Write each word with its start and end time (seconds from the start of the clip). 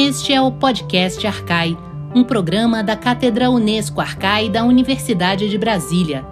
Este 0.00 0.32
é 0.32 0.40
o 0.40 0.52
podcast 0.52 1.26
Arcai, 1.26 1.76
um 2.14 2.22
programa 2.22 2.84
da 2.84 2.96
Cátedra 2.96 3.50
Unesco 3.50 4.00
Arcai 4.00 4.48
da 4.48 4.62
Universidade 4.62 5.48
de 5.48 5.58
Brasília. 5.58 6.24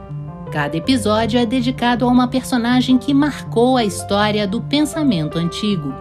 Cada 0.52 0.77
episódio 0.77 1.40
é 1.40 1.45
dedicado 1.45 2.04
a 2.04 2.09
uma 2.09 2.29
personagem 2.29 2.96
que 2.96 3.12
marcou 3.12 3.77
a 3.77 3.82
história 3.82 4.46
do 4.46 4.62
pensamento 4.62 5.37
antigo. 5.37 5.92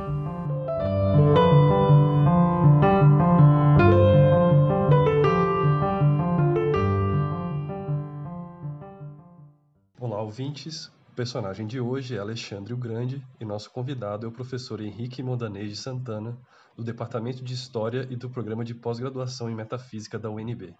Olá, 10.00 10.22
ouvintes. 10.22 10.86
O 11.09 11.16
personagem 11.16 11.66
de 11.66 11.80
hoje 11.80 12.16
é 12.16 12.20
Alexandre 12.20 12.76
o 12.76 12.77
Grande 12.77 13.26
e 13.40 13.44
nosso 13.44 13.72
convidado 13.72 14.27
é 14.27 14.30
o 14.30 14.32
professor 14.32 14.80
Henrique 14.80 15.23
Mondanês 15.23 15.70
de 15.70 15.77
Santana, 15.77 16.38
do 16.76 16.84
Departamento 16.84 17.44
de 17.44 17.54
História 17.54 18.08
e 18.10 18.16
do 18.16 18.30
Programa 18.30 18.66
de 18.66 18.74
Pós-Graduação 18.74 19.50
em 19.50 19.56
Metafísica 19.56 20.20
da 20.20 20.30
UNB. 20.30 20.74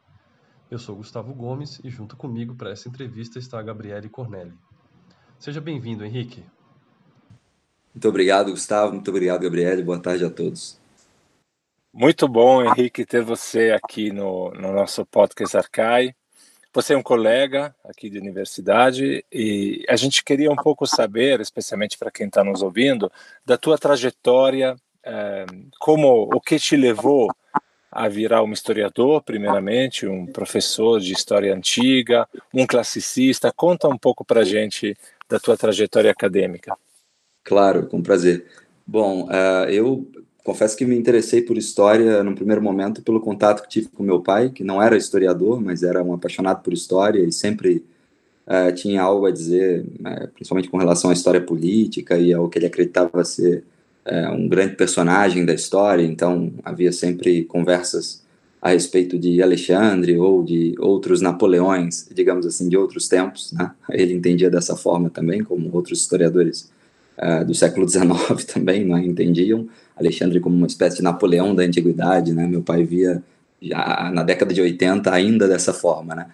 Eu 0.70 0.78
sou 0.78 0.96
Gustavo 0.96 1.34
Gomes 1.34 1.80
e 1.84 1.90
junto 1.90 2.18
comigo 2.18 2.56
para 2.56 2.72
essa 2.72 2.90
entrevista 2.90 3.40
está 3.40 3.60
a 3.60 3.64
Gabriele 3.64 4.10
Cornelli. 4.10 4.54
Seja 5.40 5.62
bem-vindo, 5.62 6.04
Henrique. 6.04 6.44
Muito 7.94 8.10
obrigado, 8.10 8.52
Gustavo. 8.52 8.94
Muito 8.94 9.10
obrigado, 9.10 9.42
Gabriele. 9.42 9.84
Boa 9.84 10.00
tarde 10.00 10.26
a 10.26 10.30
todos. 10.30 10.80
Muito 11.94 12.28
bom, 12.28 12.62
Henrique, 12.62 13.06
ter 13.06 13.24
você 13.24 13.72
aqui 13.72 14.12
no, 14.12 14.52
no 14.52 14.74
nosso 14.74 15.06
podcast 15.06 15.56
Arcai. 15.56 16.14
Você 16.74 16.94
é 16.94 16.98
um 16.98 17.02
colega 17.02 17.74
aqui 17.86 18.10
de 18.10 18.20
universidade 18.20 19.24
e 19.32 19.86
a 19.88 19.96
gente 19.96 20.26
queria 20.26 20.52
um 20.52 20.58
pouco 20.58 20.86
saber, 20.86 21.40
especialmente 21.40 21.98
para 21.98 22.12
quem 22.12 22.28
está 22.28 22.44
nos 22.44 22.62
ouvindo, 22.62 23.10
da 23.46 23.58
tua 23.58 23.78
trajetória, 23.78 24.76
como 25.80 26.30
o 26.34 26.42
que 26.42 26.58
te 26.58 26.76
levou 26.76 27.30
a 27.96 28.10
virar 28.10 28.44
um 28.44 28.52
historiador, 28.52 29.24
primeiramente, 29.24 30.06
um 30.06 30.26
professor 30.26 31.00
de 31.00 31.14
história 31.14 31.56
antiga, 31.56 32.28
um 32.54 32.68
classicista. 32.68 33.54
Conta 33.56 33.88
um 33.88 33.98
pouco 33.98 34.26
para 34.26 34.44
gente 34.44 34.98
da 35.30 35.40
tua 35.40 35.56
trajetória 35.56 36.12
acadêmica. 36.12 36.76
Claro, 37.42 37.88
com 37.88 38.02
prazer. 38.02 38.48
Bom, 38.86 39.30
uh, 39.30 39.70
eu 39.70 40.06
confesso 40.44 40.76
que 40.76 40.84
me 40.84 40.98
interessei 40.98 41.42
por 41.42 41.58
história 41.58 42.22
no 42.22 42.36
primeiro 42.36 42.62
momento 42.62 43.02
pelo 43.02 43.22
contato 43.22 43.64
que 43.64 43.70
tive 43.70 43.88
com 43.88 44.04
meu 44.04 44.20
pai, 44.20 44.50
que 44.50 44.64
não 44.64 44.82
era 44.82 44.98
historiador, 44.98 45.62
mas 45.62 45.82
era 45.82 46.04
um 46.04 46.14
apaixonado 46.14 46.62
por 46.64 46.74
história 46.74 47.24
e 47.24 47.32
sempre 47.32 47.86
uh, 48.46 48.76
tinha 48.76 49.02
algo 49.02 49.26
a 49.26 49.32
dizer, 49.32 49.86
uh, 50.02 50.28
principalmente 50.34 50.70
com 50.70 50.78
relação 50.78 51.12
à 51.12 51.14
história 51.14 51.40
política 51.40 52.18
e 52.18 52.34
ao 52.34 52.50
que 52.50 52.60
ele 52.60 52.66
acreditava 52.66 53.24
ser 53.24 53.64
uh, 54.08 54.34
um 54.34 54.48
grande 54.48 54.76
personagem 54.76 55.46
da 55.46 55.54
história. 55.54 56.04
Então 56.04 56.54
havia 56.64 56.92
sempre 56.92 57.44
conversas 57.44 58.24
a 58.62 58.70
respeito 58.70 59.20
de 59.20 59.42
Alexandre 59.44 60.18
ou 60.18 60.44
de 60.44 60.76
outros 60.80 61.22
Napoleões, 61.22 62.10
digamos 62.14 62.46
assim, 62.46 62.68
de 62.68 62.76
outros 62.76 63.08
tempos. 63.08 63.52
Né? 63.54 63.72
Ele 63.92 64.14
entendia 64.14 64.50
dessa 64.50 64.76
forma 64.76 65.10
também, 65.10 65.44
como 65.44 65.70
outros 65.72 66.02
historiadores 66.02 66.74
do 67.48 67.54
século 67.54 67.88
XIX 67.88 68.44
também 68.52 68.84
né, 68.84 69.00
entendiam. 69.06 69.70
Alexandre 69.96 70.40
como 70.40 70.56
uma 70.56 70.68
espécie 70.68 70.98
de 70.98 71.04
Napoleão 71.04 71.56
da 71.56 71.64
antiguidade, 71.64 72.34
né? 72.34 72.46
Meu 72.46 72.62
pai 72.62 72.84
via 72.84 73.24
já 73.62 74.12
na 74.14 74.24
década 74.24 74.54
de 74.54 74.62
80 74.62 75.12
ainda 75.12 75.48
dessa 75.48 75.74
forma, 75.74 76.14
né? 76.14 76.28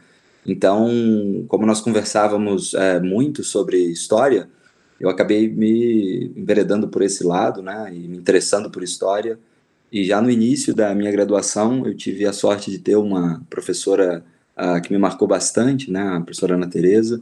Então, 0.46 1.46
como 1.48 1.66
nós 1.66 1.82
conversávamos 1.82 2.74
é, 2.74 3.00
muito 3.00 3.44
sobre 3.44 3.78
história, 3.78 4.50
eu 5.02 5.10
acabei 5.10 5.50
me 5.50 6.32
enveredando 6.36 6.88
por 6.88 7.02
esse 7.02 7.24
lado, 7.24 7.62
né? 7.62 7.92
E 7.94 8.08
me 8.08 8.18
interessando 8.18 8.70
por 8.70 8.84
história. 8.84 9.40
E 9.92 10.06
já 10.06 10.22
no 10.22 10.30
início 10.30 10.74
da 10.74 10.96
minha 10.96 11.12
graduação, 11.12 11.86
eu 11.86 11.96
tive 11.96 12.26
a 12.26 12.32
sorte 12.32 12.72
de 12.72 12.80
ter 12.80 12.96
uma 12.96 13.42
professora 13.50 14.24
uh, 14.58 14.82
que 14.82 14.94
me 14.94 15.00
marcou 15.00 15.28
bastante, 15.28 15.92
né? 15.92 16.02
A 16.02 16.22
professora 16.22 16.56
Ana 16.56 16.68
Teresa 16.70 17.22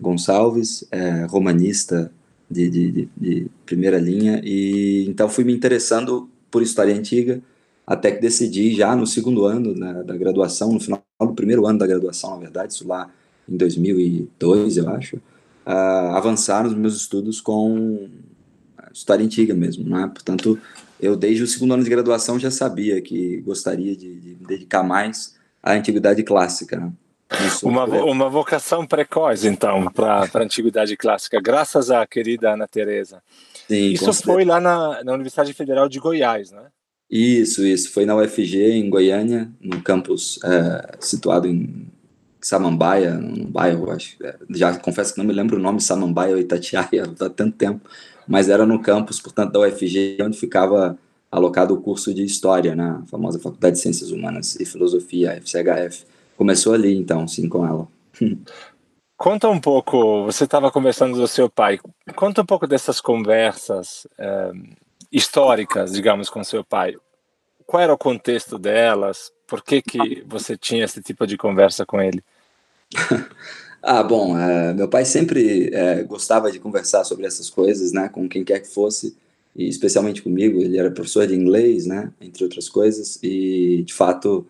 Gonçalves, 0.00 0.84
é, 0.90 1.24
romanista 1.24 2.10
de, 2.50 2.70
de, 2.70 3.08
de, 3.16 3.50
primeira 3.66 3.98
linha, 3.98 4.40
e 4.44 5.04
então 5.08 5.28
fui 5.28 5.44
me 5.44 5.52
interessando 5.52 6.28
por 6.50 6.62
história 6.62 6.94
antiga, 6.94 7.42
até 7.86 8.10
que 8.10 8.20
decidi 8.20 8.74
já 8.74 8.94
no 8.94 9.06
segundo 9.06 9.44
ano 9.44 9.74
né, 9.74 10.02
da 10.04 10.16
graduação, 10.16 10.72
no 10.72 10.80
final 10.80 11.02
do 11.20 11.34
primeiro 11.34 11.66
ano 11.66 11.78
da 11.78 11.86
graduação, 11.86 12.30
na 12.30 12.36
verdade, 12.36 12.72
isso 12.72 12.86
lá 12.86 13.10
em 13.48 13.56
2002, 13.56 14.76
eu 14.76 14.88
acho, 14.90 15.20
uh, 15.68 16.16
avançar 16.16 16.64
nos 16.64 16.74
meus 16.74 16.96
estudos 16.96 17.40
com 17.40 18.08
história 18.92 19.24
antiga 19.24 19.54
mesmo, 19.54 19.88
né? 19.88 20.10
Portanto, 20.12 20.58
eu 20.98 21.14
desde 21.14 21.42
o 21.42 21.46
segundo 21.46 21.74
ano 21.74 21.84
de 21.84 21.90
graduação 21.90 22.38
já 22.38 22.50
sabia 22.50 23.00
que 23.02 23.42
gostaria 23.42 23.94
de, 23.94 24.18
de 24.18 24.28
me 24.30 24.46
dedicar 24.46 24.82
mais 24.82 25.36
à 25.62 25.74
antiguidade 25.74 26.22
clássica, 26.22 26.76
né? 26.76 26.92
Uma, 27.62 27.84
uma 27.84 28.30
vocação 28.30 28.86
precoce, 28.86 29.46
então, 29.46 29.90
para 29.92 30.22
a 30.32 30.42
antiguidade 30.42 30.96
clássica, 30.96 31.38
graças 31.38 31.90
à 31.90 32.06
querida 32.06 32.54
Ana 32.54 32.66
Teresa. 32.66 33.22
Sim, 33.68 33.92
isso 33.92 34.10
foi 34.14 34.46
lá 34.46 34.58
na, 34.58 35.04
na 35.04 35.12
Universidade 35.12 35.52
Federal 35.52 35.90
de 35.90 36.00
Goiás, 36.00 36.50
né? 36.50 36.62
Isso, 37.10 37.66
isso. 37.66 37.92
Foi 37.92 38.06
na 38.06 38.16
UFG, 38.16 38.72
em 38.72 38.88
Goiânia, 38.88 39.50
no 39.60 39.82
campus 39.82 40.40
é, 40.42 40.96
situado 41.00 41.46
em 41.46 41.86
Samambaia, 42.40 43.14
no 43.14 43.46
bairro, 43.46 43.90
acho. 43.90 44.16
É, 44.22 44.36
já 44.50 44.76
confesso 44.78 45.12
que 45.12 45.18
não 45.18 45.26
me 45.26 45.32
lembro 45.32 45.56
o 45.56 45.60
nome, 45.60 45.80
Samambaia 45.80 46.34
ou 46.34 46.40
Itatiaia, 46.40 47.04
há 47.04 47.28
tanto 47.30 47.52
tempo. 47.52 47.88
Mas 48.26 48.48
era 48.48 48.66
no 48.66 48.80
campus, 48.80 49.20
portanto, 49.20 49.52
da 49.52 49.60
UFG, 49.60 50.18
onde 50.22 50.38
ficava 50.38 50.98
alocado 51.30 51.74
o 51.74 51.80
curso 51.80 52.12
de 52.12 52.24
História, 52.24 52.74
na 52.74 53.02
famosa 53.06 53.38
Faculdade 53.38 53.76
de 53.76 53.82
Ciências 53.82 54.10
Humanas 54.10 54.56
e 54.60 54.64
Filosofia, 54.64 55.40
FCHF. 55.40 56.04
Começou 56.36 56.74
ali, 56.74 56.96
então, 56.96 57.26
sim, 57.26 57.48
com 57.48 57.66
ela. 57.66 57.88
Conta 59.16 59.48
um 59.48 59.58
pouco, 59.58 60.24
você 60.24 60.44
estava 60.44 60.70
conversando 60.70 61.16
do 61.16 61.26
seu 61.26 61.50
pai, 61.50 61.80
conta 62.14 62.42
um 62.42 62.46
pouco 62.46 62.68
dessas 62.68 63.00
conversas 63.00 64.06
é, 64.16 64.52
históricas, 65.10 65.90
digamos, 65.90 66.30
com 66.30 66.44
seu 66.44 66.62
pai. 66.62 66.94
Qual 67.68 67.82
era 67.82 67.92
o 67.92 67.98
contexto 67.98 68.58
delas? 68.58 69.30
Por 69.46 69.62
que, 69.62 69.82
que 69.82 70.24
você 70.26 70.56
tinha 70.56 70.86
esse 70.86 71.02
tipo 71.02 71.26
de 71.26 71.36
conversa 71.36 71.84
com 71.84 72.00
ele? 72.00 72.24
ah, 73.82 74.02
bom, 74.02 74.38
é, 74.38 74.72
meu 74.72 74.88
pai 74.88 75.04
sempre 75.04 75.68
é, 75.74 76.02
gostava 76.02 76.50
de 76.50 76.58
conversar 76.58 77.04
sobre 77.04 77.26
essas 77.26 77.50
coisas, 77.50 77.92
né, 77.92 78.08
com 78.08 78.26
quem 78.26 78.42
quer 78.42 78.60
que 78.60 78.68
fosse, 78.68 79.14
e 79.54 79.68
especialmente 79.68 80.22
comigo. 80.22 80.62
Ele 80.62 80.78
era 80.78 80.90
professor 80.90 81.26
de 81.26 81.34
inglês, 81.34 81.84
né, 81.84 82.10
entre 82.22 82.42
outras 82.42 82.70
coisas, 82.70 83.18
e 83.22 83.82
de 83.82 83.92
fato 83.92 84.46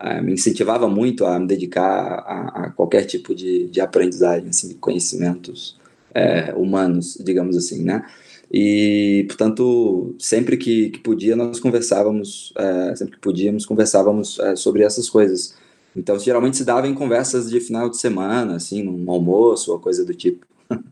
uh, 0.00 0.22
me 0.22 0.34
incentivava 0.34 0.88
muito 0.88 1.26
a 1.26 1.40
me 1.40 1.48
dedicar 1.48 2.22
a, 2.24 2.66
a 2.66 2.70
qualquer 2.70 3.04
tipo 3.04 3.34
de, 3.34 3.66
de 3.66 3.80
aprendizagem, 3.80 4.48
assim, 4.48 4.68
de 4.68 4.74
conhecimentos 4.74 5.76
é, 6.14 6.54
humanos, 6.54 7.18
digamos 7.20 7.56
assim, 7.56 7.82
né? 7.82 8.06
E, 8.52 9.24
portanto, 9.28 10.14
sempre 10.18 10.56
que, 10.56 10.90
que 10.90 10.98
podia, 10.98 11.36
nós 11.36 11.60
conversávamos, 11.60 12.52
é, 12.56 12.96
sempre 12.96 13.14
que 13.14 13.20
podíamos, 13.20 13.64
conversávamos 13.64 14.40
é, 14.40 14.56
sobre 14.56 14.82
essas 14.82 15.08
coisas. 15.08 15.54
Então, 15.96 16.18
geralmente 16.18 16.56
se 16.56 16.64
dava 16.64 16.88
em 16.88 16.94
conversas 16.94 17.48
de 17.48 17.60
final 17.60 17.88
de 17.88 17.96
semana, 17.96 18.56
assim, 18.56 18.82
num 18.82 19.08
almoço 19.10 19.72
ou 19.72 19.78
coisa 19.78 20.04
do 20.04 20.14
tipo. 20.14 20.44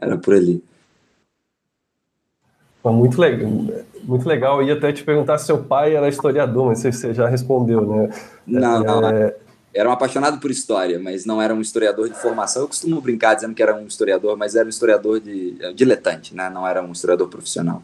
Era 0.00 0.16
por 0.16 0.34
ali. 0.34 0.62
Muito 2.84 3.18
legal, 3.18 3.50
muito 4.02 4.28
legal. 4.28 4.60
Eu 4.60 4.68
ia 4.68 4.74
até 4.74 4.92
te 4.92 5.02
perguntar 5.02 5.38
se 5.38 5.46
seu 5.46 5.64
pai 5.64 5.96
era 5.96 6.06
historiador, 6.06 6.66
mas 6.66 6.82
você 6.82 7.14
já 7.14 7.26
respondeu, 7.26 7.80
né? 7.80 8.10
Não, 8.46 8.84
não. 8.84 9.08
É... 9.08 9.34
Era 9.74 9.88
um 9.88 9.92
apaixonado 9.92 10.38
por 10.38 10.50
história, 10.50 11.00
mas 11.00 11.26
não 11.26 11.42
era 11.42 11.52
um 11.52 11.60
historiador 11.60 12.08
de 12.08 12.14
formação. 12.14 12.62
Eu 12.62 12.68
costumo 12.68 13.00
brincar 13.00 13.34
dizendo 13.34 13.54
que 13.54 13.62
era 13.62 13.74
um 13.74 13.86
historiador, 13.86 14.36
mas 14.36 14.54
era 14.54 14.64
um 14.64 14.68
historiador 14.68 15.20
de 15.20 15.56
é, 15.60 15.72
diletante, 15.72 16.34
né? 16.34 16.48
Não 16.48 16.66
era 16.66 16.80
um 16.80 16.92
historiador 16.92 17.28
profissional. 17.28 17.82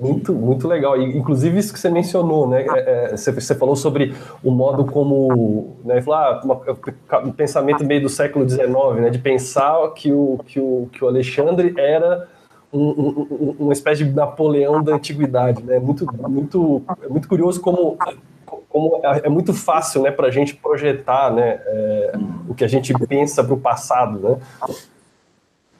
Muito, 0.00 0.32
muito 0.32 0.68
legal. 0.68 1.00
Inclusive 1.00 1.58
isso 1.58 1.72
que 1.72 1.78
você 1.78 1.90
mencionou, 1.90 2.48
né? 2.48 2.66
É, 2.66 3.12
é, 3.12 3.16
você, 3.16 3.32
você, 3.32 3.54
falou 3.54 3.76
sobre 3.76 4.14
o 4.42 4.50
modo 4.50 4.84
como, 4.86 5.76
né? 5.84 6.00
Falar, 6.02 6.42
ah, 7.08 7.18
um 7.18 7.32
pensamento 7.32 7.84
meio 7.84 8.02
do 8.02 8.08
século 8.08 8.48
XIX, 8.48 8.68
né? 9.00 9.10
De 9.10 9.18
pensar 9.18 9.90
que 9.94 10.12
o, 10.12 10.40
que 10.46 10.58
o, 10.58 10.88
que 10.92 11.04
o 11.04 11.08
Alexandre 11.08 11.74
era 11.76 12.28
um, 12.72 12.88
um, 12.88 13.56
uma 13.58 13.72
espécie 13.72 14.04
de 14.04 14.10
Napoleão 14.10 14.82
da 14.82 14.94
antiguidade, 14.94 15.62
né? 15.62 15.78
Muito, 15.78 16.06
muito, 16.28 16.82
é 17.02 17.08
muito 17.08 17.28
curioso 17.28 17.60
como, 17.60 17.96
como 18.76 19.00
é 19.02 19.28
muito 19.30 19.54
fácil, 19.54 20.02
né, 20.02 20.10
para 20.10 20.26
a 20.26 20.30
gente 20.30 20.54
projetar, 20.54 21.32
né, 21.34 21.62
é, 21.64 22.12
o 22.46 22.54
que 22.54 22.62
a 22.62 22.68
gente 22.68 22.92
pensa 23.08 23.42
para 23.42 23.54
o 23.54 23.58
passado, 23.58 24.18
né? 24.18 24.36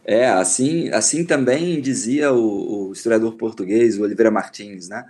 É, 0.02 0.31
assim, 0.31 0.88
assim 0.90 1.22
também 1.26 1.78
dizia 1.78 2.32
o, 2.32 2.88
o 2.88 2.93
historiador 2.93 3.34
português, 3.34 3.98
o 3.98 4.02
Oliveira 4.02 4.31
Martins, 4.31 4.88
né? 4.88 5.04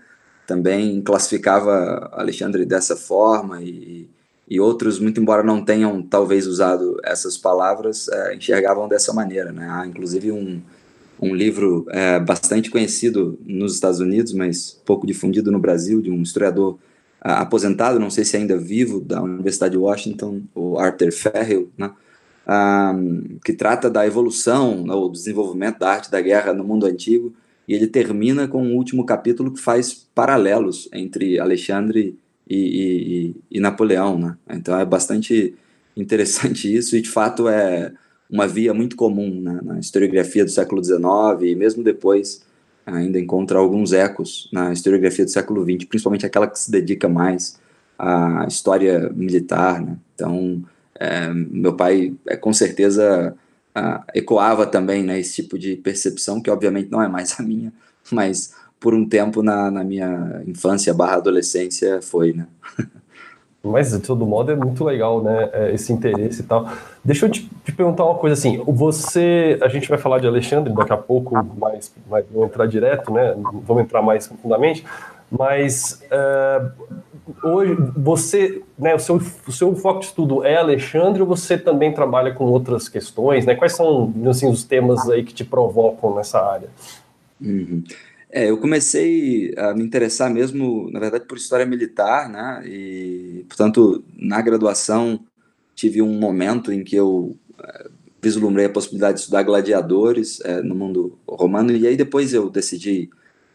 Também 0.49 1.01
classificava 1.01 2.11
Alexandre 2.13 2.65
dessa 2.65 2.97
forma 2.97 3.63
e, 3.63 4.09
e 4.49 4.59
outros, 4.59 4.99
muito 4.99 5.21
embora 5.21 5.45
não 5.45 5.65
tenham 5.65 6.03
talvez 6.03 6.47
usado 6.47 6.99
essas 7.05 7.37
palavras, 7.37 8.09
é, 8.09 8.35
enxergavam 8.35 8.89
dessa 8.89 9.13
maneira, 9.13 9.53
né? 9.53 9.69
Há 9.71 9.87
inclusive 9.87 10.33
um, 10.33 10.61
um 11.21 11.35
livro 11.35 11.87
é, 11.91 12.19
bastante 12.19 12.69
conhecido 12.69 13.39
nos 13.47 13.75
Estados 13.75 14.01
Unidos, 14.01 14.33
mas 14.33 14.81
pouco 14.85 15.07
difundido 15.07 15.53
no 15.53 15.61
Brasil, 15.61 16.01
de 16.03 16.11
um 16.11 16.23
historiador 16.23 16.79
aposentado, 17.35 17.99
não 17.99 18.11
sei 18.11 18.25
se 18.25 18.37
ainda 18.37 18.57
vivo, 18.57 19.01
da 19.01 19.23
Universidade 19.23 19.73
de 19.73 19.79
Washington, 19.79 20.43
o 20.55 20.79
Arthur 20.79 21.13
Ferrell, 21.13 21.69
né? 21.77 21.91
Um, 22.49 23.39
que 23.45 23.53
trata 23.53 23.91
da 23.91 24.07
evolução, 24.07 24.87
né, 24.87 24.95
o 24.95 25.09
desenvolvimento 25.09 25.81
da 25.81 25.91
arte 25.91 26.09
da 26.09 26.21
guerra 26.21 26.53
no 26.53 26.63
mundo 26.63 26.87
antigo, 26.87 27.35
e 27.67 27.75
ele 27.75 27.89
termina 27.89 28.47
com 28.47 28.63
um 28.63 28.77
último 28.77 29.05
capítulo 29.05 29.53
que 29.53 29.61
faz 29.61 30.07
paralelos 30.15 30.89
entre 30.93 31.41
Alexandre 31.41 32.17
e, 32.49 33.35
e, 33.51 33.57
e 33.57 33.61
Napoleão. 33.61 34.17
Né? 34.17 34.37
Então 34.49 34.79
é 34.79 34.85
bastante 34.85 35.57
interessante 35.97 36.73
isso, 36.73 36.97
e 36.97 37.01
de 37.01 37.11
fato 37.11 37.49
é 37.49 37.93
uma 38.31 38.47
via 38.47 38.73
muito 38.73 38.95
comum 38.95 39.41
né, 39.41 39.61
na 39.65 39.81
historiografia 39.81 40.45
do 40.45 40.51
século 40.51 40.85
XIX, 40.85 41.01
e 41.43 41.55
mesmo 41.57 41.83
depois 41.83 42.45
ainda 42.87 43.19
encontra 43.19 43.59
alguns 43.59 43.93
ecos 43.93 44.49
na 44.53 44.73
historiografia 44.73 45.25
do 45.25 45.31
século 45.31 45.65
XX, 45.65 45.85
principalmente 45.89 46.25
aquela 46.25 46.47
que 46.47 46.59
se 46.59 46.71
dedica 46.71 47.09
mais 47.09 47.59
à 47.99 48.47
história 48.47 49.11
militar. 49.13 49.83
Né? 49.83 49.97
Então, 50.15 50.63
é, 50.95 51.29
meu 51.33 51.75
pai, 51.75 52.15
é, 52.29 52.37
com 52.37 52.53
certeza, 52.53 53.37
ecoava 54.15 54.67
também 54.67 55.03
né, 55.03 55.19
esse 55.19 55.43
tipo 55.43 55.59
de 55.59 55.77
percepção, 55.77 56.41
que 56.41 56.51
obviamente 56.51 56.91
não 56.91 57.03
é 57.03 57.09
mais 57.09 57.39
a 57.39 57.43
minha, 57.43 57.73
mas 58.11 58.55
por 58.79 58.95
um 58.95 59.07
tempo 59.07 59.43
na, 59.43 59.71
na 59.71 59.85
minha 59.85 60.43
infância 60.47 60.95
barra 60.95 61.17
adolescência 61.17 62.01
foi, 62.01 62.33
né? 62.33 62.47
Mas, 63.69 63.91
de 63.91 64.01
todo 64.01 64.27
modo, 64.27 64.53
é 64.53 64.57
muito 64.57 64.85
legal, 64.85 65.23
né, 65.23 65.51
é, 65.53 65.75
esse 65.75 65.93
interesse 65.93 66.43
e 66.43 66.45
tal. 66.45 66.69
Deixa 67.05 67.27
eu 67.27 67.31
te, 67.31 67.49
te, 67.65 67.73
perguntar 67.73 68.05
uma 68.05 68.15
coisa, 68.15 68.35
assim, 68.35 68.63
você, 68.67 69.59
a 69.63 69.69
gente 69.69 69.89
vai 69.89 69.99
falar 69.99 70.19
de 70.19 70.27
Alexandre 70.27 70.73
daqui 70.73 70.93
a 70.93 70.97
pouco, 70.97 71.35
mas, 71.59 71.93
mas 72.09 72.25
vamos 72.31 72.49
entrar 72.49 72.67
direto, 72.67 73.13
né, 73.13 73.35
vamos 73.65 73.83
entrar 73.83 74.03
mais 74.03 74.27
profundamente, 74.27 74.85
mas 75.31 76.03
uh, 76.07 76.71
hoje, 77.43 77.77
você, 77.97 78.63
né, 78.79 78.95
o 78.95 78.99
seu, 78.99 79.17
o 79.17 79.53
seu 79.53 79.75
foco 79.75 80.01
de 80.01 80.07
estudo 80.07 80.45
é 80.45 80.57
Alexandre 80.57 81.23
ou 81.23 81.29
você 81.29 81.59
também 81.59 81.93
trabalha 81.93 82.33
com 82.33 82.45
outras 82.45 82.89
questões, 82.89 83.45
né, 83.45 83.55
quais 83.55 83.75
são, 83.75 84.13
assim, 84.29 84.49
os 84.49 84.65
temas 84.65 85.09
aí 85.11 85.23
que 85.23 85.35
te 85.35 85.45
provocam 85.45 86.15
nessa 86.15 86.41
área? 86.41 86.69
Uhum. 87.41 87.83
É, 88.37 88.51
eu 88.51 88.59
comecei 88.59 89.55
a 89.57 89.73
me 89.73 89.83
interessar 89.83 90.31
mesmo, 90.31 90.91
na 90.91 91.01
verdade, 91.01 91.25
por 91.25 91.39
história 91.39 91.65
militar, 91.65 92.29
né? 92.29 92.63
E, 92.67 93.47
portanto, 93.49 94.05
na 94.15 94.43
graduação 94.43 95.25
tive 95.75 96.03
um 96.03 96.19
momento 96.19 96.71
em 96.71 96.85
que 96.85 96.95
eu 96.95 97.35
é, 97.59 97.89
vislumbrei 98.21 98.67
a 98.67 98.71
possibilidade 98.71 99.15
de 99.15 99.21
estudar 99.21 99.43
gladiadores 99.43 100.39
é, 100.43 100.61
no 100.61 100.75
mundo 100.75 101.19
romano, 101.27 101.73
e 101.73 101.87
aí 101.87 101.97
depois 101.97 102.35
eu 102.35 102.51
decidi 102.51 103.09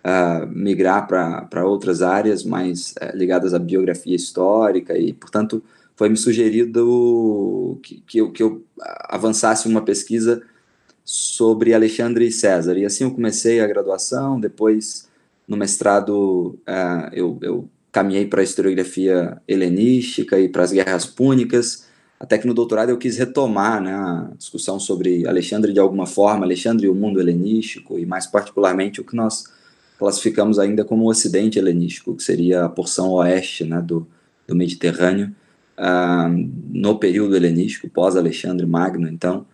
uh, 0.03 0.47
migrar 0.47 1.07
para 1.07 1.63
outras 1.63 2.01
áreas 2.01 2.43
mais 2.43 2.93
uh, 2.93 3.15
ligadas 3.15 3.53
à 3.53 3.59
biografia 3.59 4.15
histórica, 4.15 4.97
e, 4.97 5.13
portanto, 5.13 5.63
foi 5.95 6.09
me 6.09 6.17
sugerido 6.17 7.79
que, 7.83 8.01
que, 8.07 8.17
eu, 8.17 8.31
que 8.31 8.41
eu 8.41 8.63
avançasse 9.09 9.67
uma 9.67 9.83
pesquisa 9.83 10.41
sobre 11.11 11.73
Alexandre 11.73 12.31
César. 12.31 12.77
E 12.77 12.85
assim 12.85 13.03
eu 13.03 13.11
comecei 13.11 13.59
a 13.59 13.67
graduação, 13.67 14.39
depois 14.39 15.09
no 15.45 15.57
mestrado 15.57 16.57
uh, 16.65 17.09
eu, 17.11 17.37
eu 17.41 17.69
caminhei 17.91 18.25
para 18.25 18.39
a 18.39 18.43
historiografia 18.45 19.37
helenística 19.45 20.39
e 20.39 20.47
para 20.47 20.63
as 20.63 20.71
guerras 20.71 21.05
púnicas, 21.05 21.85
até 22.17 22.37
que 22.37 22.47
no 22.47 22.53
doutorado 22.53 22.91
eu 22.91 22.97
quis 22.97 23.17
retomar 23.17 23.81
né, 23.81 23.93
a 23.93 24.31
discussão 24.37 24.79
sobre 24.79 25.27
Alexandre 25.27 25.73
de 25.73 25.81
alguma 25.81 26.05
forma, 26.05 26.45
Alexandre 26.45 26.85
e 26.85 26.89
o 26.89 26.95
mundo 26.95 27.19
helenístico, 27.19 27.99
e 27.99 28.05
mais 28.05 28.25
particularmente 28.25 29.01
o 29.01 29.03
que 29.03 29.13
nós 29.13 29.43
classificamos 29.99 30.59
ainda 30.59 30.85
como 30.85 31.03
o 31.03 31.09
ocidente 31.09 31.59
helenístico, 31.59 32.15
que 32.15 32.23
seria 32.23 32.63
a 32.63 32.69
porção 32.69 33.09
oeste 33.11 33.65
né, 33.65 33.81
do, 33.81 34.07
do 34.47 34.55
Mediterrâneo, 34.55 35.35
uh, 35.77 36.49
no 36.71 36.97
período 36.97 37.35
helenístico, 37.35 37.89
pós-Alexandre 37.89 38.65
Magno, 38.65 39.09
então, 39.09 39.45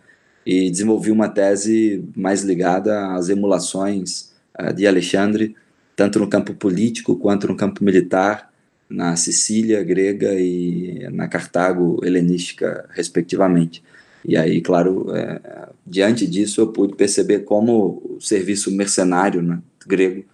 e 0.48 0.70
desenvolvi 0.70 1.10
uma 1.10 1.28
tese 1.28 2.02
mais 2.16 2.42
ligada 2.42 3.12
às 3.12 3.28
emulações 3.28 4.32
uh, 4.58 4.72
de 4.72 4.86
Alexandre, 4.86 5.54
tanto 5.94 6.18
no 6.18 6.26
campo 6.26 6.54
político 6.54 7.16
quanto 7.16 7.46
no 7.46 7.54
campo 7.54 7.84
militar, 7.84 8.50
na 8.88 9.14
Sicília 9.14 9.84
grega 9.84 10.32
e 10.40 11.06
na 11.12 11.28
Cartago 11.28 12.00
helenística, 12.02 12.88
respectivamente. 12.88 13.84
E 14.24 14.38
aí, 14.38 14.62
claro, 14.62 15.14
é, 15.14 15.68
diante 15.86 16.26
disso, 16.26 16.62
eu 16.62 16.68
pude 16.68 16.96
perceber 16.96 17.40
como 17.40 18.16
o 18.16 18.18
serviço 18.18 18.74
mercenário 18.74 19.42
né, 19.42 19.60
grego, 19.86 20.24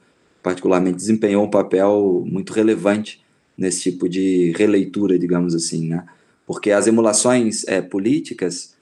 particularmente, 0.41 0.99
desempenhou 0.99 1.45
um 1.45 1.51
papel 1.51 2.23
muito 2.25 2.53
relevante 2.53 3.21
nesse 3.59 3.91
tipo 3.91 4.09
de 4.09 4.53
releitura, 4.57 5.19
digamos 5.19 5.57
assim, 5.57 5.89
né? 5.89 6.05
Porque 6.47 6.71
as 6.71 6.87
emulações 6.87 7.67
é, 7.67 7.81
políticas 7.83 8.74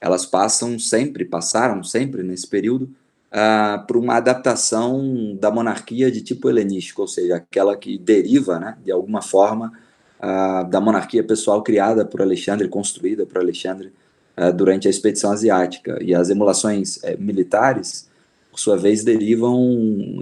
elas 0.00 0.24
passam 0.24 0.78
sempre, 0.78 1.24
passaram 1.24 1.84
sempre 1.84 2.22
nesse 2.22 2.46
período, 2.46 2.90
uh, 3.30 3.86
por 3.86 3.96
uma 3.96 4.16
adaptação 4.16 5.36
da 5.38 5.50
monarquia 5.50 6.10
de 6.10 6.22
tipo 6.22 6.48
helenístico, 6.48 7.02
ou 7.02 7.08
seja, 7.08 7.36
aquela 7.36 7.76
que 7.76 7.98
deriva, 7.98 8.58
né, 8.58 8.78
de 8.84 8.90
alguma 8.90 9.20
forma, 9.20 9.72
uh, 10.18 10.68
da 10.68 10.80
monarquia 10.80 11.22
pessoal 11.22 11.62
criada 11.62 12.04
por 12.04 12.22
Alexandre, 12.22 12.68
construída 12.68 13.26
por 13.26 13.38
Alexandre 13.38 13.92
uh, 14.36 14.52
durante 14.52 14.88
a 14.88 14.90
expedição 14.90 15.32
asiática. 15.32 15.98
E 16.02 16.14
as 16.14 16.30
emulações 16.30 17.02
eh, 17.04 17.16
militares, 17.16 18.08
por 18.50 18.58
sua 18.58 18.76
vez, 18.76 19.04
derivam 19.04 19.58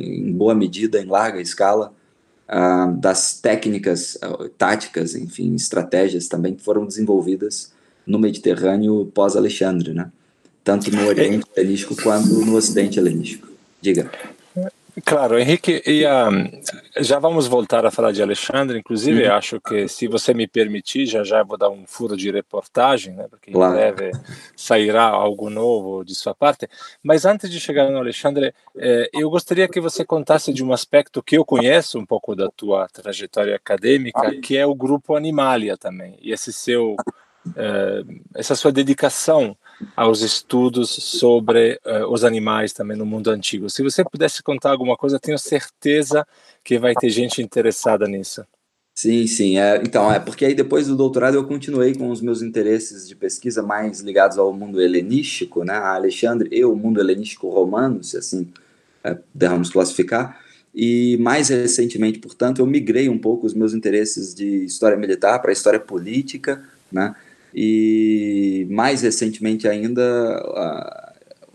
em 0.01 0.33
boa 0.33 0.55
medida, 0.55 1.01
em 1.01 1.07
larga 1.07 1.41
escala, 1.41 1.93
das 2.99 3.39
técnicas, 3.39 4.19
táticas, 4.57 5.15
enfim, 5.15 5.55
estratégias 5.55 6.29
também 6.29 6.55
que 6.55 6.63
foram 6.63 6.87
desenvolvidas 6.87 7.75
no 8.09 8.19
Mediterrâneo 8.19 9.07
pós-Alexandre, 9.15 9.93
né? 9.93 10.11
Tanto 10.65 10.91
no 10.91 11.07
Oriente 11.07 11.47
Helenístico 11.55 11.95
quanto 12.03 12.45
no 12.45 12.57
Ocidente 12.57 12.99
Helenístico. 12.99 13.47
Diga. 13.81 14.11
Claro, 15.05 15.39
Henrique, 15.39 15.83
e, 15.87 16.05
um, 16.07 17.03
já 17.03 17.19
vamos 17.19 17.47
voltar 17.47 17.87
a 17.87 17.91
falar 17.91 18.13
de 18.13 18.23
Alexandre, 18.23 18.79
inclusive 18.79 19.27
uhum. 19.27 19.33
acho 19.33 19.61
que, 19.61 19.87
se 19.87 20.09
você 20.09 20.35
me 20.35 20.47
permitir, 20.47 21.07
já 21.07 21.23
já 21.23 21.43
vou 21.43 21.57
dar 21.57 21.71
um 21.71 21.85
furo 21.87 22.17
de 22.17 22.31
reportagem, 22.31 23.15
né, 23.15 23.27
porque 23.31 23.53
claro. 23.53 23.75
em 23.75 23.77
breve 23.77 24.11
sairá 24.57 25.05
algo 25.05 25.51
novo 25.51 26.05
de 26.05 26.15
sua 26.15 26.35
parte, 26.35 26.69
mas 27.03 27.25
antes 27.25 27.51
de 27.51 27.61
chegar 27.61 27.89
no 27.91 27.99
Alexandre, 27.99 28.53
eh, 28.77 29.09
eu 29.13 29.31
gostaria 29.31 29.69
que 29.69 29.81
você 29.81 30.05
contasse 30.05 30.53
de 30.53 30.65
um 30.65 30.73
aspecto 30.73 31.23
que 31.23 31.37
eu 31.37 31.45
conheço 31.45 31.99
um 31.99 32.07
pouco 32.07 32.35
da 32.35 32.49
tua 32.51 32.89
trajetória 32.89 33.55
acadêmica, 33.55 34.35
que 34.41 34.57
é 34.57 34.67
o 34.67 34.75
grupo 34.75 35.15
Animalia 35.15 35.77
também, 35.77 36.19
e 36.21 36.33
esse 36.33 36.53
seu 36.53 36.97
essa 38.35 38.55
sua 38.55 38.73
dedicação 38.73 39.57
aos 39.97 40.23
estudos 40.23 40.91
sobre 40.91 41.79
uh, 41.87 42.11
os 42.11 42.25
animais 42.25 42.73
também 42.73 42.97
no 42.97 43.07
mundo 43.07 43.31
antigo. 43.31 43.71
Se 43.71 43.83
você 43.83 44.05
pudesse 44.05 44.43
contar 44.43 44.71
alguma 44.71 44.97
coisa, 44.97 45.19
tenho 45.19 45.39
certeza 45.39 46.27
que 46.65 46.79
vai 46.79 46.95
ter 46.95 47.11
gente 47.11 47.41
interessada 47.41 48.07
nisso. 48.07 48.45
Sim, 48.95 49.29
sim. 49.29 49.59
É, 49.59 49.77
então, 49.77 50.13
é 50.13 50.19
porque 50.19 50.45
aí 50.45 50.55
depois 50.55 50.89
do 50.89 50.97
doutorado 50.97 51.37
eu 51.37 51.47
continuei 51.47 51.95
com 51.95 52.11
os 52.11 52.21
meus 52.21 52.43
interesses 52.43 53.07
de 53.07 53.15
pesquisa 53.15 53.63
mais 53.63 54.01
ligados 54.01 54.39
ao 54.39 54.53
mundo 54.53 54.83
helenístico, 54.83 55.63
né? 55.63 55.75
A 55.75 55.95
Alexandre 55.95 56.49
e 56.51 56.65
o 56.65 56.75
mundo 56.75 57.01
helenístico 57.01 57.49
romano, 57.49 58.03
se 58.03 58.17
assim 58.17 58.49
é, 59.05 59.17
derramos 59.33 59.71
classificar. 59.71 60.41
E 60.75 61.17
mais 61.19 61.49
recentemente, 61.49 62.19
portanto, 62.19 62.59
eu 62.59 62.67
migrei 62.67 63.09
um 63.09 63.19
pouco 63.19 63.47
os 63.47 63.55
meus 63.55 63.73
interesses 63.73 64.35
de 64.35 64.65
história 64.65 64.97
militar 64.97 65.41
para 65.41 65.53
história 65.53 65.79
política, 65.79 66.63
né? 66.91 67.15
E 67.55 68.67
mais 68.71 69.03
recentemente 69.03 69.67
ainda, 69.67 70.03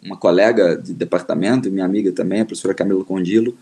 uma 0.03 0.17
colega 0.17 0.75
de 0.75 0.93
departamento, 0.93 1.71
minha 1.71 1.85
amiga 1.85 2.11
também, 2.11 2.41
a 2.41 2.45
professora 2.45 2.73
Camila 2.73 3.03
Condilo, 3.05 3.55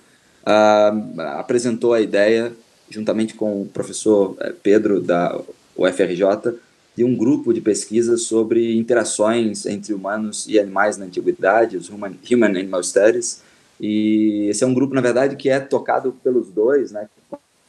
apresentou 1.38 1.94
a 1.94 2.02
ideia, 2.02 2.52
juntamente 2.90 3.36
com 3.36 3.62
o 3.62 3.66
professor 3.66 4.36
eh, 4.40 4.54
Pedro 4.62 5.00
da 5.00 5.40
UFRJ, 5.78 6.56
de 6.96 7.04
um 7.04 7.16
grupo 7.16 7.54
de 7.54 7.62
pesquisa 7.62 8.18
sobre 8.18 8.78
interações 8.78 9.66
entre 9.66 9.94
humanos 9.94 10.46
e 10.48 10.60
animais 10.60 10.98
na 10.98 11.06
antiguidade, 11.06 11.78
os 11.78 11.90
Human, 11.90 12.18
Human 12.30 12.48
Animal 12.48 12.84
Studies. 12.84 13.44
E 13.80 14.48
esse 14.50 14.64
é 14.64 14.68
um 14.68 14.74
grupo, 14.74 14.94
na 14.94 15.00
verdade, 15.00 15.36
que 15.36 15.50
é 15.50 15.60
tocado 15.60 16.14
pelos 16.24 16.50
dois, 16.50 16.92
né, 16.92 17.08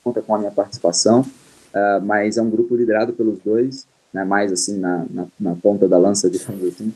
conta 0.03 0.21
com 0.21 0.35
a 0.35 0.39
minha 0.39 0.51
participação, 0.51 1.21
uh, 1.21 2.05
mas 2.05 2.37
é 2.37 2.43
um 2.43 2.51
grupo 2.51 2.75
liderado 2.75 3.13
pelos 3.13 3.39
dois 3.39 3.87
né, 4.13 4.25
mais 4.25 4.53
assim 4.53 4.79
na, 4.79 5.07
na, 5.11 5.27
na 5.39 5.55
ponta 5.55 5.89
da 5.89 5.99
lança, 5.99 6.29
digamos 6.31 6.65
assim. 6.65 6.93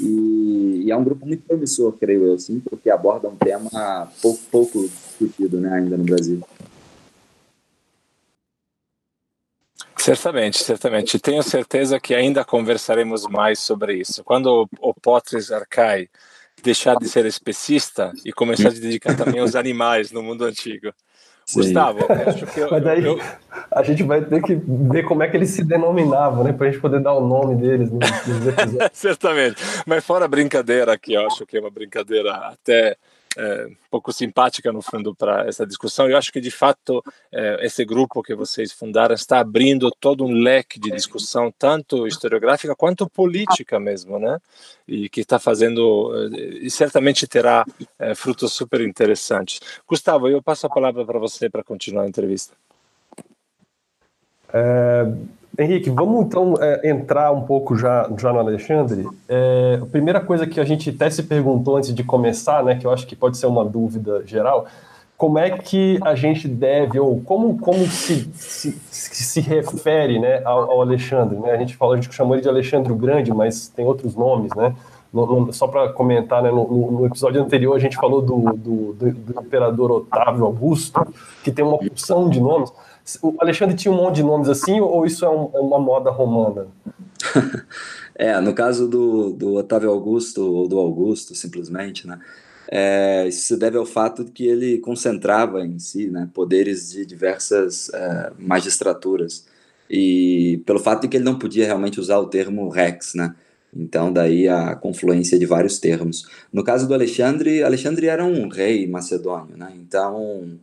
E, 0.00 0.82
e, 0.84 0.90
é 0.90 0.96
um 0.96 1.04
grupo 1.04 1.24
muito 1.24 1.44
promissor, 1.44 1.92
creio 1.92 2.24
eu, 2.24 2.38
sim, 2.38 2.60
porque 2.60 2.90
aborda 2.90 3.28
um 3.28 3.36
tema 3.36 4.10
pouco, 4.20 4.40
pouco 4.50 4.88
discutido 4.88 5.60
né, 5.60 5.72
ainda 5.72 5.96
no 5.96 6.04
Brasil. 6.04 6.42
Certamente, 9.96 10.62
certamente. 10.62 11.18
Tenho 11.18 11.42
certeza 11.42 11.98
que 11.98 12.14
ainda 12.14 12.44
conversaremos 12.44 13.24
mais 13.26 13.58
sobre 13.58 13.94
isso. 13.94 14.22
Quando 14.22 14.68
o 14.80 14.94
Potres 14.94 15.50
Arcai 15.50 16.08
deixar 16.62 16.96
de 16.96 17.08
ser 17.08 17.26
especista 17.26 18.12
e 18.24 18.32
começar 18.32 18.68
a 18.68 18.72
dedicar 18.72 19.16
também 19.16 19.40
aos 19.40 19.54
animais 19.54 20.10
no 20.10 20.22
mundo 20.22 20.44
antigo. 20.44 20.92
Gustavo, 21.54 22.00
acho 22.26 22.46
que 22.46 22.60
eu, 22.60 22.68
Mas 22.72 22.82
daí 22.82 23.04
eu... 23.04 23.20
a 23.70 23.82
gente 23.82 24.02
vai 24.02 24.20
ter 24.24 24.42
que 24.42 24.54
ver 24.66 25.04
como 25.04 25.22
é 25.22 25.28
que 25.28 25.36
eles 25.36 25.50
se 25.50 25.62
denominavam, 25.62 26.42
né? 26.42 26.52
Para 26.52 26.66
a 26.66 26.70
gente 26.70 26.80
poder 26.80 27.00
dar 27.00 27.12
o 27.12 27.26
nome 27.26 27.54
deles 27.54 27.90
nos 27.90 28.02
episódios. 28.26 28.90
Certamente. 28.92 29.62
Mas 29.86 30.04
fora 30.04 30.24
a 30.24 30.28
brincadeira 30.28 30.92
aqui, 30.92 31.14
eu 31.14 31.26
acho 31.26 31.46
que 31.46 31.56
é 31.56 31.60
uma 31.60 31.70
brincadeira 31.70 32.34
até 32.34 32.96
é, 33.36 33.68
pouco 33.90 34.12
simpática 34.12 34.72
no 34.72 34.80
fundo 34.80 35.14
para 35.14 35.46
essa 35.46 35.66
discussão. 35.66 36.08
Eu 36.08 36.16
acho 36.16 36.32
que 36.32 36.40
de 36.40 36.50
fato 36.50 37.02
é, 37.30 37.64
esse 37.66 37.84
grupo 37.84 38.22
que 38.22 38.34
vocês 38.34 38.72
fundaram 38.72 39.14
está 39.14 39.40
abrindo 39.40 39.90
todo 40.00 40.24
um 40.24 40.32
leque 40.32 40.80
de 40.80 40.90
discussão, 40.90 41.52
tanto 41.58 42.06
historiográfica 42.06 42.74
quanto 42.74 43.08
política 43.08 43.78
mesmo, 43.78 44.18
né? 44.18 44.38
E 44.88 45.08
que 45.08 45.20
está 45.20 45.38
fazendo 45.38 46.12
e 46.60 46.70
certamente 46.70 47.26
terá 47.26 47.64
frutos 48.14 48.52
super 48.52 48.80
interessantes. 48.80 49.60
Gustavo, 49.86 50.28
eu 50.28 50.42
passo 50.42 50.66
a 50.66 50.70
palavra 50.70 51.04
para 51.04 51.18
você 51.18 51.50
para 51.50 51.64
continuar 51.64 52.04
a 52.04 52.08
entrevista. 52.08 52.54
É, 54.52 55.04
Henrique, 55.58 55.88
vamos 55.90 56.26
então 56.26 56.54
é, 56.60 56.90
entrar 56.90 57.32
um 57.32 57.42
pouco 57.42 57.76
já, 57.76 58.10
já 58.18 58.32
no 58.32 58.38
Alexandre. 58.38 59.06
É, 59.28 59.78
a 59.82 59.86
primeira 59.86 60.20
coisa 60.20 60.46
que 60.46 60.60
a 60.60 60.64
gente 60.64 60.90
até 60.90 61.08
se 61.08 61.22
perguntou 61.22 61.76
antes 61.76 61.94
de 61.94 62.04
começar, 62.04 62.62
né, 62.62 62.76
que 62.76 62.86
eu 62.86 62.90
acho 62.92 63.06
que 63.06 63.16
pode 63.16 63.38
ser 63.38 63.46
uma 63.46 63.64
dúvida 63.64 64.22
geral, 64.26 64.66
como 65.16 65.38
é 65.38 65.50
que 65.50 65.98
a 66.02 66.14
gente 66.14 66.46
deve, 66.46 67.00
ou 67.00 67.20
como, 67.22 67.58
como 67.58 67.86
se, 67.86 68.30
se, 68.34 68.78
se 68.90 69.40
refere 69.40 70.18
né, 70.18 70.42
ao, 70.44 70.70
ao 70.72 70.82
Alexandre? 70.82 71.38
Né? 71.38 71.52
A 71.52 71.56
gente 71.56 71.74
falou, 71.74 71.94
a 71.94 71.96
gente 71.96 72.14
chamou 72.14 72.34
ele 72.34 72.42
de 72.42 72.48
Alexandre 72.48 72.92
o 72.92 72.96
Grande, 72.96 73.32
mas 73.32 73.68
tem 73.68 73.84
outros 73.84 74.14
nomes, 74.14 74.52
né? 74.54 74.74
No, 75.12 75.46
no, 75.46 75.52
só 75.52 75.66
para 75.66 75.88
comentar, 75.90 76.42
né, 76.42 76.50
no, 76.50 76.90
no, 76.90 77.06
episódio 77.06 77.40
anterior 77.40 77.74
a 77.74 77.78
gente 77.78 77.96
falou 77.96 78.20
do, 78.20 78.52
do, 78.52 78.92
do, 78.92 79.12
do 79.12 79.40
imperador 79.40 79.90
Otávio 79.90 80.44
Augusto, 80.44 81.00
que 81.42 81.50
tem 81.50 81.64
uma 81.64 81.76
opção 81.76 82.28
de 82.28 82.38
nomes. 82.38 82.70
O 83.22 83.34
Alexandre 83.38 83.76
tinha 83.76 83.92
um 83.92 83.96
monte 83.96 84.16
de 84.16 84.22
nomes 84.22 84.48
assim, 84.48 84.80
ou 84.80 85.06
isso 85.06 85.24
é, 85.24 85.28
um, 85.28 85.50
é 85.54 85.60
uma 85.60 85.78
moda 85.78 86.10
romana? 86.10 86.66
é, 88.14 88.40
no 88.40 88.52
caso 88.52 88.88
do, 88.88 89.32
do 89.32 89.54
Otávio 89.54 89.90
Augusto, 89.90 90.42
ou 90.42 90.68
do 90.68 90.78
Augusto, 90.78 91.34
simplesmente, 91.34 92.06
né? 92.06 92.18
É, 92.68 93.28
isso 93.28 93.46
se 93.46 93.56
deve 93.56 93.78
ao 93.78 93.86
fato 93.86 94.24
de 94.24 94.32
que 94.32 94.44
ele 94.46 94.78
concentrava 94.78 95.64
em 95.64 95.78
si 95.78 96.08
né, 96.08 96.28
poderes 96.34 96.90
de 96.90 97.06
diversas 97.06 97.88
é, 97.90 98.32
magistraturas. 98.38 99.46
E 99.88 100.60
pelo 100.66 100.80
fato 100.80 101.02
de 101.02 101.08
que 101.08 101.16
ele 101.16 101.24
não 101.24 101.38
podia 101.38 101.64
realmente 101.64 102.00
usar 102.00 102.18
o 102.18 102.26
termo 102.26 102.68
rex, 102.68 103.14
né? 103.14 103.34
Então, 103.74 104.12
daí 104.12 104.48
a 104.48 104.74
confluência 104.74 105.38
de 105.38 105.46
vários 105.46 105.78
termos. 105.78 106.26
No 106.52 106.64
caso 106.64 106.88
do 106.88 106.94
Alexandre, 106.94 107.62
Alexandre 107.62 108.06
era 108.06 108.24
um 108.24 108.48
rei 108.48 108.86
macedônio, 108.86 109.56
né? 109.56 109.72
Então, 109.76 110.58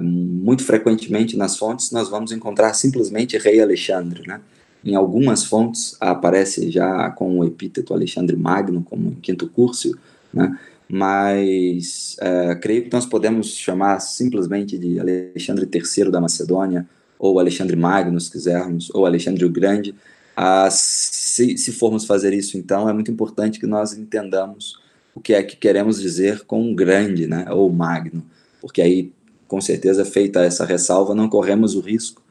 muito 0.00 0.64
frequentemente 0.64 1.36
nas 1.36 1.56
fontes 1.56 1.90
nós 1.90 2.08
vamos 2.08 2.32
encontrar 2.32 2.72
simplesmente 2.74 3.36
Rei 3.36 3.60
Alexandre, 3.60 4.22
né? 4.26 4.40
Em 4.84 4.94
algumas 4.94 5.44
fontes 5.44 5.96
aparece 6.00 6.70
já 6.70 7.10
com 7.10 7.38
o 7.38 7.44
epíteto 7.44 7.94
Alexandre 7.94 8.36
Magno, 8.36 8.82
como 8.82 9.10
em 9.10 9.14
Quinto 9.14 9.48
Curso, 9.48 9.96
né? 10.32 10.58
Mas 10.88 12.16
é, 12.20 12.54
creio 12.54 12.84
que 12.84 12.92
nós 12.92 13.06
podemos 13.06 13.56
chamar 13.56 14.00
simplesmente 14.00 14.78
de 14.78 15.00
Alexandre 15.00 15.68
III 15.72 16.10
da 16.10 16.20
Macedônia, 16.20 16.86
ou 17.18 17.40
Alexandre 17.40 17.74
Magno, 17.74 18.20
se 18.20 18.30
quisermos, 18.30 18.90
ou 18.94 19.06
Alexandre 19.06 19.44
o 19.46 19.50
Grande. 19.50 19.94
Ah, 20.36 20.68
se, 20.70 21.56
se 21.56 21.72
formos 21.72 22.04
fazer 22.04 22.34
isso, 22.34 22.58
então, 22.58 22.88
é 22.88 22.92
muito 22.92 23.10
importante 23.10 23.58
que 23.58 23.66
nós 23.66 23.94
entendamos 23.94 24.78
o 25.14 25.20
que 25.20 25.32
é 25.32 25.42
que 25.42 25.56
queremos 25.56 26.00
dizer 26.00 26.44
com 26.44 26.74
grande, 26.74 27.26
né? 27.26 27.46
Ou 27.50 27.72
magno, 27.72 28.22
porque 28.60 28.82
aí 28.82 29.12
com 29.46 29.60
certeza, 29.60 30.04
feita 30.04 30.42
essa 30.42 30.64
ressalva, 30.64 31.14
não 31.14 31.28
corremos 31.28 31.74
o 31.74 31.80
risco 31.80 32.22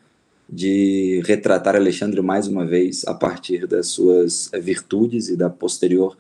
de 0.50 1.22
retratar 1.26 1.76
Alexandre 1.76 2.22
mais 2.22 2.48
uma 2.48 2.66
vez 2.66 3.04
a 3.08 3.14
partir 3.14 3.66
das 3.66 3.88
suas 3.88 4.52
virtudes 4.62 5.30
e 5.30 5.36
da 5.36 5.50
posterior 5.50 6.18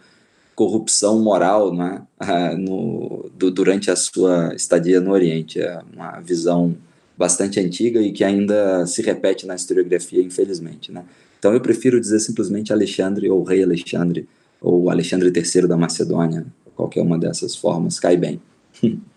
corrupção 0.56 1.22
moral 1.22 1.74
né, 1.74 2.02
no, 2.58 3.30
do, 3.38 3.52
durante 3.52 3.92
a 3.92 3.96
sua 3.96 4.54
estadia 4.56 5.00
no 5.00 5.12
Oriente. 5.12 5.60
É 5.60 5.80
uma 5.94 6.20
visão 6.20 6.76
bastante 7.18 7.60
antiga 7.60 8.02
e 8.02 8.12
que 8.12 8.24
ainda 8.24 8.86
se 8.88 9.02
repete 9.02 9.46
na 9.46 9.56
historiografia, 9.56 10.22
infelizmente. 10.22 10.92
Né? 10.92 11.04
Então 11.38 11.54
eu 11.54 11.62
prefiro 11.62 12.00
dizer 12.00 12.20
simplesmente 12.20 12.74
Alexandre 12.74 13.30
ou 13.30 13.44
Rei 13.44 13.64
Alexandre 13.64 14.28
ou 14.62 14.90
Alexandre 14.90 15.32
III 15.36 15.68
da 15.68 15.76
Macedônia, 15.76 16.46
qualquer 16.76 17.02
uma 17.02 17.20
dessas 17.20 17.56
formas, 17.56 18.00
cai 18.00 18.16
bem. 18.16 18.42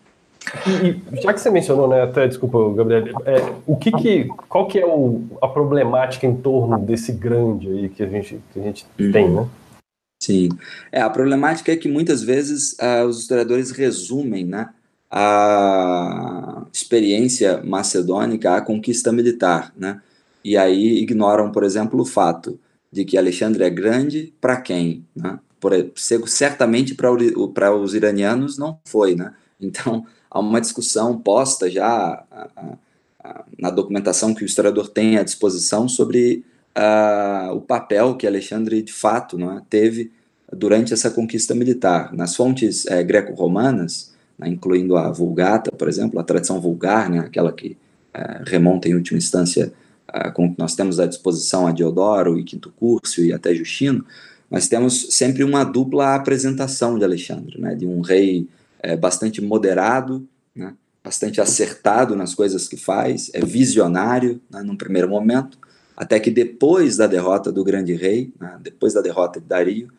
E, 0.65 1.21
já 1.21 1.33
que 1.33 1.41
você 1.41 1.49
mencionou, 1.49 1.87
né, 1.87 2.03
até 2.03 2.27
desculpa, 2.27 2.57
Gabriel, 2.73 3.05
é, 3.25 3.53
o 3.65 3.75
que 3.75 3.91
que, 3.91 4.25
qual 4.47 4.67
que 4.67 4.79
é 4.79 4.85
o, 4.85 5.21
a 5.41 5.47
problemática 5.47 6.25
em 6.25 6.35
torno 6.35 6.79
desse 6.79 7.11
grande 7.11 7.69
aí 7.69 7.89
que 7.89 8.03
a 8.03 8.07
gente, 8.07 8.39
que 8.53 8.59
a 8.59 8.63
gente 8.63 8.85
uhum. 8.99 9.11
tem, 9.11 9.29
né? 9.29 9.47
Sim, 10.21 10.49
é, 10.91 11.01
a 11.01 11.09
problemática 11.09 11.71
é 11.71 11.75
que 11.75 11.87
muitas 11.87 12.23
vezes 12.23 12.75
uh, 12.79 13.05
os 13.05 13.19
historiadores 13.19 13.71
resumem, 13.71 14.45
né, 14.45 14.69
a 15.09 16.65
experiência 16.73 17.61
macedônica 17.63 18.55
à 18.55 18.61
conquista 18.61 19.11
militar, 19.11 19.71
né, 19.77 20.01
e 20.43 20.57
aí 20.57 20.99
ignoram, 20.99 21.51
por 21.51 21.63
exemplo, 21.63 22.01
o 22.01 22.05
fato 22.05 22.59
de 22.91 23.05
que 23.05 23.17
Alexandre 23.17 23.63
é 23.63 23.69
grande 23.69 24.33
para 24.39 24.59
quem, 24.61 25.05
né? 25.15 25.39
Por, 25.59 25.73
certamente 25.95 26.95
para 26.95 27.75
os 27.75 27.93
iranianos 27.93 28.57
não 28.57 28.79
foi, 28.85 29.15
né? 29.15 29.33
Então 29.59 30.05
há 30.29 30.39
uma 30.39 30.61
discussão 30.61 31.17
posta 31.17 31.69
já 31.69 31.87
a, 31.87 32.47
a, 32.55 32.77
a, 33.23 33.45
na 33.59 33.69
documentação 33.69 34.33
que 34.33 34.43
o 34.43 34.45
historiador 34.45 34.89
tem 34.89 35.17
à 35.17 35.23
disposição 35.23 35.87
sobre 35.87 36.43
o 37.53 37.61
papel 37.61 38.15
que 38.15 38.27
Alexandre 38.27 38.81
de 38.81 38.93
fato 38.93 39.37
não 39.37 39.57
é, 39.57 39.61
teve 39.69 40.11
durante 40.53 40.93
essa 40.93 41.09
conquista 41.09 41.55
militar. 41.55 42.13
Nas 42.13 42.35
fontes 42.35 42.85
é, 42.85 43.03
greco-romanas, 43.03 44.13
né, 44.37 44.47
incluindo 44.47 44.95
a 44.95 45.11
Vulgata, 45.11 45.71
por 45.71 45.87
exemplo, 45.87 46.19
a 46.19 46.23
tradição 46.23 46.61
vulgar, 46.61 47.09
né, 47.09 47.19
aquela 47.19 47.51
que 47.51 47.75
é, 48.13 48.43
remonta 48.45 48.87
em 48.87 48.93
última 48.93 49.17
instância 49.17 49.73
com 50.33 50.53
que 50.53 50.57
nós 50.57 50.73
temos 50.73 51.01
à 51.01 51.05
disposição 51.05 51.67
a 51.67 51.71
Diodoro 51.73 52.39
e 52.39 52.43
Quinto 52.43 52.71
Curso 52.79 53.21
e 53.21 53.33
até 53.33 53.53
Justino, 53.53 54.05
nós 54.49 54.69
temos 54.69 55.07
sempre 55.09 55.43
uma 55.43 55.65
dupla 55.65 56.15
apresentação 56.15 56.97
de 56.97 57.03
Alexandre, 57.03 57.59
né, 57.59 57.75
de 57.75 57.85
um 57.85 57.99
rei 57.99 58.47
é 58.79 58.95
bastante 58.95 59.41
moderado, 59.41 60.27
né, 60.55 60.73
bastante 61.03 61.39
acertado 61.39 62.15
nas 62.15 62.35
coisas 62.35 62.67
que 62.67 62.77
faz, 62.77 63.31
é 63.33 63.39
visionário 63.39 64.41
né, 64.49 64.61
num 64.61 64.75
primeiro 64.75 65.09
momento, 65.09 65.57
até 65.95 66.19
que 66.19 66.29
depois 66.29 66.97
da 66.97 67.07
derrota 67.07 67.51
do 67.51 67.63
grande 67.63 67.93
rei, 67.93 68.31
né, 68.39 68.57
depois 68.61 68.93
da 68.93 69.01
derrota 69.01 69.39
de 69.39 69.47
Dario, 69.47 69.91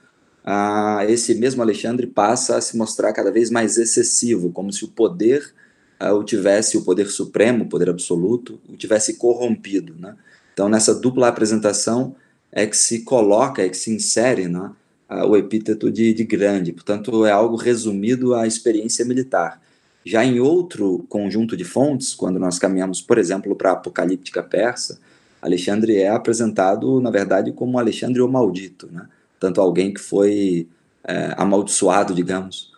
ah, 0.45 1.05
esse 1.09 1.35
mesmo 1.35 1.61
Alexandre 1.61 2.07
passa 2.07 2.57
a 2.57 2.61
se 2.61 2.77
mostrar 2.77 3.13
cada 3.13 3.31
vez 3.31 3.51
mais 3.51 3.77
excessivo, 3.77 4.51
como 4.51 4.73
se 4.73 4.85
o 4.85 4.89
poder 4.89 5.53
o 6.01 6.23
tivesse, 6.23 6.77
o 6.77 6.85
poder 6.85 7.09
supremo, 7.09 7.65
o 7.65 7.69
poder 7.69 7.91
absoluto, 7.91 8.61
o 8.69 8.77
tivesse 8.77 9.15
corrompido. 9.15 9.95
Né? 9.99 10.17
Então, 10.53 10.69
nessa 10.69 10.95
dupla 10.95 11.29
apresentação 11.29 12.15
é 12.53 12.67
que 12.67 12.77
se 12.77 13.01
coloca, 13.01 13.63
é 13.63 13.69
que 13.69 13.77
se 13.77 13.91
insere 13.93 14.49
né, 14.49 14.71
o 15.09 15.37
epíteto 15.37 15.91
de, 15.91 16.13
de 16.13 16.25
grande, 16.25 16.73
portanto, 16.73 17.25
é 17.25 17.31
algo 17.31 17.57
resumido 17.57 18.35
à 18.35 18.47
experiência 18.47 19.05
militar. 19.05 19.61
Já 20.05 20.25
em 20.25 20.41
outro 20.41 21.05
conjunto 21.09 21.57
de 21.57 21.65
fontes, 21.65 22.15
quando 22.15 22.39
nós 22.39 22.59
caminhamos, 22.59 23.01
por 23.01 23.19
exemplo, 23.19 23.55
para 23.57 23.71
a 23.71 23.73
apocalíptica 23.73 24.43
persa, 24.43 25.01
Alexandre 25.41 25.97
é 25.97 26.09
apresentado, 26.09 27.01
na 27.01 27.11
verdade, 27.11 27.53
como 27.53 27.79
Alexandre 27.79 28.21
o 28.21 28.29
Maldito, 28.29 28.89
né? 28.91 29.07
tanto 29.39 29.61
alguém 29.61 29.93
que 29.93 30.01
foi 30.01 30.69
é, 31.05 31.35
amaldiçoado, 31.37 32.15
digamos, 32.15 32.73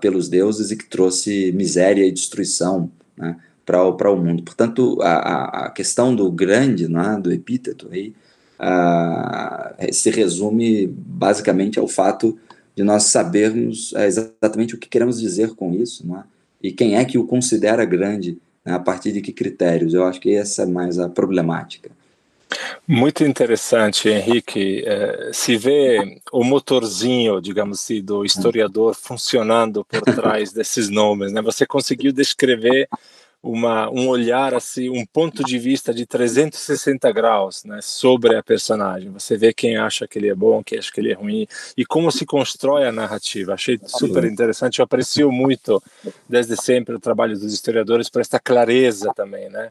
pelos 0.00 0.28
deuses 0.28 0.70
e 0.70 0.76
que 0.76 0.84
trouxe 0.84 1.52
miséria 1.52 2.04
e 2.04 2.10
destruição 2.10 2.90
né, 3.16 3.36
para 3.64 4.10
o 4.10 4.16
mundo. 4.16 4.42
Portanto, 4.42 4.98
a, 5.00 5.66
a 5.66 5.70
questão 5.70 6.14
do 6.14 6.30
grande, 6.30 6.88
né, 6.88 7.18
do 7.22 7.32
epíteto, 7.32 7.88
aí, 7.92 8.12
uh, 8.60 9.92
se 9.92 10.10
resume 10.10 10.86
basicamente 10.86 11.78
ao 11.78 11.88
fato 11.88 12.38
de 12.76 12.82
nós 12.82 13.04
sabermos 13.04 13.92
é, 13.94 14.06
exatamente 14.06 14.74
o 14.74 14.78
que 14.78 14.88
queremos 14.88 15.20
dizer 15.20 15.54
com 15.54 15.72
isso, 15.74 16.06
não 16.06 16.18
é? 16.18 16.24
e 16.62 16.70
quem 16.70 16.96
é 16.96 17.04
que 17.04 17.18
o 17.18 17.26
considera 17.26 17.84
grande, 17.84 18.38
né, 18.64 18.74
a 18.74 18.78
partir 18.78 19.12
de 19.12 19.20
que 19.20 19.32
critérios. 19.32 19.94
Eu 19.94 20.04
acho 20.04 20.20
que 20.20 20.34
essa 20.34 20.62
é 20.62 20.66
mais 20.66 20.98
a 20.98 21.08
problemática. 21.08 21.90
Muito 22.86 23.24
interessante, 23.24 24.08
Henrique. 24.08 24.82
É, 24.84 25.30
se 25.32 25.56
vê 25.56 26.20
o 26.32 26.42
motorzinho, 26.42 27.40
digamos 27.40 27.80
assim, 27.80 28.02
do 28.02 28.24
historiador 28.24 28.94
funcionando 28.94 29.84
por 29.84 30.00
trás 30.02 30.52
desses 30.52 30.88
nomes. 30.88 31.32
Né? 31.32 31.40
Você 31.42 31.64
conseguiu 31.64 32.12
descrever 32.12 32.88
uma, 33.42 33.90
um 33.90 34.08
olhar 34.08 34.54
assim, 34.54 34.90
um 34.90 35.04
ponto 35.06 35.42
de 35.42 35.58
vista 35.58 35.94
de 35.94 36.04
360 36.04 37.10
graus, 37.12 37.64
né, 37.64 37.78
sobre 37.82 38.36
a 38.36 38.42
personagem. 38.42 39.10
Você 39.10 39.36
vê 39.36 39.52
quem 39.52 39.76
acha 39.76 40.06
que 40.06 40.18
ele 40.18 40.28
é 40.28 40.34
bom, 40.34 40.62
quem 40.62 40.78
acha 40.78 40.92
que 40.92 41.00
ele 41.00 41.12
é 41.12 41.14
ruim 41.14 41.46
e 41.76 41.84
como 41.84 42.12
se 42.12 42.26
constrói 42.26 42.86
a 42.86 42.92
narrativa. 42.92 43.54
Achei 43.54 43.80
super 43.84 44.24
interessante. 44.24 44.78
Eu 44.78 44.84
aprecio 44.84 45.32
muito 45.32 45.82
desde 46.28 46.56
sempre 46.56 46.94
o 46.94 47.00
trabalho 47.00 47.38
dos 47.38 47.52
historiadores 47.52 48.10
por 48.10 48.20
esta 48.20 48.38
clareza 48.38 49.12
também, 49.14 49.48
né? 49.48 49.70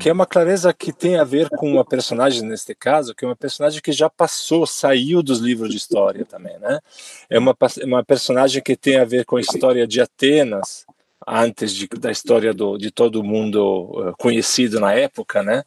Que 0.00 0.08
é 0.08 0.12
uma 0.12 0.24
clareza 0.24 0.72
que 0.72 0.92
tem 0.92 1.16
a 1.18 1.24
ver 1.24 1.50
com 1.50 1.70
uma 1.70 1.84
personagem 1.84 2.42
neste 2.42 2.74
caso, 2.74 3.14
que 3.14 3.22
é 3.22 3.28
uma 3.28 3.36
personagem 3.36 3.82
que 3.82 3.92
já 3.92 4.08
passou, 4.08 4.66
saiu 4.66 5.22
dos 5.22 5.40
livros 5.40 5.70
de 5.70 5.76
história 5.76 6.24
também, 6.24 6.58
né? 6.58 6.80
É 7.28 7.38
uma 7.38 7.54
uma 7.84 8.02
personagem 8.02 8.62
que 8.62 8.76
tem 8.76 8.96
a 8.96 9.04
ver 9.04 9.26
com 9.26 9.36
a 9.36 9.40
história 9.42 9.86
de 9.86 10.00
Atenas 10.00 10.86
antes 11.26 11.72
de, 11.72 11.86
da 11.88 12.10
história 12.10 12.52
do, 12.52 12.76
de 12.76 12.90
todo 12.90 13.24
mundo 13.24 13.60
uh, 13.60 14.14
conhecido 14.18 14.78
na 14.78 14.92
época, 14.92 15.42
né? 15.42 15.64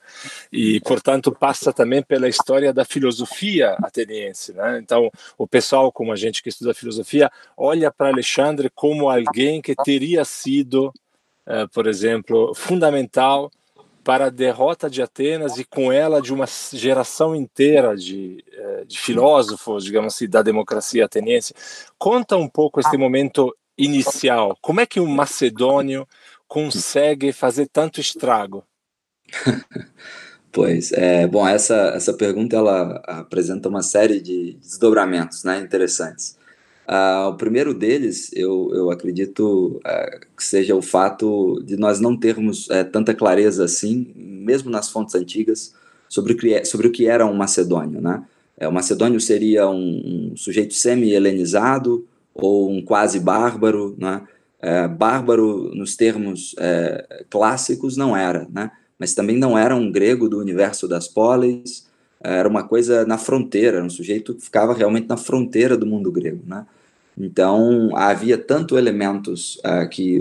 E 0.51 0.79
portanto 0.81 1.31
passa 1.31 1.73
também 1.73 2.01
pela 2.01 2.27
história 2.27 2.73
da 2.73 2.85
filosofia 2.85 3.75
ateniense, 3.83 4.53
né? 4.53 4.79
Então 4.79 5.11
o 5.37 5.47
pessoal, 5.47 5.91
como 5.91 6.11
a 6.11 6.15
gente 6.15 6.43
que 6.43 6.49
estuda 6.49 6.73
filosofia, 6.73 7.31
olha 7.55 7.91
para 7.91 8.09
Alexandre 8.09 8.69
como 8.73 9.09
alguém 9.09 9.61
que 9.61 9.75
teria 9.75 10.23
sido, 10.23 10.93
uh, 11.47 11.67
por 11.73 11.87
exemplo, 11.87 12.53
fundamental 12.55 13.51
para 14.03 14.27
a 14.27 14.29
derrota 14.29 14.89
de 14.89 15.01
Atenas 15.01 15.57
e 15.57 15.65
com 15.65 15.91
ela 15.91 16.21
de 16.21 16.33
uma 16.33 16.45
geração 16.71 17.35
inteira 17.35 17.93
de, 17.93 18.41
uh, 18.57 18.85
de 18.85 18.97
filósofos, 18.97 19.83
digamos 19.83 20.13
assim, 20.13 20.29
da 20.29 20.41
democracia 20.41 21.03
ateniense. 21.03 21.53
Conta 21.97 22.37
um 22.37 22.47
pouco 22.47 22.79
este 22.79 22.95
momento 22.95 23.53
inicial, 23.77 24.57
como 24.61 24.81
é 24.81 24.85
que 24.85 24.99
um 24.99 25.07
macedônio 25.07 26.07
consegue 26.47 27.31
fazer 27.31 27.67
tanto 27.67 27.99
estrago? 27.99 28.63
Pois, 30.49 30.91
é, 30.93 31.27
bom, 31.27 31.47
essa, 31.47 31.91
essa 31.95 32.13
pergunta 32.13 32.55
ela 32.55 32.95
apresenta 33.05 33.69
uma 33.69 33.83
série 33.83 34.19
de 34.19 34.53
desdobramentos 34.53 35.43
né, 35.43 35.59
interessantes. 35.59 36.35
Uh, 36.87 37.29
o 37.29 37.35
primeiro 37.35 37.73
deles, 37.73 38.31
eu, 38.33 38.71
eu 38.73 38.89
acredito 38.89 39.79
uh, 39.85 40.19
que 40.35 40.43
seja 40.43 40.73
o 40.73 40.81
fato 40.81 41.61
de 41.63 41.75
nós 41.75 41.99
não 41.99 42.17
termos 42.17 42.67
uh, 42.69 42.89
tanta 42.91 43.13
clareza 43.13 43.65
assim, 43.65 44.11
mesmo 44.15 44.71
nas 44.71 44.89
fontes 44.89 45.13
antigas, 45.13 45.75
sobre 46.09 46.33
o 46.33 46.37
que, 46.37 46.53
é, 46.53 46.63
sobre 46.63 46.87
o 46.87 46.91
que 46.91 47.05
era 47.05 47.25
um 47.25 47.35
macedônio. 47.35 48.01
Né? 48.01 48.23
O 48.61 48.71
macedônio 48.71 49.19
seria 49.19 49.69
um, 49.69 50.31
um 50.31 50.37
sujeito 50.37 50.73
semi-helenizado, 50.73 52.07
ou 52.41 52.71
um 52.71 52.81
quase 52.81 53.19
bárbaro, 53.19 53.95
né? 53.97 54.21
É, 54.59 54.87
bárbaro 54.87 55.71
nos 55.75 55.95
termos 55.95 56.55
é, 56.57 57.25
clássicos 57.29 57.95
não 57.95 58.17
era, 58.17 58.47
né? 58.51 58.71
Mas 58.97 59.13
também 59.13 59.37
não 59.37 59.57
era 59.57 59.75
um 59.75 59.91
grego 59.91 60.27
do 60.27 60.39
universo 60.39 60.87
das 60.87 61.07
polis, 61.07 61.87
era 62.19 62.49
uma 62.49 62.63
coisa 62.63 63.05
na 63.05 63.17
fronteira, 63.17 63.83
um 63.83 63.89
sujeito 63.89 64.33
que 64.33 64.43
ficava 64.43 64.73
realmente 64.73 65.07
na 65.07 65.17
fronteira 65.17 65.77
do 65.77 65.85
mundo 65.85 66.11
grego, 66.11 66.41
né? 66.45 66.65
Então 67.17 67.95
havia 67.95 68.37
tanto 68.37 68.77
elementos 68.77 69.57
uh, 69.57 69.87
que 69.89 70.19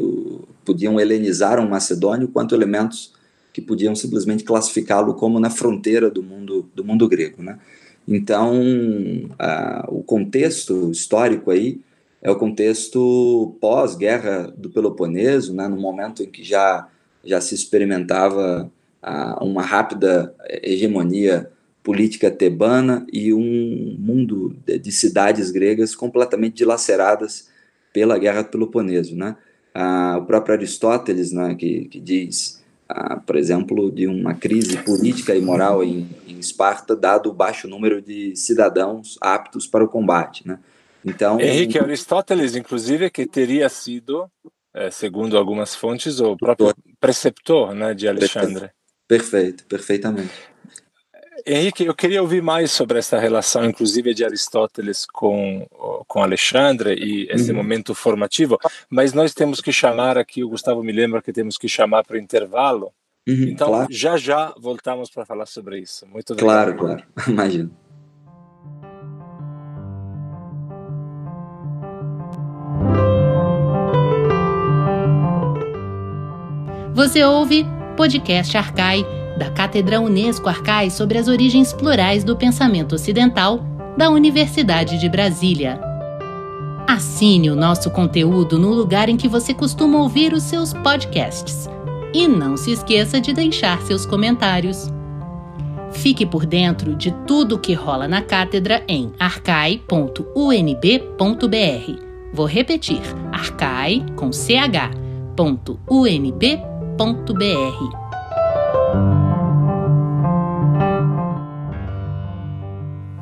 podiam 0.65 0.99
helenizar 0.99 1.59
um 1.61 1.69
macedônio, 1.69 2.29
quanto 2.29 2.55
elementos 2.55 3.13
que 3.53 3.61
podiam 3.61 3.95
simplesmente 3.95 4.45
classificá-lo 4.45 5.15
como 5.15 5.41
na 5.41 5.51
fronteira 5.51 6.11
do 6.11 6.23
mundo 6.23 6.69
do 6.75 6.85
mundo 6.85 7.09
grego, 7.09 7.43
né? 7.43 7.59
Então 8.07 8.61
uh, 8.61 9.89
o 9.89 10.03
contexto 10.03 10.91
histórico 10.91 11.51
aí 11.51 11.81
é 12.27 12.31
o 12.31 12.35
contexto 12.35 13.57
pós-guerra 13.61 14.53
do 14.57 14.69
Peloponeso, 14.69 15.55
né, 15.55 15.69
no 15.69 15.77
momento 15.77 16.25
em 16.25 16.27
que 16.27 16.43
já, 16.43 16.89
já 17.25 17.41
se 17.41 17.55
experimentava 17.55 18.69
ah, 19.01 19.39
uma 19.45 19.63
rápida 19.63 20.35
hegemonia 20.61 21.49
política 21.85 22.29
tebana 22.29 23.07
e 23.13 23.33
um 23.33 23.97
mundo 23.97 24.57
de, 24.67 24.77
de, 24.77 24.91
cidades 24.91 25.53
gregas 25.53 25.95
completamente 25.95 26.57
dilaceradas 26.57 27.49
pela 27.93 28.19
guerra 28.19 28.43
do 28.43 28.49
Peloponeso. 28.49 29.15
Né? 29.15 29.37
Ah, 29.73 30.19
o 30.21 30.27
próprio 30.27 30.57
Aristóteles, 30.57 31.31
né, 31.31 31.55
que, 31.55 31.85
que 31.85 32.01
diz, 32.01 32.61
ah, 32.89 33.21
por 33.25 33.37
exemplo, 33.37 33.89
de 33.89 34.09
uma 34.09 34.35
crise 34.35 34.79
política 34.79 35.33
e 35.33 35.41
moral 35.41 35.85
em, 35.85 36.09
em 36.27 36.41
Esparta, 36.41 36.97
dado 36.97 37.31
o 37.31 37.33
baixo 37.33 37.69
número 37.69 38.03
de 38.03 38.35
cidadãos 38.35 39.17
aptos 39.21 39.69
para 39.69 39.85
o 39.85 39.89
combate. 39.89 40.45
Né? 40.45 40.59
Então, 41.07 41.41
Henrique 41.41 41.79
Aristóteles, 41.79 42.57
inclusive, 42.57 43.09
que 43.11 43.27
teria 43.27 43.69
sido, 43.69 44.29
é, 44.75 44.91
segundo 44.91 45.39
algumas 45.39 45.73
fontes, 45.73 46.19
o 46.19 46.37
próprio 46.37 46.75
preceptor 46.99 47.73
né, 47.73 47.95
de 47.95 48.09
Alexandre. 48.09 48.71
Perfeito, 49.07 49.65
perfeitamente. 49.67 50.35
Henrique, 51.47 51.85
eu 51.85 51.95
queria 51.95 52.21
ouvir 52.21 52.43
mais 52.43 52.73
sobre 52.73 52.99
essa 52.99 53.21
relação, 53.21 53.65
inclusive, 53.65 54.13
de 54.13 54.25
Aristóteles 54.25 55.07
com, 55.07 55.65
com 56.09 56.23
Alexandre 56.23 56.95
e 56.95 57.29
esse 57.31 57.53
uhum. 57.53 57.59
momento 57.59 57.95
formativo, 57.95 58.59
mas 58.91 59.13
nós 59.13 59.33
temos 59.33 59.61
que 59.61 59.73
chamar 59.73 60.19
aqui, 60.19 60.43
o 60.43 60.49
Gustavo 60.49 60.83
me 60.83 60.91
lembra 60.91 61.23
que 61.23 61.33
temos 61.33 61.57
que 61.57 61.69
chamar 61.69 62.05
para 62.05 62.17
o 62.17 62.19
intervalo. 62.19 62.91
Uhum, 63.29 63.45
então, 63.45 63.69
claro. 63.69 63.89
já 63.91 64.17
já 64.17 64.53
voltamos 64.59 65.09
para 65.11 65.25
falar 65.25 65.47
sobre 65.47 65.79
isso. 65.79 66.05
Muito 66.07 66.33
obrigado. 66.33 66.77
Claro, 66.77 66.77
claro, 66.77 67.03
imagino. 67.31 67.86
Você 76.97 77.23
ouve 77.23 77.67
Podcast 77.95 78.57
Arcai, 78.57 79.05
da 79.37 79.51
Cátedra 79.51 80.01
Unesco 80.01 80.49
Arcai 80.49 80.89
sobre 80.89 81.19
as 81.19 81.29
origens 81.29 81.71
plurais 81.71 82.25
do 82.25 82.35
pensamento 82.35 82.95
ocidental, 82.95 83.61
da 83.99 84.09
Universidade 84.09 84.99
de 84.99 85.07
Brasília. 85.07 85.79
Assine 86.89 87.51
o 87.51 87.55
nosso 87.55 87.91
conteúdo 87.91 88.59
no 88.59 88.73
lugar 88.73 89.11
em 89.11 89.17
que 89.19 89.29
você 89.29 89.53
costuma 89.53 89.99
ouvir 89.99 90.33
os 90.33 90.43
seus 90.45 90.73
podcasts. 90.73 91.69
E 92.15 92.27
não 92.27 92.57
se 92.57 92.73
esqueça 92.73 93.21
de 93.21 93.35
deixar 93.35 93.79
seus 93.83 94.07
comentários. 94.07 94.91
Fique 95.93 96.25
por 96.25 96.47
dentro 96.47 96.95
de 96.95 97.13
tudo 97.27 97.57
o 97.57 97.59
que 97.59 97.75
rola 97.75 98.09
na 98.09 98.23
cátedra 98.23 98.83
em 98.89 99.13
arcai.unb.br. 99.19 100.23
Vou 102.33 102.47
repetir: 102.47 103.03
arcai 103.33 104.03
com 104.17 104.33
ch.unb.br 104.33 104.97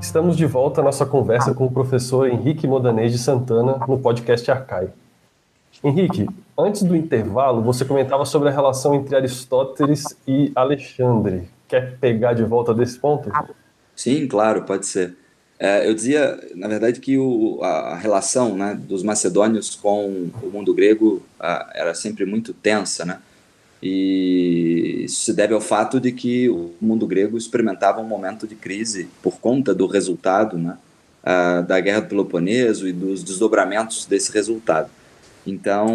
Estamos 0.01 0.37
de 0.37 0.47
volta 0.47 0.81
à 0.81 0.85
nossa 0.85 1.05
conversa 1.05 1.53
com 1.53 1.67
o 1.67 1.73
professor 1.73 2.29
Henrique 2.29 2.69
Modanês 2.69 3.11
de 3.11 3.19
Santana 3.19 3.85
no 3.89 3.99
podcast 3.99 4.49
Arcai. 4.49 4.91
Henrique, 5.83 6.29
antes 6.57 6.85
do 6.85 6.95
intervalo, 6.95 7.63
você 7.63 7.85
comentava 7.85 8.25
sobre 8.25 8.49
a 8.49 8.53
relação 8.53 8.95
entre 8.95 9.17
Aristóteles 9.17 10.05
e 10.25 10.53
Alexandre. 10.55 11.49
Quer 11.67 11.99
pegar 11.99 12.35
de 12.35 12.45
volta 12.45 12.73
desse 12.73 12.97
ponto? 12.97 13.29
Sim, 13.97 14.29
claro, 14.29 14.63
pode 14.63 14.87
ser. 14.87 15.17
É, 15.59 15.89
eu 15.89 15.95
dizia, 15.95 16.39
na 16.55 16.69
verdade, 16.69 17.01
que 17.01 17.19
o, 17.19 17.59
a, 17.61 17.95
a, 17.95 17.97
relação 17.97 18.57
né, 18.57 18.79
dos 18.81 19.03
macedônios 19.03 19.75
com 19.75 20.31
o 20.43 20.51
mundo 20.53 20.73
grego 20.73 21.23
a, 21.41 21.73
era 21.75 21.93
sempre 21.93 22.25
muito 22.25 22.53
tensa, 22.53 23.05
né? 23.05 23.19
E 23.87 25.03
isso 25.05 25.27
se 25.27 25.33
deve 25.35 25.53
ao 25.53 25.61
fato 25.61 26.01
de 26.01 26.11
que 26.11 26.49
o 26.49 26.71
mundo 26.81 27.07
grego 27.07 27.37
experimentava 27.37 28.01
um 28.01 28.09
momento 28.09 28.47
de 28.47 28.55
crise 28.55 29.11
por 29.23 29.39
conta 29.39 29.75
do 29.75 29.87
resultado 29.87 30.57
né, 30.57 30.79
da 31.67 31.79
Guerra 31.81 32.01
do 32.01 32.09
Peloponeso 32.09 32.89
e 32.89 32.95
dos 32.95 33.23
desdobramentos 33.23 34.07
desse 34.07 34.33
resultado. 34.33 34.89
Então, 35.47 35.87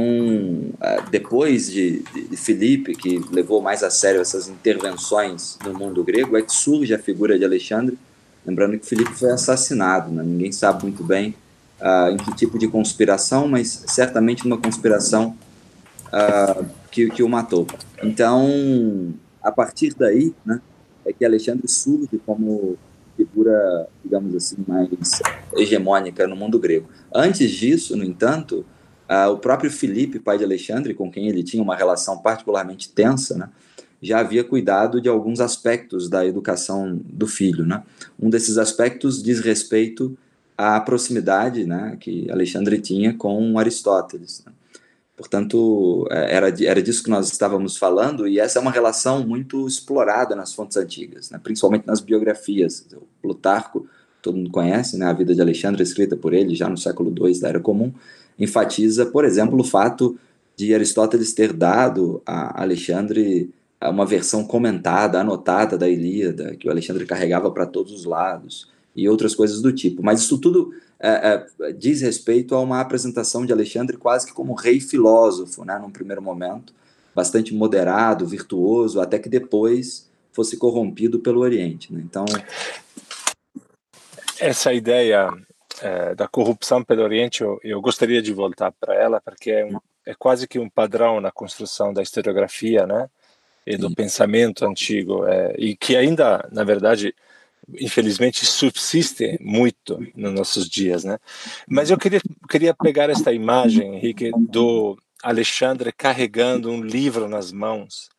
depois 1.10 1.72
de, 1.72 2.04
de, 2.30 2.38
Filipe, 2.38 2.94
que 2.94 3.20
levou 3.32 3.60
mais 3.60 3.82
a 3.82 3.90
sério 3.90 4.22
essas 4.22 4.48
intervenções 4.48 5.58
no 5.66 5.74
mundo 5.74 6.04
grego, 6.04 6.38
é 6.38 6.44
que 6.44 6.54
surge 6.54 6.94
a 6.94 7.00
figura 7.00 7.40
de 7.40 7.44
Alexandre. 7.44 7.98
Lembrando 8.46 8.78
que 8.78 8.86
Filipe 8.86 9.16
foi 9.16 9.32
assassinado, 9.32 10.12
né? 10.12 10.22
ninguém 10.24 10.52
sabe 10.52 10.84
muito 10.84 11.04
bem 11.04 11.34
uh, 11.82 12.12
em 12.12 12.18
que 12.18 12.36
tipo 12.36 12.60
de 12.60 12.68
conspiração, 12.68 13.48
mas 13.48 13.86
certamente 13.88 14.46
uma 14.46 14.60
conspiração 14.60 15.36
uh, 16.14 16.79
que, 16.92 17.10
que 17.10 17.24
o 17.24 17.30
matou. 17.30 17.68
Então, 18.04 19.14
a 19.42 19.52
partir 19.52 19.94
daí, 19.94 20.34
né, 20.46 20.62
é 21.06 21.14
que 21.14 21.26
Alexandre 21.26 21.68
surge 21.68 22.20
como 22.26 22.78
figura, 23.16 23.88
digamos 24.04 24.34
assim, 24.36 24.58
mais 24.68 25.22
hegemônica 25.58 26.26
no 26.28 26.36
mundo 26.36 26.58
grego. 26.58 26.88
Antes 27.14 27.52
disso, 27.52 27.96
no 27.96 28.04
entanto, 28.04 28.66
uh, 29.10 29.30
o 29.32 29.38
próprio 29.38 29.70
Filipe, 29.70 30.20
pai 30.20 30.38
de 30.38 30.44
Alexandre, 30.44 30.94
com 30.94 31.12
quem 31.12 31.28
ele 31.28 31.44
tinha 31.44 31.62
uma 31.62 31.76
relação 31.76 32.20
particularmente 32.20 32.90
tensa, 32.90 33.38
né, 33.38 33.50
já 34.02 34.20
havia 34.20 34.44
cuidado 34.44 35.02
de 35.02 35.10
alguns 35.10 35.40
aspectos 35.40 36.10
da 36.10 36.26
educação 36.26 37.00
do 37.04 37.28
filho. 37.28 37.66
Né? 37.66 37.84
Um 38.20 38.30
desses 38.30 38.58
aspectos 38.58 39.22
diz 39.22 39.40
respeito 39.42 40.18
à 40.58 40.80
proximidade 40.80 41.66
né, 41.66 41.98
que 42.00 42.30
Alexandre 42.32 42.80
tinha 42.80 43.14
com 43.14 43.60
Aristóteles. 43.60 44.44
Né? 44.46 44.54
Portanto, 45.20 46.08
é, 46.10 46.38
era, 46.38 46.48
era 46.64 46.82
disso 46.82 47.04
que 47.04 47.10
nós 47.10 47.30
estávamos 47.30 47.76
falando, 47.76 48.26
e 48.26 48.40
essa 48.40 48.58
é 48.58 48.62
uma 48.62 48.72
relação 48.72 49.28
muito 49.28 49.68
explorada 49.68 50.34
nas 50.34 50.54
fontes 50.54 50.78
antigas, 50.78 51.30
né? 51.30 51.38
principalmente 51.44 51.86
nas 51.86 52.00
biografias. 52.00 52.88
O 52.96 53.04
Plutarco, 53.22 53.86
todo 54.22 54.38
mundo 54.38 54.50
conhece, 54.50 54.98
né? 54.98 55.08
a 55.08 55.12
vida 55.12 55.36
de 55.36 55.42
Alexandre, 55.42 55.84
escrita 55.84 56.16
por 56.16 56.34
ele 56.34 56.56
já 56.56 56.70
no 56.70 56.78
século 56.78 57.14
II 57.14 57.38
da 57.42 57.50
Era 57.50 57.60
Comum, 57.60 57.92
enfatiza, 58.40 59.08
por 59.08 59.26
exemplo, 59.26 59.60
o 59.60 59.64
fato 59.64 60.18
de 60.56 60.74
Aristóteles 60.74 61.34
ter 61.34 61.52
dado 61.52 62.22
a 62.26 62.62
Alexandre 62.62 63.54
uma 63.82 64.06
versão 64.06 64.46
comentada, 64.46 65.20
anotada 65.20 65.78
da 65.78 65.90
Ilíada, 65.90 66.56
que 66.56 66.70
o 66.70 66.72
Alexandre 66.72 67.06
carregava 67.06 67.52
para 67.52 67.66
todos 67.66 67.92
os 67.92 68.06
lados, 68.06 68.70
e 68.96 69.10
outras 69.10 69.36
coisas 69.36 69.62
do 69.62 69.74
tipo. 69.74 70.02
Mas 70.02 70.22
isso 70.22 70.38
tudo 70.38 70.74
é, 71.02 71.46
é, 71.62 71.72
diz 71.72 72.02
respeito 72.02 72.54
a 72.54 72.60
uma 72.60 72.82
apresentação 72.82 73.46
de 73.46 73.54
Alexandre 73.54 73.96
quase 73.96 74.28
que 74.28 74.34
como 74.34 74.54
rei 74.54 74.82
filósofo, 74.82 75.64
né, 75.64 75.80
num 75.80 75.90
primeiro 75.92 76.22
momento, 76.22 76.74
bastante 77.16 77.54
moderado, 77.54 78.28
virtuoso, 78.28 79.00
até 79.00 79.18
que 79.18 79.30
depois 79.30 80.10
fosse 80.32 80.58
corrompido 80.58 81.20
pelo 81.20 81.40
Oriente. 81.40 81.94
Né? 81.94 82.02
Então. 82.04 82.26
Essa 84.40 84.74
ideia 84.74 85.30
é, 85.82 86.16
da 86.16 86.28
corrupção 86.28 86.84
pelo 86.84 87.04
Oriente, 87.04 87.42
eu, 87.42 87.60
eu 87.64 87.82
gostaria 87.82 88.22
de 88.22 88.34
voltar 88.34 88.72
para 88.72 88.94
ela, 88.96 89.22
porque 89.22 89.52
é, 89.52 89.66
um, 89.66 89.80
é, 90.06 90.14
quase 90.14 90.48
que 90.48 90.60
um 90.60 90.70
padrão 90.70 91.22
na 91.22 91.32
construção 91.32 91.94
da 91.94 92.02
historiografia, 92.02 92.86
né? 92.86 93.10
E 93.66 93.78
do 93.78 93.90
Sim. 93.90 93.94
pensamento 93.94 94.66
antigo, 94.66 95.28
é, 95.28 95.54
e 95.58 95.76
que 95.76 95.96
ainda, 95.96 96.48
na 96.52 96.64
verdade, 96.64 97.14
infelizmente 97.80 98.46
subsiste 98.46 99.38
muito 99.42 100.00
nos 100.16 100.34
nossos 100.34 100.70
dias, 100.70 101.04
né? 101.04 101.18
Mas 101.68 101.90
eu 101.90 101.98
queria 101.98 102.22
queria 102.50 102.74
pegar 102.74 103.10
esta 103.10 103.34
imagem, 103.34 103.96
Henrique, 103.96 104.32
do 104.38 104.98
Alexandre 105.22 105.92
carregando 105.92 106.72
um 106.72 106.82
livro 106.82 107.28
nas 107.28 107.52
mãos 107.52 108.10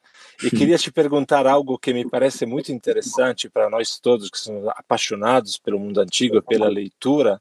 e 0.42 0.50
queria 0.50 0.78
te 0.78 0.90
perguntar 0.90 1.46
algo 1.46 1.78
que 1.78 1.92
me 1.92 2.08
parece 2.08 2.46
muito 2.46 2.72
interessante 2.72 3.48
para 3.48 3.68
nós 3.68 3.98
todos 3.98 4.30
que 4.30 4.38
somos 4.38 4.66
apaixonados 4.68 5.58
pelo 5.58 5.78
mundo 5.78 6.00
antigo, 6.00 6.40
pela 6.40 6.68
leitura. 6.68 7.40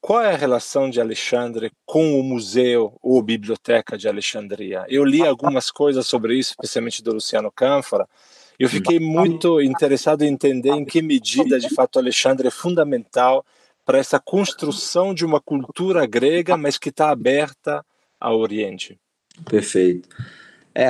Qual 0.00 0.22
é 0.22 0.32
a 0.32 0.36
relação 0.36 0.88
de 0.88 1.00
Alexandre 1.00 1.72
com 1.84 2.18
o 2.18 2.22
museu 2.22 2.96
ou 3.02 3.20
biblioteca 3.20 3.98
de 3.98 4.06
Alexandria? 4.06 4.86
Eu 4.88 5.04
li 5.04 5.26
algumas 5.26 5.70
coisas 5.70 6.06
sobre 6.06 6.36
isso, 6.36 6.50
especialmente 6.52 7.02
do 7.02 7.14
Luciano 7.14 7.50
Canfora, 7.50 8.08
eu 8.58 8.68
fiquei 8.68 8.98
muito 8.98 9.60
interessado 9.60 10.22
em 10.22 10.28
entender 10.28 10.70
em 10.70 10.84
que 10.84 11.00
medida, 11.00 11.58
de 11.60 11.72
fato, 11.74 11.98
Alexandre 11.98 12.48
é 12.48 12.50
fundamental 12.50 13.44
para 13.84 13.98
essa 13.98 14.18
construção 14.18 15.14
de 15.14 15.24
uma 15.24 15.40
cultura 15.40 16.04
grega, 16.06 16.56
mas 16.56 16.76
que 16.76 16.88
está 16.88 17.10
aberta 17.10 17.84
ao 18.20 18.38
Oriente. 18.38 18.98
Perfeito. 19.48 20.08
É, 20.74 20.88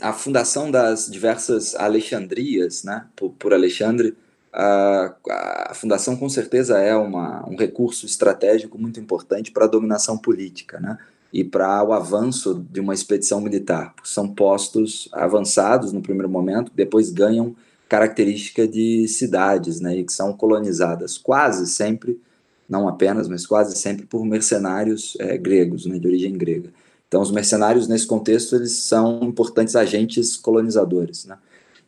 a 0.00 0.12
fundação 0.12 0.70
das 0.70 1.10
diversas 1.10 1.74
Alexandrias, 1.74 2.84
né, 2.84 3.06
por, 3.16 3.30
por 3.30 3.52
Alexandre, 3.52 4.16
a 4.52 5.72
fundação 5.74 6.16
com 6.16 6.28
certeza 6.28 6.78
é 6.78 6.94
uma, 6.94 7.48
um 7.48 7.56
recurso 7.56 8.06
estratégico 8.06 8.78
muito 8.78 8.98
importante 8.98 9.50
para 9.50 9.64
a 9.64 9.68
dominação 9.68 10.18
política, 10.18 10.80
né? 10.80 10.98
E 11.32 11.44
para 11.44 11.82
o 11.84 11.92
avanço 11.92 12.64
de 12.70 12.80
uma 12.80 12.94
expedição 12.94 13.40
militar. 13.40 13.94
São 14.02 14.28
postos 14.28 15.08
avançados 15.12 15.92
no 15.92 16.02
primeiro 16.02 16.28
momento, 16.28 16.72
depois 16.74 17.10
ganham 17.10 17.54
característica 17.88 18.68
de 18.68 19.08
cidades, 19.08 19.80
né, 19.80 19.96
e 19.96 20.04
que 20.04 20.12
são 20.12 20.32
colonizadas 20.32 21.18
quase 21.18 21.66
sempre, 21.66 22.20
não 22.68 22.88
apenas, 22.88 23.28
mas 23.28 23.44
quase 23.44 23.76
sempre 23.76 24.06
por 24.06 24.24
mercenários 24.24 25.16
é, 25.18 25.36
gregos, 25.36 25.86
né, 25.86 25.98
de 25.98 26.06
origem 26.06 26.32
grega. 26.32 26.70
Então, 27.08 27.20
os 27.20 27.32
mercenários 27.32 27.88
nesse 27.88 28.06
contexto 28.06 28.54
eles 28.54 28.72
são 28.72 29.24
importantes 29.24 29.74
agentes 29.74 30.36
colonizadores, 30.36 31.24
né? 31.24 31.36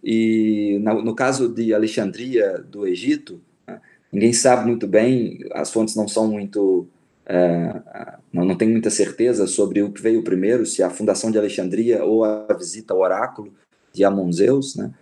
E 0.03 0.81
no, 0.83 1.01
no 1.01 1.15
caso 1.15 1.49
de 1.49 1.73
Alexandria 1.73 2.59
do 2.59 2.85
Egito, 2.85 3.41
né, 3.65 3.81
ninguém 4.11 4.33
sabe 4.33 4.67
muito 4.67 4.89
bem, 4.89 5.39
as 5.53 5.71
fontes 5.71 5.95
não 5.95 6.09
são 6.09 6.27
muito 6.27 6.89
é, 7.27 7.83
não, 8.33 8.45
não 8.45 8.57
tem 8.57 8.69
muita 8.69 8.91
certeza 8.91 9.47
sobre 9.47 9.83
o 9.83 9.93
que 9.93 10.03
veio 10.03 10.23
primeiro, 10.23 10.67
se 10.67 10.83
a 10.83 10.91
fundação 10.91 11.31
de 11.31 11.39
Alexandria 11.39 12.05
ou 12.05 12.25
a 12.25 12.47
visita 12.59 12.93
ao 12.95 13.01
oráculo 13.01 13.53
de 13.93 14.05
Amon-Zeus, 14.05 14.77
né? 14.77 14.93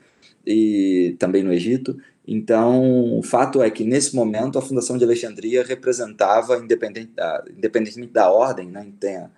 e 0.46 1.16
também 1.18 1.42
no 1.42 1.52
Egito. 1.52 1.96
Então, 2.26 3.18
o 3.18 3.22
fato 3.22 3.62
é 3.62 3.70
que 3.70 3.84
nesse 3.84 4.14
momento 4.14 4.58
a 4.58 4.62
fundação 4.62 4.96
de 4.96 5.04
Alexandria 5.04 5.64
representava, 5.64 6.56
independente 6.56 7.12
da, 7.14 7.44
independentemente 7.56 8.12
da 8.12 8.30
ordem 8.30 8.68
né, 8.68 8.86
tenha 8.98 9.30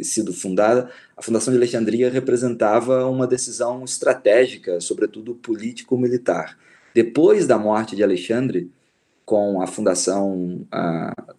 sido 0.00 0.32
fundada, 0.32 0.90
a 1.16 1.22
fundação 1.22 1.52
de 1.52 1.58
Alexandria 1.58 2.10
representava 2.10 3.06
uma 3.06 3.26
decisão 3.26 3.84
estratégica, 3.84 4.80
sobretudo 4.80 5.34
político-militar. 5.34 6.56
Depois 6.94 7.46
da 7.46 7.58
morte 7.58 7.96
de 7.96 8.04
Alexandre, 8.04 8.70
com 9.28 9.60
a 9.60 9.66
fundação, 9.66 10.66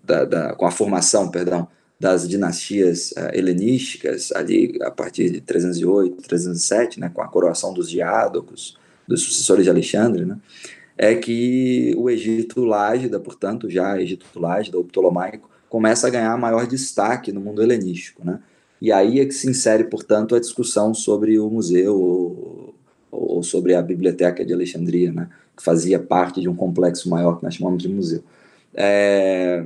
da, 0.03 0.23
da, 0.23 0.53
com 0.53 0.67
a 0.67 0.69
formação, 0.69 1.31
perdão, 1.31 1.67
das 1.99 2.29
dinastias 2.29 3.11
uh, 3.13 3.31
helenísticas, 3.33 4.31
ali 4.31 4.77
a 4.83 4.91
partir 4.91 5.31
de 5.31 5.41
308, 5.41 6.21
307, 6.21 6.99
né, 6.99 7.09
com 7.11 7.19
a 7.19 7.27
coroação 7.27 7.73
dos 7.73 7.89
diádocos, 7.89 8.77
dos 9.07 9.23
sucessores 9.23 9.63
de 9.63 9.71
Alexandre, 9.71 10.23
né, 10.23 10.37
é 10.95 11.15
que 11.15 11.95
o 11.97 12.11
Egito 12.11 12.63
Lágida, 12.63 13.19
portanto, 13.19 13.67
já 13.67 13.99
Egito 13.99 14.27
Lágida, 14.39 14.77
ou 14.77 14.83
Ptolomaico, 14.83 15.49
começa 15.67 16.05
a 16.05 16.11
ganhar 16.11 16.37
maior 16.37 16.67
destaque 16.67 17.31
no 17.31 17.41
mundo 17.41 17.63
helenístico. 17.63 18.23
Né, 18.23 18.39
e 18.79 18.91
aí 18.91 19.19
é 19.19 19.25
que 19.25 19.33
se 19.33 19.49
insere, 19.49 19.85
portanto, 19.85 20.35
a 20.35 20.39
discussão 20.39 20.93
sobre 20.93 21.39
o 21.39 21.49
museu 21.49 21.99
ou, 21.99 22.75
ou 23.11 23.41
sobre 23.41 23.73
a 23.73 23.81
biblioteca 23.81 24.45
de 24.45 24.53
Alexandria, 24.53 25.11
né, 25.11 25.27
que 25.59 25.63
fazia 25.65 25.99
parte 25.99 26.39
de 26.39 26.47
um 26.47 26.55
complexo 26.55 27.09
maior 27.09 27.37
que 27.37 27.43
nós 27.43 27.53
chamamos 27.53 27.83
de 27.83 27.89
museu. 27.89 28.23
É, 28.73 29.65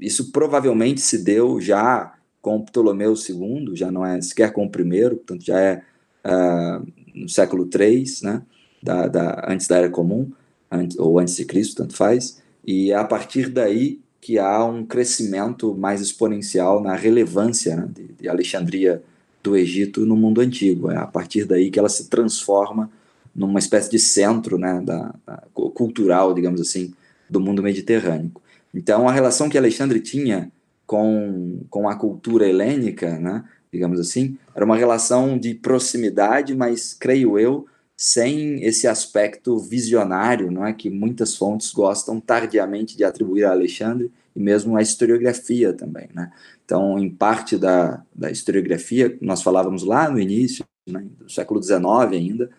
isso 0.00 0.32
provavelmente 0.32 1.02
se 1.02 1.18
deu 1.18 1.60
já 1.60 2.14
com 2.40 2.62
Ptolomeu 2.62 3.12
II, 3.12 3.76
já 3.76 3.90
não 3.90 4.06
é 4.06 4.18
sequer 4.22 4.54
com 4.54 4.64
o 4.64 4.70
primeiro, 4.70 5.16
portanto 5.16 5.44
já 5.44 5.60
é 5.60 5.82
uh, 6.24 6.86
no 7.14 7.28
século 7.28 7.68
III, 7.68 8.04
né, 8.22 8.42
da, 8.82 9.06
da, 9.06 9.44
antes 9.52 9.68
da 9.68 9.76
Era 9.76 9.90
Comum, 9.90 10.30
antes, 10.70 10.98
ou 10.98 11.18
antes 11.18 11.36
de 11.36 11.44
Cristo, 11.44 11.76
tanto 11.76 11.94
faz, 11.94 12.42
e 12.66 12.90
é 12.90 12.94
a 12.94 13.04
partir 13.04 13.50
daí 13.50 14.00
que 14.22 14.38
há 14.38 14.64
um 14.64 14.86
crescimento 14.86 15.74
mais 15.74 16.00
exponencial 16.00 16.82
na 16.82 16.94
relevância 16.94 17.76
né, 17.76 17.88
de, 17.94 18.08
de 18.14 18.28
Alexandria 18.30 19.02
do 19.42 19.54
Egito 19.54 20.06
no 20.06 20.16
mundo 20.16 20.40
antigo. 20.40 20.90
É 20.90 20.96
a 20.96 21.06
partir 21.06 21.44
daí 21.44 21.70
que 21.70 21.78
ela 21.78 21.88
se 21.88 22.08
transforma 22.08 22.90
numa 23.38 23.60
espécie 23.60 23.88
de 23.88 24.00
centro 24.00 24.58
né, 24.58 24.82
da, 24.84 25.14
da, 25.24 25.42
cultural, 25.54 26.34
digamos 26.34 26.60
assim, 26.60 26.92
do 27.30 27.38
mundo 27.38 27.62
mediterrâneo. 27.62 28.32
Então, 28.74 29.08
a 29.08 29.12
relação 29.12 29.48
que 29.48 29.56
Alexandre 29.56 30.00
tinha 30.00 30.50
com, 30.84 31.60
com 31.70 31.88
a 31.88 31.94
cultura 31.94 32.48
helênica, 32.48 33.16
né, 33.18 33.44
digamos 33.72 34.00
assim, 34.00 34.36
era 34.54 34.64
uma 34.64 34.76
relação 34.76 35.38
de 35.38 35.54
proximidade, 35.54 36.54
mas, 36.54 36.92
creio 36.92 37.38
eu, 37.38 37.66
sem 37.96 38.62
esse 38.64 38.88
aspecto 38.88 39.56
visionário, 39.58 40.50
não 40.50 40.66
é 40.66 40.72
que 40.72 40.90
muitas 40.90 41.36
fontes 41.36 41.72
gostam 41.72 42.20
tardiamente 42.20 42.96
de 42.96 43.04
atribuir 43.04 43.44
a 43.44 43.52
Alexandre 43.52 44.10
e 44.34 44.40
mesmo 44.40 44.76
a 44.76 44.82
historiografia 44.82 45.72
também, 45.72 46.08
né? 46.14 46.30
Então, 46.64 46.98
em 46.98 47.08
parte 47.08 47.56
da, 47.56 48.02
da 48.14 48.30
historiografia, 48.30 49.16
nós 49.20 49.42
falávamos 49.42 49.84
lá 49.84 50.10
no 50.10 50.20
início, 50.20 50.64
né, 50.88 51.04
do 51.18 51.30
século 51.30 51.62
XIX 51.62 51.84
ainda, 52.12 52.50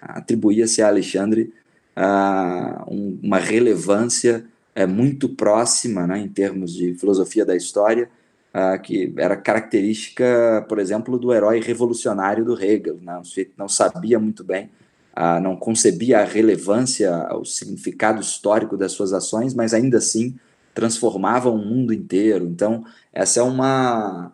atribuía-se 0.00 0.82
a 0.82 0.88
Alexandre 0.88 1.52
uh, 1.96 2.92
um, 2.92 3.18
uma 3.22 3.38
relevância 3.38 4.44
uh, 4.76 4.88
muito 4.88 5.28
próxima, 5.28 6.06
né, 6.06 6.18
em 6.18 6.28
termos 6.28 6.72
de 6.72 6.94
filosofia 6.94 7.44
da 7.44 7.56
história, 7.56 8.08
uh, 8.54 8.80
que 8.80 9.12
era 9.16 9.36
característica, 9.36 10.64
por 10.68 10.78
exemplo, 10.78 11.18
do 11.18 11.32
herói 11.32 11.60
revolucionário 11.60 12.44
do 12.44 12.60
Hegel. 12.60 12.98
Né, 13.02 13.16
o 13.18 13.24
sujeito 13.24 13.52
não 13.56 13.68
sabia 13.68 14.18
muito 14.18 14.42
bem, 14.44 14.70
ah, 15.14 15.40
não 15.40 15.56
concebia 15.56 16.20
a 16.20 16.24
relevância, 16.24 17.10
o 17.34 17.44
significado 17.44 18.20
histórico 18.20 18.76
das 18.76 18.92
suas 18.92 19.12
ações, 19.12 19.52
mas 19.52 19.74
ainda 19.74 19.98
assim 19.98 20.36
transformava 20.72 21.50
o 21.50 21.58
mundo 21.58 21.92
inteiro. 21.92 22.46
Então, 22.46 22.84
essa 23.12 23.40
é 23.40 23.42
uma, 23.42 24.32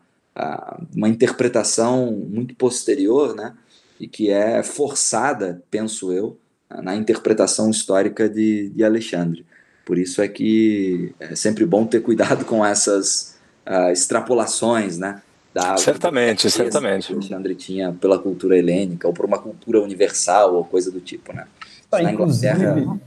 uma 0.95 1.09
interpretação 1.09 2.13
muito 2.13 2.55
posterior, 2.55 3.35
né? 3.35 3.55
E 4.01 4.07
que 4.07 4.31
é 4.31 4.63
forçada, 4.63 5.63
penso 5.71 6.13
eu, 6.13 6.39
na 6.83 6.95
interpretação 6.97 7.71
histórica 7.71 8.29
de, 8.29 8.71
de 8.71 8.85
Alexandre. 8.85 9.45
Por 9.85 9.99
isso 9.99 10.21
é 10.21 10.29
que 10.29 11.15
é 11.21 11.35
sempre 11.37 11.65
bom 11.65 11.87
ter 11.87 12.01
cuidado 12.01 12.45
com 12.45 12.65
essas 12.65 13.37
uh, 13.67 13.91
extrapolações, 13.93 14.99
né? 14.99 15.23
Da, 15.55 15.77
certamente, 15.79 16.51
certamente. 16.51 17.07
Que 17.07 17.15
Alexandre 17.15 17.55
tinha 17.55 17.93
pela 17.93 18.19
cultura 18.19 18.59
helênica 18.59 19.07
ou 19.07 19.15
por 19.15 19.25
uma 19.25 19.39
cultura 19.39 19.81
universal 19.81 20.55
ou 20.55 20.65
coisa 20.65 20.91
do 20.91 21.01
tipo, 21.01 21.33
né? 21.33 21.47
Ah, 21.91 22.03
inclusive, 22.03 22.67
hum, 22.67 22.99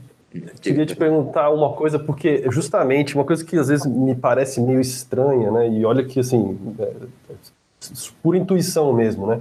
queria 0.60 0.86
te 0.86 0.96
perguntar 0.96 1.50
uma 1.50 1.74
coisa, 1.74 1.98
porque 1.98 2.42
justamente 2.50 3.14
uma 3.14 3.24
coisa 3.24 3.44
que 3.44 3.56
às 3.56 3.68
vezes 3.68 3.86
me 3.86 4.14
parece 4.14 4.60
meio 4.60 4.80
estranha, 4.80 5.50
né? 5.50 5.68
E 5.68 5.84
olha 5.84 6.02
que 6.02 6.18
assim, 6.18 6.58
é, 6.78 6.92
por 8.22 8.34
intuição 8.34 8.92
mesmo, 8.92 9.26
né? 9.26 9.40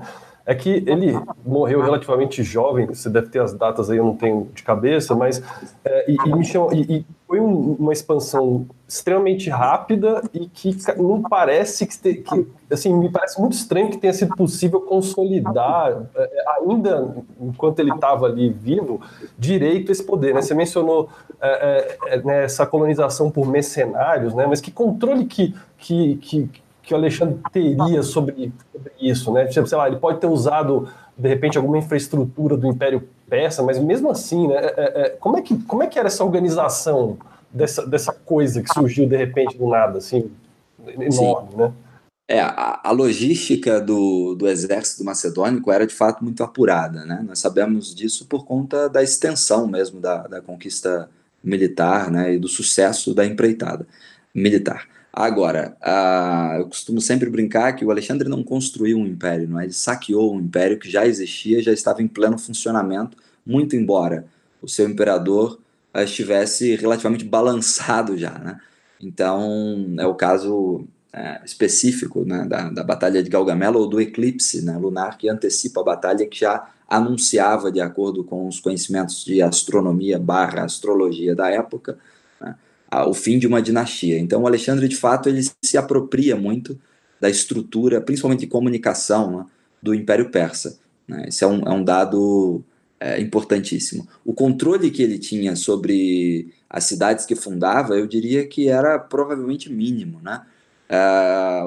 É 0.50 0.56
que 0.56 0.84
ele 0.88 1.14
morreu 1.46 1.80
relativamente 1.80 2.42
jovem, 2.42 2.88
você 2.88 3.08
deve 3.08 3.28
ter 3.28 3.40
as 3.40 3.54
datas 3.54 3.88
aí, 3.88 3.98
eu 3.98 4.04
não 4.04 4.16
tenho 4.16 4.50
de 4.52 4.64
cabeça, 4.64 5.14
mas 5.14 5.44
é, 5.86 6.10
e, 6.10 6.16
e, 6.16 6.44
chamou, 6.44 6.74
e, 6.74 6.82
e 6.82 7.06
foi 7.28 7.40
um, 7.40 7.74
uma 7.74 7.94
expansão 7.94 8.66
extremamente 8.88 9.48
rápida 9.48 10.24
e 10.34 10.48
que 10.48 10.76
não 10.98 11.22
parece 11.22 11.86
que, 11.86 11.96
te, 11.96 12.14
que, 12.16 12.48
assim, 12.72 12.92
me 12.92 13.12
parece 13.12 13.40
muito 13.40 13.54
estranho 13.54 13.92
que 13.92 14.00
tenha 14.00 14.12
sido 14.12 14.36
possível 14.36 14.82
consolidar, 14.82 16.08
é, 16.16 16.30
ainda 16.58 17.16
enquanto 17.40 17.78
ele 17.78 17.94
estava 17.94 18.26
ali 18.26 18.50
vivo, 18.50 19.00
direito 19.38 19.92
esse 19.92 20.04
poder. 20.04 20.34
Né? 20.34 20.42
Você 20.42 20.56
mencionou 20.56 21.10
é, 21.40 21.98
é, 22.08 22.16
é 22.16 22.22
né, 22.24 22.46
essa 22.46 22.66
colonização 22.66 23.30
por 23.30 23.48
mercenários, 23.48 24.34
né? 24.34 24.48
mas 24.48 24.60
que 24.60 24.72
controle 24.72 25.26
que, 25.26 25.54
que, 25.78 26.16
que 26.16 26.50
que 26.90 26.94
o 26.96 26.98
Alexandre 26.98 27.38
teria 27.54 28.02
sobre, 28.02 28.52
sobre 28.74 28.92
isso, 29.00 29.32
né? 29.32 29.46
Tipo, 29.46 29.68
sei 29.68 29.78
lá, 29.78 29.88
ele 29.88 29.98
pode 29.98 30.20
ter 30.20 30.26
usado 30.26 30.90
de 31.16 31.30
repente 31.30 31.56
alguma 31.56 31.78
infraestrutura 31.78 32.58
do 32.58 32.66
Império 32.66 33.08
Persa, 33.30 33.62
mas 33.62 33.78
mesmo 33.78 34.10
assim, 34.10 34.48
né? 34.48 34.56
É, 34.56 34.66
é, 34.66 35.02
é, 35.02 35.10
como 35.10 35.38
é 35.38 35.42
que 35.44 35.56
como 35.66 35.84
é 35.84 35.88
que 35.88 36.00
era 36.00 36.08
essa 36.08 36.24
organização 36.24 37.20
dessa, 37.54 37.86
dessa 37.86 38.12
coisa 38.12 38.64
que 38.64 38.74
surgiu 38.74 39.08
de 39.08 39.16
repente 39.16 39.56
do 39.56 39.70
nada, 39.70 40.00
assim, 40.00 40.32
enorme, 40.88 41.52
Sim. 41.52 41.58
né? 41.58 41.74
É, 42.28 42.42
a, 42.42 42.80
a, 42.84 42.92
logística 42.92 43.80
do, 43.80 44.34
do 44.36 44.48
exército 44.48 45.04
macedônico 45.04 45.72
era 45.72 45.86
de 45.86 45.94
fato 45.94 46.24
muito 46.24 46.44
apurada, 46.44 47.06
né? 47.06 47.24
Nós 47.28 47.38
sabemos 47.38 47.94
disso 47.94 48.26
por 48.26 48.46
conta 48.46 48.90
da 48.90 49.04
extensão 49.04 49.68
mesmo 49.68 50.00
da, 50.00 50.26
da 50.28 50.42
conquista 50.42 51.08
militar, 51.44 52.10
né? 52.10 52.34
E 52.34 52.40
do 52.40 52.48
sucesso 52.48 53.14
da 53.14 53.26
empreitada 53.26 53.86
militar. 54.34 54.88
Agora, 55.20 55.76
eu 56.58 56.66
costumo 56.70 57.02
sempre 57.02 57.30
brincar 57.30 57.74
que 57.74 57.84
o 57.84 57.92
Alexandre 57.92 58.30
não 58.30 58.42
construiu 58.42 58.98
um 58.98 59.06
império, 59.06 59.50
não 59.50 59.60
é? 59.60 59.66
ele 59.66 59.74
saqueou 59.74 60.34
um 60.34 60.40
império 60.40 60.80
que 60.80 60.90
já 60.90 61.06
existia, 61.06 61.62
já 61.62 61.74
estava 61.74 62.02
em 62.02 62.08
pleno 62.08 62.38
funcionamento, 62.38 63.18
muito 63.46 63.76
embora 63.76 64.26
o 64.62 64.68
seu 64.70 64.88
imperador 64.90 65.60
uh, 65.94 66.00
estivesse 66.00 66.74
relativamente 66.78 67.26
balançado 67.26 68.18
já. 68.18 68.40
Né? 68.40 68.62
Então, 69.02 69.94
é 70.00 70.08
o 70.08 70.16
caso 70.16 70.88
uh, 71.14 71.46
específico 71.46 72.24
né, 72.24 72.46
da, 72.48 72.70
da 72.70 72.84
Batalha 72.86 73.22
de 73.22 73.30
Galgamela 73.30 73.78
ou 73.78 73.90
do 73.90 74.00
eclipse 74.00 74.64
né, 74.64 74.78
lunar 74.78 75.18
que 75.18 75.28
antecipa 75.28 75.82
a 75.82 75.84
batalha 75.84 76.26
que 76.28 76.40
já 76.40 76.70
anunciava, 76.88 77.70
de 77.70 77.82
acordo 77.82 78.24
com 78.24 78.48
os 78.48 78.62
conhecimentos 78.62 79.26
de 79.26 79.42
astronomia 79.42 80.18
barra 80.18 80.64
astrologia 80.64 81.36
da 81.36 81.50
época, 81.50 82.00
o 82.92 83.14
fim 83.14 83.38
de 83.38 83.48
uma 83.48 83.62
dinastia. 83.62 84.18
Então, 84.20 84.42
o 84.42 84.48
Alexandre, 84.48 84.88
de 84.88 84.96
fato, 84.96 85.30
ele 85.30 85.42
se 85.64 85.78
apropria 85.78 86.36
muito 86.36 86.80
da 87.20 87.30
estrutura, 87.30 88.02
principalmente 88.02 88.42
de 88.42 88.48
comunicação, 88.48 89.38
né, 89.38 89.46
do 89.82 89.94
Império 89.94 90.30
Persa. 90.30 90.80
Né? 91.08 91.26
Esse 91.28 91.44
é 91.44 91.48
um, 91.48 91.62
é 91.62 91.72
um 91.72 91.84
dado 91.84 92.64
é, 93.00 93.20
importantíssimo. 93.22 94.08
O 94.26 94.34
controle 94.34 94.90
que 94.92 95.04
ele 95.04 95.20
tinha 95.20 95.56
sobre 95.56 96.54
as 96.70 96.86
cidades 96.86 97.26
que 97.26 97.36
fundava, 97.36 97.96
eu 97.96 98.08
diria 98.08 98.48
que 98.48 98.70
era 98.70 98.98
provavelmente 99.00 99.72
mínimo. 99.72 100.20
Né? 100.22 100.42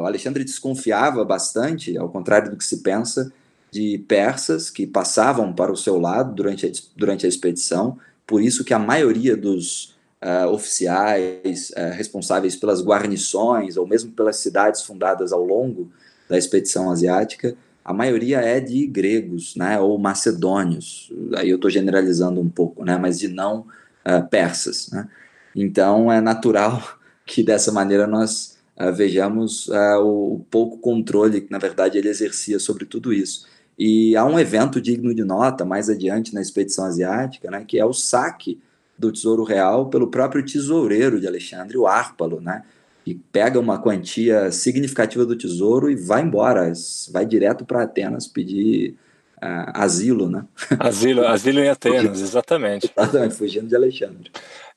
O 0.00 0.06
Alexandre 0.06 0.44
desconfiava 0.44 1.24
bastante, 1.24 1.96
ao 1.96 2.08
contrário 2.08 2.50
do 2.50 2.56
que 2.56 2.64
se 2.64 2.78
pensa, 2.82 3.32
de 3.70 3.98
persas 4.06 4.68
que 4.68 4.86
passavam 4.86 5.52
para 5.52 5.72
o 5.72 5.76
seu 5.76 5.98
lado 5.98 6.34
durante 6.34 6.66
a, 6.66 6.70
durante 6.94 7.24
a 7.24 7.28
expedição, 7.28 7.98
por 8.26 8.42
isso 8.42 8.64
que 8.64 8.74
a 8.74 8.78
maioria 8.78 9.36
dos 9.36 9.91
uh, 10.22 10.48
oficiais 10.48 11.70
uh, 11.70 11.92
responsáveis 11.92 12.54
pelas 12.54 12.82
guarnições 12.82 13.76
ou 13.76 13.86
mesmo 13.86 14.12
pelas 14.12 14.36
cidades 14.36 14.82
fundadas 14.82 15.32
ao 15.32 15.44
longo 15.44 15.90
da 16.28 16.38
expedição 16.38 16.90
asiática, 16.90 17.56
a 17.84 17.92
maioria 17.92 18.40
é 18.40 18.60
de 18.60 18.86
gregos, 18.86 19.56
né, 19.56 19.78
ou 19.80 19.98
macedônios. 19.98 21.12
Aí 21.34 21.50
eu 21.50 21.56
estou 21.56 21.68
generalizando 21.68 22.40
um 22.40 22.48
pouco, 22.48 22.84
né, 22.84 22.96
mas 22.96 23.18
de 23.18 23.26
não 23.26 23.66
uh, 24.06 24.26
persas. 24.30 24.88
Né? 24.90 25.08
Então 25.54 26.10
é 26.10 26.20
natural 26.20 26.80
que 27.26 27.42
dessa 27.42 27.72
maneira 27.72 28.06
nós 28.06 28.52
vejamos 28.96 29.68
o, 30.00 30.34
o 30.34 30.46
pouco 30.50 30.78
controle 30.78 31.42
que 31.42 31.52
na 31.52 31.58
verdade 31.58 31.98
ele 31.98 32.08
exercia 32.08 32.58
sobre 32.58 32.84
tudo 32.84 33.12
isso. 33.12 33.46
E 33.78 34.16
há 34.16 34.24
um 34.24 34.40
evento 34.40 34.80
digno 34.80 35.14
de 35.14 35.22
nota 35.22 35.64
mais 35.64 35.88
adiante 35.88 36.34
na 36.34 36.40
expedição 36.40 36.84
asiática, 36.84 37.50
né, 37.50 37.64
que 37.66 37.78
é 37.78 37.84
o 37.84 37.92
saque 37.92 38.58
do 39.02 39.12
Tesouro 39.12 39.42
Real 39.42 39.86
pelo 39.90 40.06
próprio 40.06 40.44
tesoureiro 40.44 41.20
de 41.20 41.26
Alexandre, 41.26 41.76
o 41.76 41.88
Árpalo, 41.88 42.40
né? 42.40 42.62
E 43.04 43.16
pega 43.16 43.58
uma 43.58 43.80
quantia 43.82 44.52
significativa 44.52 45.26
do 45.26 45.36
tesouro 45.36 45.90
e 45.90 45.96
vai 45.96 46.22
embora, 46.22 46.72
vai 47.10 47.26
direto 47.26 47.64
para 47.64 47.82
Atenas 47.82 48.28
pedir 48.28 48.92
uh, 49.38 49.74
asilo, 49.74 50.30
né? 50.30 50.44
Asilo, 50.78 51.26
asilo 51.26 51.58
em 51.58 51.68
Atenas, 51.68 52.20
exatamente. 52.20 52.92
Exatamente, 52.96 53.34
fugindo 53.34 53.66
de 53.66 53.74
Alexandre. 53.74 54.30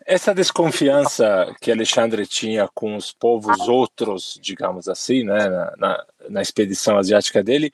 Essa 0.03 0.33
desconfiança 0.33 1.53
que 1.61 1.71
Alexandre 1.71 2.25
tinha 2.25 2.67
com 2.73 2.95
os 2.95 3.11
povos 3.11 3.59
outros, 3.67 4.39
digamos 4.41 4.87
assim, 4.87 5.23
né, 5.23 5.47
na, 5.47 5.73
na, 5.77 6.05
na 6.29 6.41
expedição 6.41 6.97
asiática 6.97 7.43
dele, 7.43 7.71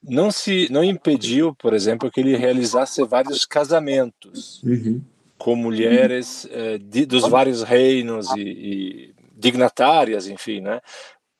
não 0.00 0.30
se 0.30 0.68
não 0.70 0.84
impediu, 0.84 1.54
por 1.56 1.74
exemplo, 1.74 2.10
que 2.10 2.20
ele 2.20 2.36
realizasse 2.36 3.02
vários 3.04 3.44
casamentos. 3.44 4.62
Uhum 4.62 5.00
com 5.42 5.56
mulheres 5.56 6.46
eh, 6.52 6.78
de, 6.78 7.04
dos 7.04 7.28
vários 7.28 7.64
reinos 7.64 8.30
e, 8.36 8.40
e, 8.40 9.14
dignatárias, 9.36 10.28
enfim, 10.28 10.60
né? 10.60 10.80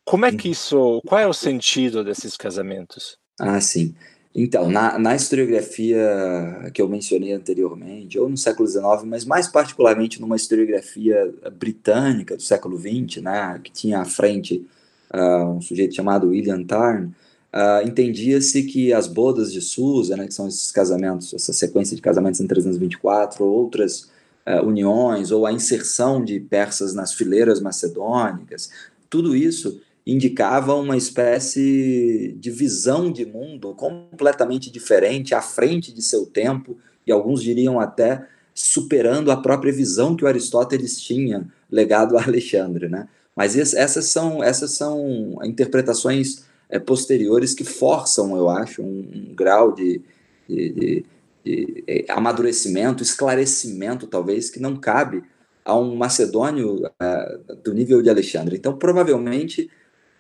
Como 0.05 0.27
é 0.27 0.33
que 0.33 0.51
isso, 0.51 1.01
qual 1.07 1.21
é 1.21 1.27
o 1.29 1.33
sentido 1.33 2.03
desses 2.03 2.37
casamentos? 2.37 3.17
Ah, 3.39 3.61
sim. 3.61 3.95
Então, 4.35 4.69
na, 4.69 4.99
na 4.99 5.15
historiografia 5.15 6.69
que 6.75 6.83
eu 6.83 6.89
mencionei 6.89 7.33
anteriormente, 7.33 8.19
ou 8.19 8.29
no 8.29 8.37
século 8.37 8.69
XIX, 8.69 9.05
mas 9.05 9.25
mais 9.25 9.47
particularmente 9.47 10.21
numa 10.21 10.35
historiografia 10.35 11.33
britânica 11.53 12.35
do 12.37 12.43
século 12.43 12.77
XX, 12.77 13.23
né, 13.23 13.61
que 13.63 13.71
tinha 13.71 14.01
à 14.01 14.05
frente 14.05 14.67
uh, 15.15 15.45
um 15.45 15.61
sujeito 15.61 15.95
chamado 15.95 16.31
William 16.31 16.65
Tarn, 16.65 17.11
uh, 17.55 17.87
entendia-se 17.87 18.63
que 18.65 18.93
as 18.93 19.07
bodas 19.07 19.53
de 19.53 19.61
Susa, 19.61 20.17
né, 20.17 20.27
que 20.27 20.35
são 20.35 20.49
esses 20.49 20.71
casamentos, 20.73 21.33
essa 21.35 21.53
sequência 21.53 21.95
de 21.95 22.03
casamentos 22.03 22.41
em 22.41 22.47
324, 22.47 23.45
ou 23.45 23.53
outras 23.53 24.11
uh, 24.47 24.67
uniões, 24.67 25.31
ou 25.31 25.47
a 25.47 25.53
inserção 25.53 26.25
de 26.25 26.41
persas 26.41 26.95
nas 26.95 27.13
fileiras 27.13 27.61
macedônicas, 27.61 28.71
tudo 29.09 29.37
isso 29.37 29.81
indicava 30.07 30.75
uma 30.75 30.97
espécie 30.97 32.35
de 32.39 32.51
visão 32.51 33.13
de 33.13 33.25
mundo 33.25 33.73
completamente 33.75 34.71
diferente, 34.71 35.35
à 35.35 35.41
frente 35.41 35.93
de 35.93 36.03
seu 36.03 36.27
tempo, 36.27 36.77
e 37.07 37.13
alguns 37.13 37.43
diriam 37.43 37.79
até 37.79 38.27
superando 38.55 39.31
a 39.31 39.37
própria 39.37 39.73
visão 39.73 40.17
que 40.17 40.25
o 40.25 40.29
Aristóteles 40.29 41.01
tinha 41.01 41.47
legado 41.71 42.17
a 42.17 42.25
Alexandre, 42.25 42.89
né? 42.89 43.09
Mas 43.35 43.57
essas 43.57 44.07
são 44.07 44.43
essas 44.43 44.73
são 44.73 45.39
interpretações 45.43 46.45
é, 46.73 46.79
posteriores 46.79 47.55
que 47.55 47.65
forçam, 47.65 48.35
eu 48.35 48.49
acho, 48.49 48.83
um, 48.83 49.07
um 49.15 49.35
grau 49.35 49.73
de, 49.73 50.01
de, 50.49 50.71
de, 50.71 51.07
de, 51.45 51.85
é, 51.87 52.07
amadurecimento, 52.09 53.03
esclarecimento, 53.03 54.07
talvez, 54.07 54.49
que 54.49 54.59
não 54.59 54.75
cabe 54.75 55.23
a 55.63 55.79
um 55.79 55.95
macedônio 55.95 56.87
uh, 56.87 57.55
do 57.63 57.75
nível 57.75 58.03
de 58.03 58.09
Alexandre. 58.09 58.57
Então, 58.57 58.77
provavelmente, 58.77 59.71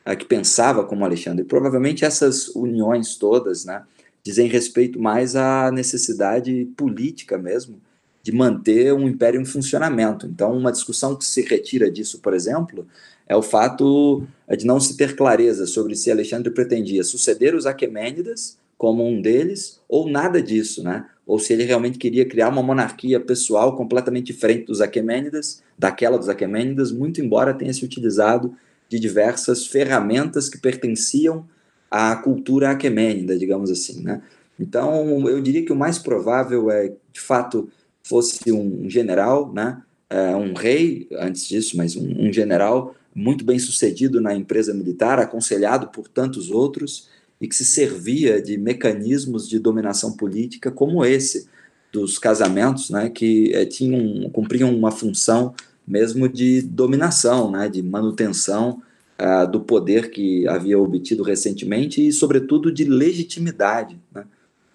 uh, 0.06 0.14
que 0.14 0.26
pensava 0.26 0.84
como 0.84 1.06
Alexandre, 1.06 1.42
provavelmente 1.42 2.04
essas 2.04 2.48
uniões 2.48 3.16
todas 3.16 3.64
né, 3.64 3.82
dizem 4.22 4.46
respeito 4.46 5.00
mais 5.00 5.34
à 5.34 5.70
necessidade 5.72 6.66
política 6.76 7.38
mesmo 7.38 7.80
de 8.22 8.32
manter 8.32 8.92
um 8.92 9.08
império 9.08 9.40
em 9.40 9.44
funcionamento. 9.44 10.26
Então, 10.26 10.56
uma 10.56 10.70
discussão 10.70 11.16
que 11.16 11.24
se 11.24 11.42
retira 11.42 11.90
disso, 11.90 12.20
por 12.20 12.34
exemplo, 12.34 12.86
é 13.26 13.36
o 13.36 13.42
fato 13.42 14.24
é, 14.46 14.56
de 14.56 14.66
não 14.66 14.78
se 14.78 14.96
ter 14.96 15.16
clareza 15.16 15.66
sobre 15.66 15.94
se 15.96 16.10
Alexandre 16.10 16.50
pretendia 16.50 17.02
suceder 17.02 17.54
os 17.54 17.66
Aquemênidas 17.66 18.58
como 18.76 19.06
um 19.06 19.20
deles 19.20 19.80
ou 19.88 20.08
nada 20.08 20.42
disso, 20.42 20.82
né? 20.82 21.06
Ou 21.26 21.38
se 21.38 21.52
ele 21.52 21.64
realmente 21.64 21.98
queria 21.98 22.26
criar 22.26 22.48
uma 22.48 22.62
monarquia 22.62 23.20
pessoal 23.20 23.76
completamente 23.76 24.26
diferente 24.26 24.66
dos 24.66 24.80
Aquemênidas, 24.80 25.62
daquela 25.78 26.18
dos 26.18 26.28
Aquemênidas, 26.28 26.90
muito 26.90 27.20
embora 27.20 27.54
tenha 27.54 27.72
se 27.72 27.84
utilizado 27.84 28.54
de 28.88 28.98
diversas 28.98 29.66
ferramentas 29.66 30.48
que 30.48 30.58
pertenciam 30.58 31.46
à 31.90 32.14
cultura 32.16 32.70
aquemênida, 32.70 33.38
digamos 33.38 33.70
assim, 33.70 34.02
né? 34.02 34.20
Então, 34.58 35.28
eu 35.28 35.40
diria 35.40 35.64
que 35.64 35.72
o 35.72 35.76
mais 35.76 35.98
provável 35.98 36.70
é, 36.70 36.92
de 37.12 37.20
fato, 37.20 37.68
fosse 38.12 38.52
um 38.52 38.90
general, 38.90 39.50
né? 39.50 39.80
É, 40.10 40.36
um 40.36 40.52
rei, 40.52 41.08
antes 41.12 41.48
disso, 41.48 41.78
mas 41.78 41.96
um, 41.96 42.28
um 42.28 42.30
general 42.30 42.94
muito 43.14 43.42
bem 43.42 43.58
sucedido 43.58 44.20
na 44.20 44.34
empresa 44.34 44.74
militar, 44.74 45.18
aconselhado 45.18 45.88
por 45.88 46.08
tantos 46.08 46.50
outros, 46.50 47.08
e 47.40 47.48
que 47.48 47.54
se 47.54 47.64
servia 47.64 48.42
de 48.42 48.58
mecanismos 48.58 49.48
de 49.48 49.58
dominação 49.58 50.12
política 50.12 50.70
como 50.70 51.02
esse 51.02 51.48
dos 51.90 52.18
casamentos, 52.18 52.90
né, 52.90 53.08
que 53.08 53.50
é, 53.54 53.64
tinham, 53.64 54.28
cumpriam 54.30 54.74
uma 54.74 54.90
função 54.90 55.54
mesmo 55.88 56.28
de 56.28 56.60
dominação, 56.60 57.50
né, 57.50 57.68
de 57.68 57.82
manutenção 57.82 58.82
uh, 59.18 59.50
do 59.50 59.60
poder 59.60 60.10
que 60.10 60.46
havia 60.46 60.78
obtido 60.78 61.22
recentemente 61.22 62.06
e, 62.06 62.12
sobretudo, 62.12 62.70
de 62.70 62.84
legitimidade 62.84 63.98
né, 64.14 64.24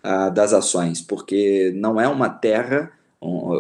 uh, 0.04 0.34
das 0.34 0.54
ações, 0.54 1.02
porque 1.02 1.71
não 1.76 2.02
é 2.02 2.08
uma 2.08 2.30
terra, 2.30 2.91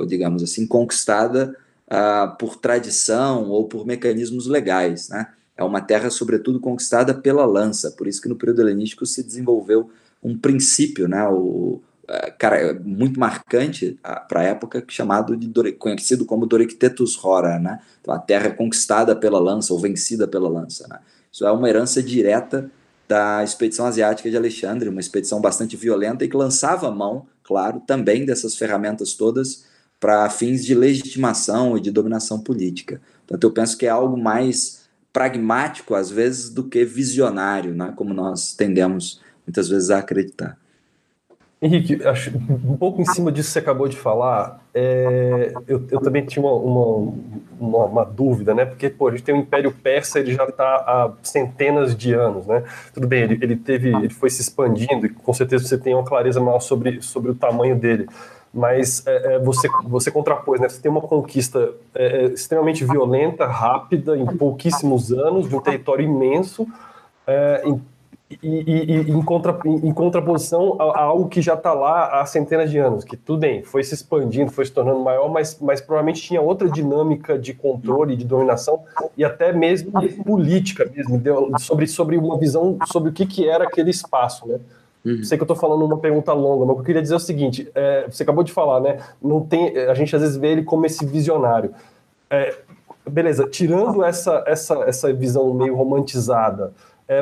digamos 0.07 0.43
assim, 0.43 0.65
conquistada 0.65 1.55
uh, 1.87 2.37
por 2.37 2.55
tradição 2.57 3.49
ou 3.49 3.67
por 3.67 3.85
mecanismos 3.85 4.47
legais, 4.47 5.09
né? 5.09 5.27
É 5.55 5.63
uma 5.63 5.81
terra, 5.81 6.11
sobretudo, 6.11 6.59
conquistada 6.59 7.15
pela 7.15 7.43
lança, 7.43 7.89
por 7.91 8.07
isso 8.07 8.21
que 8.21 8.29
no 8.29 8.35
período 8.35 8.61
helenístico 8.61 9.07
se 9.07 9.23
desenvolveu 9.23 9.89
um 10.23 10.37
princípio, 10.37 11.07
né, 11.07 11.27
o, 11.27 11.81
cara, 12.37 12.79
muito 12.83 13.19
marcante 13.19 13.99
para 14.29 14.41
a 14.41 14.43
época, 14.43 14.83
chamado 14.87 15.35
de 15.35 15.71
conhecido 15.73 16.25
como 16.25 16.45
Dorictetus 16.45 17.23
Hora, 17.23 17.59
né? 17.59 17.79
Então, 18.01 18.13
a 18.13 18.19
terra 18.19 18.49
conquistada 18.51 19.15
pela 19.15 19.39
lança 19.39 19.73
ou 19.73 19.79
vencida 19.79 20.27
pela 20.27 20.47
lança. 20.47 20.87
Né? 20.87 20.99
Isso 21.31 21.45
é 21.45 21.51
uma 21.51 21.67
herança 21.67 22.01
direta 22.01 22.71
da 23.07 23.43
expedição 23.43 23.85
asiática 23.85 24.29
de 24.29 24.37
Alexandre, 24.37 24.89
uma 24.89 24.99
expedição 24.99 25.41
bastante 25.41 25.75
violenta 25.75 26.23
e 26.23 26.29
que 26.29 26.35
lançava 26.35 26.89
mão, 26.91 27.25
claro, 27.47 27.79
também 27.79 28.25
dessas 28.25 28.57
ferramentas 28.57 29.13
todas 29.13 29.65
para 29.99 30.29
fins 30.29 30.65
de 30.65 30.75
legitimação 30.75 31.77
e 31.77 31.81
de 31.81 31.89
dominação 31.89 32.39
política. 32.39 33.01
Portanto, 33.25 33.43
eu 33.45 33.51
penso 33.51 33.77
que 33.77 33.85
é 33.85 33.89
algo 33.89 34.17
mais 34.17 34.85
pragmático, 35.13 35.95
às 35.95 36.11
vezes, 36.11 36.49
do 36.49 36.65
que 36.65 36.83
visionário, 36.83 37.73
né? 37.73 37.93
como 37.95 38.13
nós 38.13 38.53
tendemos 38.53 39.21
muitas 39.45 39.69
vezes 39.69 39.89
a 39.89 39.99
acreditar. 39.99 40.59
Henrique, 41.59 42.05
acho, 42.05 42.31
um 42.37 42.77
pouco 42.77 43.01
em 43.01 43.05
cima 43.05 43.31
disso 43.31 43.49
que 43.49 43.53
você 43.53 43.59
acabou 43.59 43.87
de 43.87 43.97
falar, 43.97 44.61
é, 44.75 45.53
eu, 45.67 45.83
eu, 45.89 45.99
também 45.99 46.23
tinha 46.23 46.45
uma, 46.45 46.53
uma, 46.53 47.85
uma, 47.85 48.05
dúvida, 48.05 48.53
né? 48.53 48.63
Porque 48.63 48.91
pô, 48.91 49.07
a 49.07 49.11
gente 49.11 49.23
tem 49.23 49.33
o 49.33 49.39
Império 49.39 49.71
Persa, 49.71 50.19
ele 50.19 50.35
já 50.35 50.43
está 50.43 50.75
há 50.75 51.11
centenas 51.23 51.97
de 51.97 52.13
anos, 52.13 52.45
né? 52.45 52.63
Tudo 52.93 53.07
bem, 53.07 53.23
ele, 53.23 53.39
ele, 53.41 53.55
teve, 53.55 53.89
ele 53.89 54.09
foi 54.09 54.29
se 54.29 54.39
expandindo 54.39 55.07
e 55.07 55.09
com 55.09 55.33
certeza 55.33 55.67
você 55.67 55.79
tem 55.79 55.95
uma 55.95 56.03
clareza 56.03 56.39
maior 56.39 56.59
sobre, 56.59 57.01
sobre 57.01 57.31
o 57.31 57.35
tamanho 57.35 57.75
dele. 57.75 58.07
Mas 58.53 59.05
é, 59.07 59.33
é 59.35 59.39
você, 59.39 59.67
você 59.83 60.11
contrapôs, 60.11 60.61
né? 60.61 60.69
Você 60.69 60.79
tem 60.79 60.91
uma 60.91 61.01
conquista 61.01 61.71
é, 61.95 62.05
é, 62.05 62.25
extremamente 62.25 62.85
violenta, 62.85 63.47
rápida, 63.47 64.15
em 64.15 64.27
pouquíssimos 64.27 65.11
anos, 65.11 65.49
de 65.49 65.55
um 65.55 65.59
território 65.59 66.05
imenso, 66.05 66.67
é, 67.25 67.63
em 67.65 67.81
e, 68.29 68.37
e, 68.43 68.91
e 68.91 69.11
em, 69.11 69.21
contra, 69.21 69.57
em, 69.65 69.93
contraposição 69.93 70.75
a, 70.79 70.83
a, 70.83 71.01
algo 71.03 71.29
que 71.29 71.41
já 71.41 71.53
está 71.53 71.73
lá 71.73 72.19
há 72.19 72.25
centenas 72.25 72.69
de 72.69 72.77
anos, 72.77 73.05
que 73.05 73.15
tudo 73.15 73.39
bem, 73.39 73.63
foi 73.63 73.83
se 73.83 73.93
expandindo, 73.93 74.51
foi 74.51 74.65
se 74.65 74.71
tornando 74.71 74.99
maior, 74.99 75.29
mas, 75.29 75.57
mas 75.61 75.79
provavelmente 75.79 76.21
tinha 76.21 76.41
outra 76.41 76.69
dinâmica 76.69 77.39
de 77.39 77.53
controle, 77.53 78.17
de 78.17 78.25
dominação 78.25 78.83
e 79.15 79.23
até 79.23 79.53
mesmo 79.53 79.91
política 80.25 80.89
mesmo, 80.93 81.21
sobre, 81.59 81.87
sobre 81.87 82.17
uma 82.17 82.37
visão 82.37 82.77
sobre 82.87 83.09
o 83.09 83.13
que, 83.13 83.25
que 83.25 83.47
era 83.47 83.63
aquele 83.63 83.91
espaço, 83.91 84.47
né? 84.47 84.59
Uhum. 85.05 85.23
Sei 85.23 85.37
que 85.37 85.41
eu 85.43 85.45
estou 85.45 85.55
falando 85.55 85.85
uma 85.85 85.97
pergunta 85.97 86.33
longa, 86.33 86.65
mas 86.65 86.77
eu 86.77 86.83
queria 86.83 87.01
dizer 87.01 87.13
é 87.13 87.17
o 87.17 87.19
seguinte: 87.19 87.71
é, 87.73 88.07
você 88.09 88.23
acabou 88.23 88.43
de 88.43 88.51
falar, 88.51 88.81
né? 88.81 88.97
Não 89.21 89.39
tem, 89.39 89.77
a 89.77 89.93
gente 89.93 90.13
às 90.13 90.21
vezes 90.21 90.35
vê 90.35 90.49
ele 90.49 90.63
como 90.63 90.85
esse 90.85 91.05
visionário. 91.05 91.73
É, 92.29 92.53
beleza, 93.09 93.47
tirando 93.47 94.03
essa, 94.03 94.43
essa, 94.45 94.83
essa 94.83 95.13
visão 95.13 95.53
meio 95.53 95.75
romantizada, 95.75 96.73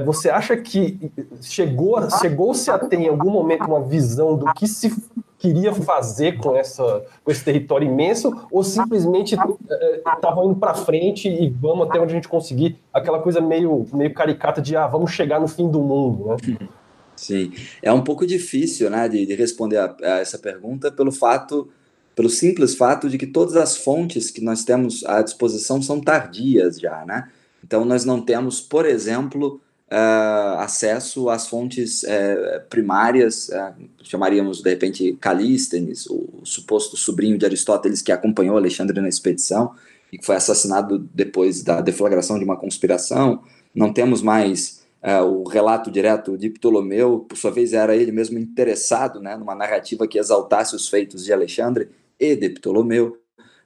você 0.03 0.29
acha 0.29 0.57
que 0.57 1.11
chegou, 1.41 2.09
chegou-se 2.19 2.69
a 2.71 2.79
ter 2.79 2.99
em 2.99 3.07
algum 3.07 3.29
momento 3.29 3.65
uma 3.65 3.81
visão 3.81 4.35
do 4.35 4.51
que 4.53 4.67
se 4.67 4.91
queria 5.37 5.73
fazer 5.73 6.37
com, 6.37 6.55
essa, 6.55 7.05
com 7.23 7.31
esse 7.31 7.43
território 7.43 7.87
imenso, 7.87 8.47
ou 8.51 8.63
simplesmente 8.63 9.35
estava 9.35 10.41
é, 10.41 10.45
indo 10.45 10.55
para 10.55 10.73
frente 10.73 11.29
e 11.29 11.49
vamos 11.49 11.87
até 11.87 11.99
onde 11.99 12.13
a 12.13 12.15
gente 12.15 12.27
conseguir, 12.27 12.79
aquela 12.91 13.19
coisa 13.19 13.39
meio, 13.39 13.85
meio 13.93 14.11
caricata 14.13 14.59
de 14.59 14.75
ah, 14.75 14.87
vamos 14.87 15.11
chegar 15.11 15.39
no 15.39 15.47
fim 15.47 15.69
do 15.69 15.79
mundo, 15.79 16.25
né? 16.27 16.67
Sim, 17.15 17.53
é 17.81 17.93
um 17.93 18.03
pouco 18.03 18.25
difícil, 18.25 18.89
né, 18.89 19.07
de, 19.07 19.25
de 19.25 19.35
responder 19.35 19.77
a, 19.77 19.95
a 20.01 20.19
essa 20.19 20.37
pergunta 20.37 20.91
pelo 20.91 21.11
fato, 21.11 21.69
pelo 22.13 22.29
simples 22.29 22.75
fato 22.75 23.09
de 23.09 23.17
que 23.17 23.27
todas 23.27 23.55
as 23.55 23.77
fontes 23.77 24.31
que 24.31 24.41
nós 24.41 24.63
temos 24.63 25.05
à 25.05 25.21
disposição 25.21 25.81
são 25.81 26.01
tardias 26.01 26.79
já, 26.79 27.05
né? 27.05 27.29
Então 27.63 27.85
nós 27.85 28.03
não 28.03 28.21
temos, 28.21 28.59
por 28.59 28.85
exemplo, 28.85 29.61
uh, 29.91 30.59
acesso 30.59 31.29
às 31.29 31.47
fontes 31.47 32.03
uh, 32.03 32.61
primárias, 32.69 33.49
uh, 33.49 33.73
chamaríamos 34.03 34.61
de 34.61 34.69
repente 34.69 35.17
Calístenes, 35.19 36.07
o 36.07 36.41
suposto 36.43 36.97
sobrinho 36.97 37.37
de 37.37 37.45
Aristóteles 37.45 38.01
que 38.01 38.11
acompanhou 38.11 38.57
Alexandre 38.57 38.99
na 39.01 39.09
expedição 39.09 39.73
e 40.11 40.17
que 40.17 40.25
foi 40.25 40.35
assassinado 40.35 40.99
depois 41.13 41.63
da 41.63 41.81
deflagração 41.81 42.37
de 42.37 42.45
uma 42.45 42.57
conspiração. 42.57 43.43
Não 43.73 43.91
temos 43.91 44.21
mais 44.21 44.83
o 45.27 45.47
relato 45.47 45.91
direto 45.91 46.35
de 46.35 46.49
Ptolomeu, 46.49 47.19
por 47.29 47.37
sua 47.37 47.51
vez 47.51 47.73
era 47.73 47.95
ele 47.95 48.11
mesmo 48.11 48.39
interessado 48.39 49.21
né, 49.21 49.37
numa 49.37 49.53
narrativa 49.53 50.07
que 50.07 50.17
exaltasse 50.17 50.75
os 50.75 50.87
feitos 50.87 51.23
de 51.23 51.31
Alexandre 51.31 51.89
e 52.19 52.35
de 52.35 52.49
Ptolomeu. 52.49 53.15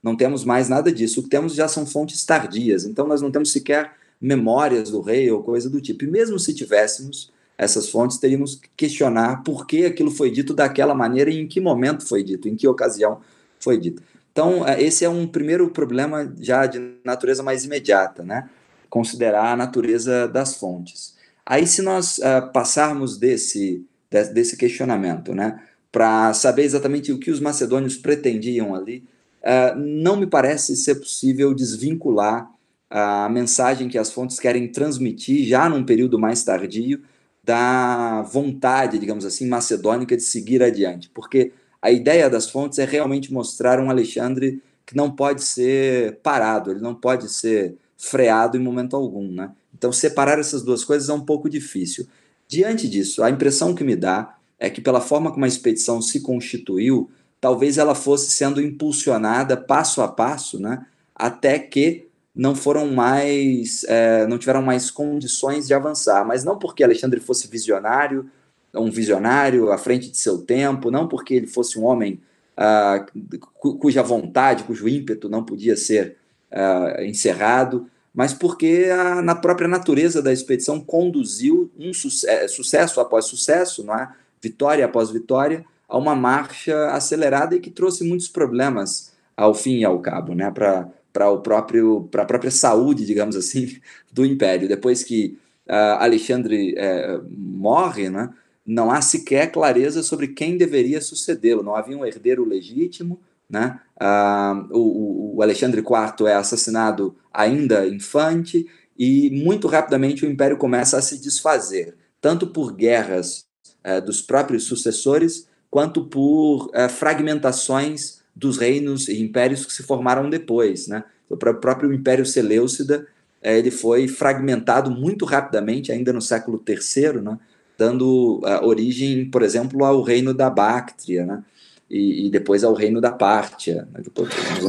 Não 0.04 0.18
temos 0.18 0.44
mais 0.44 0.68
nada 0.68 0.92
disso. 0.92 1.22
O 1.22 1.24
que 1.24 1.30
temos 1.30 1.56
já 1.56 1.70
são 1.70 1.86
fontes 1.86 2.26
tardias, 2.26 2.84
então 2.84 3.08
nós 3.08 3.22
não 3.22 3.32
temos 3.32 3.54
sequer 3.54 3.94
memórias 4.20 4.92
do 4.92 5.02
rei 5.02 5.32
ou 5.32 5.44
coisa 5.44 5.70
do 5.70 5.82
tipo. 5.82 6.04
E 6.04 6.08
mesmo 6.08 6.38
se 6.38 6.54
tivéssemos 6.54 7.32
essas 7.58 7.90
fontes, 7.90 8.18
teríamos 8.18 8.56
que 8.56 8.70
questionar 8.76 9.44
por 9.44 9.68
que 9.68 9.86
aquilo 9.86 10.12
foi 10.12 10.32
dito 10.32 10.54
daquela 10.54 10.94
maneira 10.94 11.30
e 11.30 11.40
em 11.40 11.48
que 11.48 11.60
momento 11.60 12.08
foi 12.08 12.24
dito, 12.24 12.48
em 12.48 12.56
que 12.56 12.68
ocasião 12.68 13.20
foi 13.60 13.78
dito. 13.78 14.02
Então, 14.32 14.66
é, 14.66 14.82
esse 14.82 15.04
é 15.04 15.10
um 15.10 15.28
primeiro 15.28 15.70
problema 15.70 16.34
já 16.40 16.66
de 16.66 16.80
natureza 17.04 17.44
mais 17.44 17.66
imediata, 17.66 18.24
né? 18.24 18.50
Considerar 18.90 19.52
a 19.52 19.58
natureza 19.58 20.28
das 20.28 20.56
fontes. 20.56 21.16
Aí, 21.46 21.68
se 21.68 21.82
nós 21.82 22.20
uh, 22.20 22.52
passarmos 22.54 23.18
desse, 23.18 23.84
desse 24.10 24.56
questionamento, 24.56 25.34
né, 25.34 25.60
para 25.92 26.34
saber 26.34 26.64
exatamente 26.64 27.12
o 27.12 27.20
que 27.20 27.32
os 27.32 27.40
macedônios 27.40 27.98
pretendiam 27.98 28.74
ali, 28.76 29.04
uh, 29.44 29.78
não 29.78 30.16
me 30.16 30.28
parece 30.28 30.76
ser 30.76 30.96
possível 30.96 31.54
desvincular 31.54 32.50
a 32.90 33.30
mensagem 33.30 33.88
que 33.88 33.98
as 33.98 34.12
fontes 34.12 34.40
querem 34.40 34.68
transmitir 34.68 35.48
já 35.48 35.70
num 35.70 35.84
período 35.84 36.18
mais 36.18 36.44
tardio 36.44 37.02
da 37.44 38.22
vontade, 38.24 39.00
digamos 39.00 39.26
assim, 39.26 39.48
macedônica 39.48 40.16
de 40.16 40.24
seguir 40.24 40.62
adiante, 40.64 41.10
porque 41.10 41.52
a 41.82 41.92
ideia 41.92 42.30
das 42.30 42.50
fontes 42.50 42.80
é 42.80 42.86
realmente 42.86 43.32
mostrar 43.32 43.80
um 43.80 43.90
Alexandre 43.90 44.62
que 44.86 44.96
não 44.96 45.12
pode 45.12 45.44
ser 45.44 46.18
parado, 46.24 46.72
ele 46.72 46.82
não 46.82 46.96
pode 46.96 47.30
ser 47.30 47.76
freado 47.98 48.58
em 48.58 48.60
momento 48.60 48.96
algum, 48.96 49.32
né? 49.32 49.52
Então 49.74 49.92
separar 49.92 50.40
essas 50.40 50.64
duas 50.64 50.84
coisas 50.84 51.10
é 51.10 51.14
um 51.14 51.22
pouco 51.22 51.50
difícil. 51.50 52.08
Diante 52.48 52.90
disso, 52.90 53.22
a 53.24 53.30
impressão 53.30 53.76
que 53.76 53.84
me 53.84 53.96
dá 53.96 54.36
é 54.58 54.70
que 54.70 54.82
pela 54.82 55.00
forma 55.00 55.32
como 55.32 55.46
a 55.46 55.48
expedição 55.48 56.02
se 56.02 56.22
constituiu, 56.22 57.10
talvez 57.40 57.78
ela 57.78 57.96
fosse 57.96 58.32
sendo 58.32 58.62
impulsionada 58.62 59.56
passo 59.56 60.02
a 60.02 60.08
passo, 60.08 60.60
né? 60.60 60.86
Até 61.16 61.60
que 61.60 62.09
não 62.36 62.56
foram 62.56 62.92
mais, 62.92 63.84
é, 63.86 64.26
não 64.28 64.38
tiveram 64.38 64.62
mais 64.62 64.90
condições 64.92 65.68
de 65.68 65.74
avançar, 65.74 66.26
mas 66.26 66.44
não 66.44 66.58
porque 66.58 66.84
Alexandre 66.84 67.20
fosse 67.20 67.48
visionário, 67.48 68.30
um 68.74 68.92
visionário 68.92 69.72
à 69.72 69.78
frente 69.78 70.12
de 70.12 70.18
seu 70.18 70.40
tempo, 70.40 70.92
não 70.92 71.08
porque 71.08 71.34
ele 71.34 71.48
fosse 71.48 71.80
um 71.80 71.86
homem 71.86 72.22
uh, 72.58 73.40
cuja 73.80 74.04
vontade, 74.04 74.64
cujo 74.64 74.88
ímpeto 74.88 75.28
não 75.28 75.44
podia 75.44 75.76
ser 75.76 76.18
uh, 76.52 77.02
encerrado, 77.02 77.90
mas 78.14 78.34
porque 78.34 78.90
a, 78.92 79.22
na 79.22 79.36
própria 79.36 79.68
natureza 79.68 80.22
da 80.22 80.32
expedição 80.32 80.80
conduziu 80.80 81.72
um 81.78 81.94
sucesso, 81.94 82.56
sucesso 82.56 83.00
após 83.00 83.26
sucesso, 83.26 83.84
não 83.84 83.96
é? 83.96 84.14
vitória 84.42 84.86
após 84.86 85.10
vitória, 85.10 85.66
a 85.88 85.98
uma 85.98 86.16
marcha 86.16 86.92
acelerada 86.92 87.56
e 87.56 87.60
que 87.60 87.70
trouxe 87.70 88.04
muitos 88.04 88.28
problemas 88.28 89.14
ao 89.36 89.54
fim 89.54 89.80
e 89.80 89.86
ao 89.86 90.00
cabo, 90.00 90.36
né? 90.36 90.52
para 90.52 90.88
para 91.12 91.30
o 91.30 91.42
próprio 91.42 92.08
para 92.12 92.24
a 92.24 92.26
própria 92.26 92.52
saúde, 92.52 93.06
digamos 93.06 93.36
assim, 93.36 93.78
do 94.12 94.26
império. 94.26 94.68
Depois 94.68 95.04
que 95.04 95.38
uh, 95.68 96.00
Alexandre 96.00 96.74
uh, 96.74 97.26
morre, 97.30 98.10
né, 98.10 98.30
não 98.66 98.92
há 98.92 99.02
sequer 99.02 99.52
clareza 99.52 100.04
sobre 100.04 100.28
quem 100.30 100.58
deveria 100.58 101.02
sucedê-lo. 101.02 101.64
Não 101.64 101.76
havia 101.76 101.98
um 101.98 102.06
herdeiro 102.06 102.46
legítimo. 102.46 103.20
Né? 103.50 103.80
Uh, 104.00 104.78
o, 104.78 105.38
o, 105.38 105.42
Alexandre 105.42 105.82
IV 105.82 106.28
é 106.28 106.36
assassinado 106.36 107.16
ainda 107.34 107.88
infante 107.88 108.68
e 108.98 109.32
muito 109.44 109.68
rapidamente 109.68 110.24
o 110.24 110.30
império 110.30 110.56
começa 110.56 110.98
a 110.98 111.02
se 111.02 111.20
desfazer, 111.20 111.96
tanto 112.22 112.46
por 112.46 112.76
guerras 112.76 113.48
uh, 113.84 114.06
dos 114.06 114.22
próprios 114.22 114.66
sucessores 114.66 115.48
quanto 115.68 116.06
por 116.06 116.68
uh, 116.68 116.90
fragmentações 116.90 118.19
dos 118.40 118.58
reinos 118.58 119.08
e 119.08 119.22
impérios 119.22 119.66
que 119.66 119.74
se 119.74 119.84
formaram 119.84 120.30
depois. 120.30 120.88
Né? 120.88 121.04
O 121.30 121.38
próprio 121.38 121.94
Império 121.94 122.26
Seleucida 122.26 123.06
é, 123.42 123.58
ele 123.58 123.72
foi 123.72 124.08
fragmentado 124.08 124.90
muito 124.90 125.26
rapidamente, 125.26 125.92
ainda 125.92 126.12
no 126.12 126.22
século 126.22 126.64
III, 126.68 127.22
né? 127.22 127.38
dando 127.78 128.42
uh, 128.44 128.66
origem, 128.66 129.30
por 129.30 129.42
exemplo, 129.42 129.86
ao 129.86 130.02
reino 130.02 130.34
da 130.34 130.50
Báctria. 130.50 131.26
Né? 131.26 131.44
e, 131.90 132.28
e, 132.28 132.30
depois 132.30 132.64
ao 132.64 132.74
reino 132.74 133.02
da 133.02 133.12
Pártia. 133.12 133.88
Né? 133.92 134.04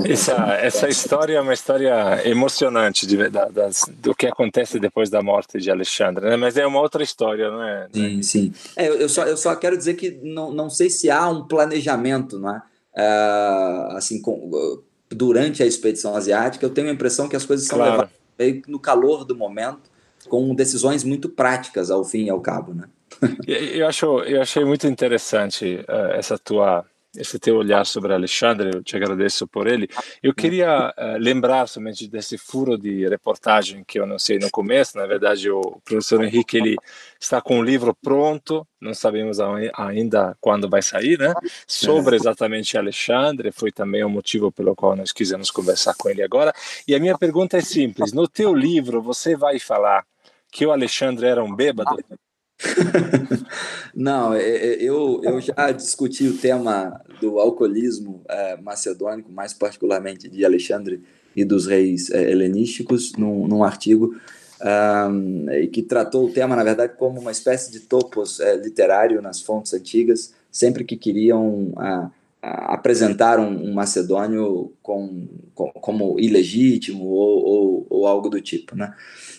Essa, 0.08 0.34
essa 0.54 0.88
história 0.88 1.36
é 1.36 1.40
uma 1.40 1.52
história 1.52 2.26
emocionante 2.26 3.06
de, 3.06 3.28
da, 3.28 3.46
das, 3.46 3.84
do 3.98 4.14
que 4.14 4.26
acontece 4.26 4.78
depois 4.78 5.10
da 5.10 5.22
morte 5.22 5.58
de 5.58 5.70
Alexandre, 5.70 6.24
né? 6.24 6.36
mas 6.36 6.56
é 6.56 6.66
uma 6.66 6.80
outra 6.80 7.02
história, 7.02 7.50
não 7.50 7.62
é? 7.62 7.88
Sim, 7.92 8.22
sim. 8.22 8.52
É, 8.74 8.88
eu, 8.88 9.08
só, 9.08 9.24
eu 9.24 9.36
só 9.36 9.54
quero 9.54 9.76
dizer 9.76 9.94
que 9.94 10.18
não, 10.22 10.50
não 10.50 10.70
sei 10.70 10.88
se 10.88 11.10
há 11.10 11.28
um 11.28 11.46
planejamento, 11.46 12.38
não 12.38 12.56
é? 12.56 12.62
Uh, 13.00 13.96
assim, 13.96 14.20
com, 14.20 14.82
durante 15.08 15.62
a 15.62 15.66
expedição 15.66 16.14
asiática, 16.14 16.64
eu 16.64 16.70
tenho 16.70 16.88
a 16.88 16.92
impressão 16.92 17.28
que 17.28 17.36
as 17.36 17.46
coisas 17.46 17.66
são 17.66 17.78
claro. 17.78 17.92
levadas 17.92 18.62
no 18.66 18.78
calor 18.78 19.24
do 19.24 19.36
momento, 19.36 19.90
com 20.28 20.54
decisões 20.54 21.04
muito 21.04 21.28
práticas 21.28 21.90
ao 21.90 22.04
fim 22.04 22.24
e 22.24 22.30
ao 22.30 22.40
cabo, 22.40 22.74
né? 22.74 22.88
eu 23.46 23.86
acho 23.86 24.06
eu 24.20 24.40
achei 24.40 24.64
muito 24.64 24.86
interessante 24.86 25.84
uh, 25.88 26.12
essa 26.12 26.38
tua 26.38 26.84
esse 27.16 27.38
teu 27.38 27.56
olhar 27.56 27.84
sobre 27.84 28.14
Alexandre, 28.14 28.70
eu 28.72 28.82
te 28.82 28.96
agradeço 28.96 29.46
por 29.46 29.66
ele. 29.66 29.88
Eu 30.22 30.32
queria 30.32 30.94
uh, 30.96 31.18
lembrar 31.18 31.66
somente 31.66 32.08
desse 32.08 32.38
furo 32.38 32.78
de 32.78 33.08
reportagem 33.08 33.82
que 33.84 33.98
eu 33.98 34.06
não 34.06 34.18
sei 34.18 34.38
no 34.38 34.50
começo, 34.50 34.96
na 34.96 35.06
verdade 35.06 35.50
o 35.50 35.60
professor 35.84 36.22
Henrique 36.22 36.56
ele 36.56 36.76
está 37.18 37.40
com 37.40 37.58
um 37.58 37.62
livro 37.62 37.96
pronto, 38.00 38.66
não 38.80 38.94
sabemos 38.94 39.38
ainda 39.76 40.36
quando 40.40 40.68
vai 40.68 40.82
sair, 40.82 41.18
né? 41.18 41.34
Sobre 41.66 42.16
exatamente 42.16 42.78
Alexandre, 42.78 43.50
foi 43.50 43.72
também 43.72 44.04
o 44.04 44.08
motivo 44.08 44.52
pelo 44.52 44.74
qual 44.76 44.94
nós 44.94 45.12
quisemos 45.12 45.50
conversar 45.50 45.94
com 45.94 46.08
ele 46.08 46.22
agora. 46.22 46.52
E 46.86 46.94
a 46.94 47.00
minha 47.00 47.18
pergunta 47.18 47.58
é 47.58 47.60
simples, 47.60 48.12
no 48.12 48.28
teu 48.28 48.54
livro 48.54 49.02
você 49.02 49.36
vai 49.36 49.58
falar 49.58 50.04
que 50.50 50.64
o 50.64 50.72
Alexandre 50.72 51.26
era 51.26 51.42
um 51.42 51.54
bêbado? 51.54 51.96
Não, 53.94 54.34
é, 54.34 54.42
é, 54.42 54.82
eu, 54.82 55.20
eu 55.22 55.40
já 55.40 55.70
discuti 55.72 56.26
o 56.26 56.36
tema 56.36 57.00
do 57.20 57.38
alcoolismo 57.38 58.22
é, 58.28 58.56
macedônico, 58.56 59.30
mais 59.32 59.52
particularmente 59.52 60.28
de 60.28 60.44
Alexandre 60.44 61.02
e 61.34 61.44
dos 61.44 61.66
reis 61.66 62.10
é, 62.10 62.30
helenísticos, 62.30 63.12
num, 63.16 63.46
num 63.46 63.64
artigo 63.64 64.14
um, 64.60 65.46
que 65.72 65.82
tratou 65.82 66.26
o 66.26 66.32
tema, 66.32 66.54
na 66.54 66.64
verdade, 66.64 66.94
como 66.98 67.20
uma 67.20 67.30
espécie 67.30 67.70
de 67.72 67.80
topos 67.80 68.40
é, 68.40 68.56
literário 68.56 69.22
nas 69.22 69.40
fontes 69.40 69.72
antigas, 69.72 70.34
sempre 70.50 70.84
que 70.84 70.96
queriam 70.96 71.72
a, 71.76 71.96
a 71.96 72.10
apresentar 72.42 73.38
um, 73.38 73.68
um 73.68 73.74
macedônio 73.74 74.72
com, 74.82 75.28
com, 75.54 75.70
como 75.72 76.18
ilegítimo 76.18 77.04
ou, 77.04 77.44
ou, 77.44 77.86
ou 77.90 78.06
algo 78.06 78.30
do 78.30 78.40
tipo, 78.40 78.74
né? 78.74 78.94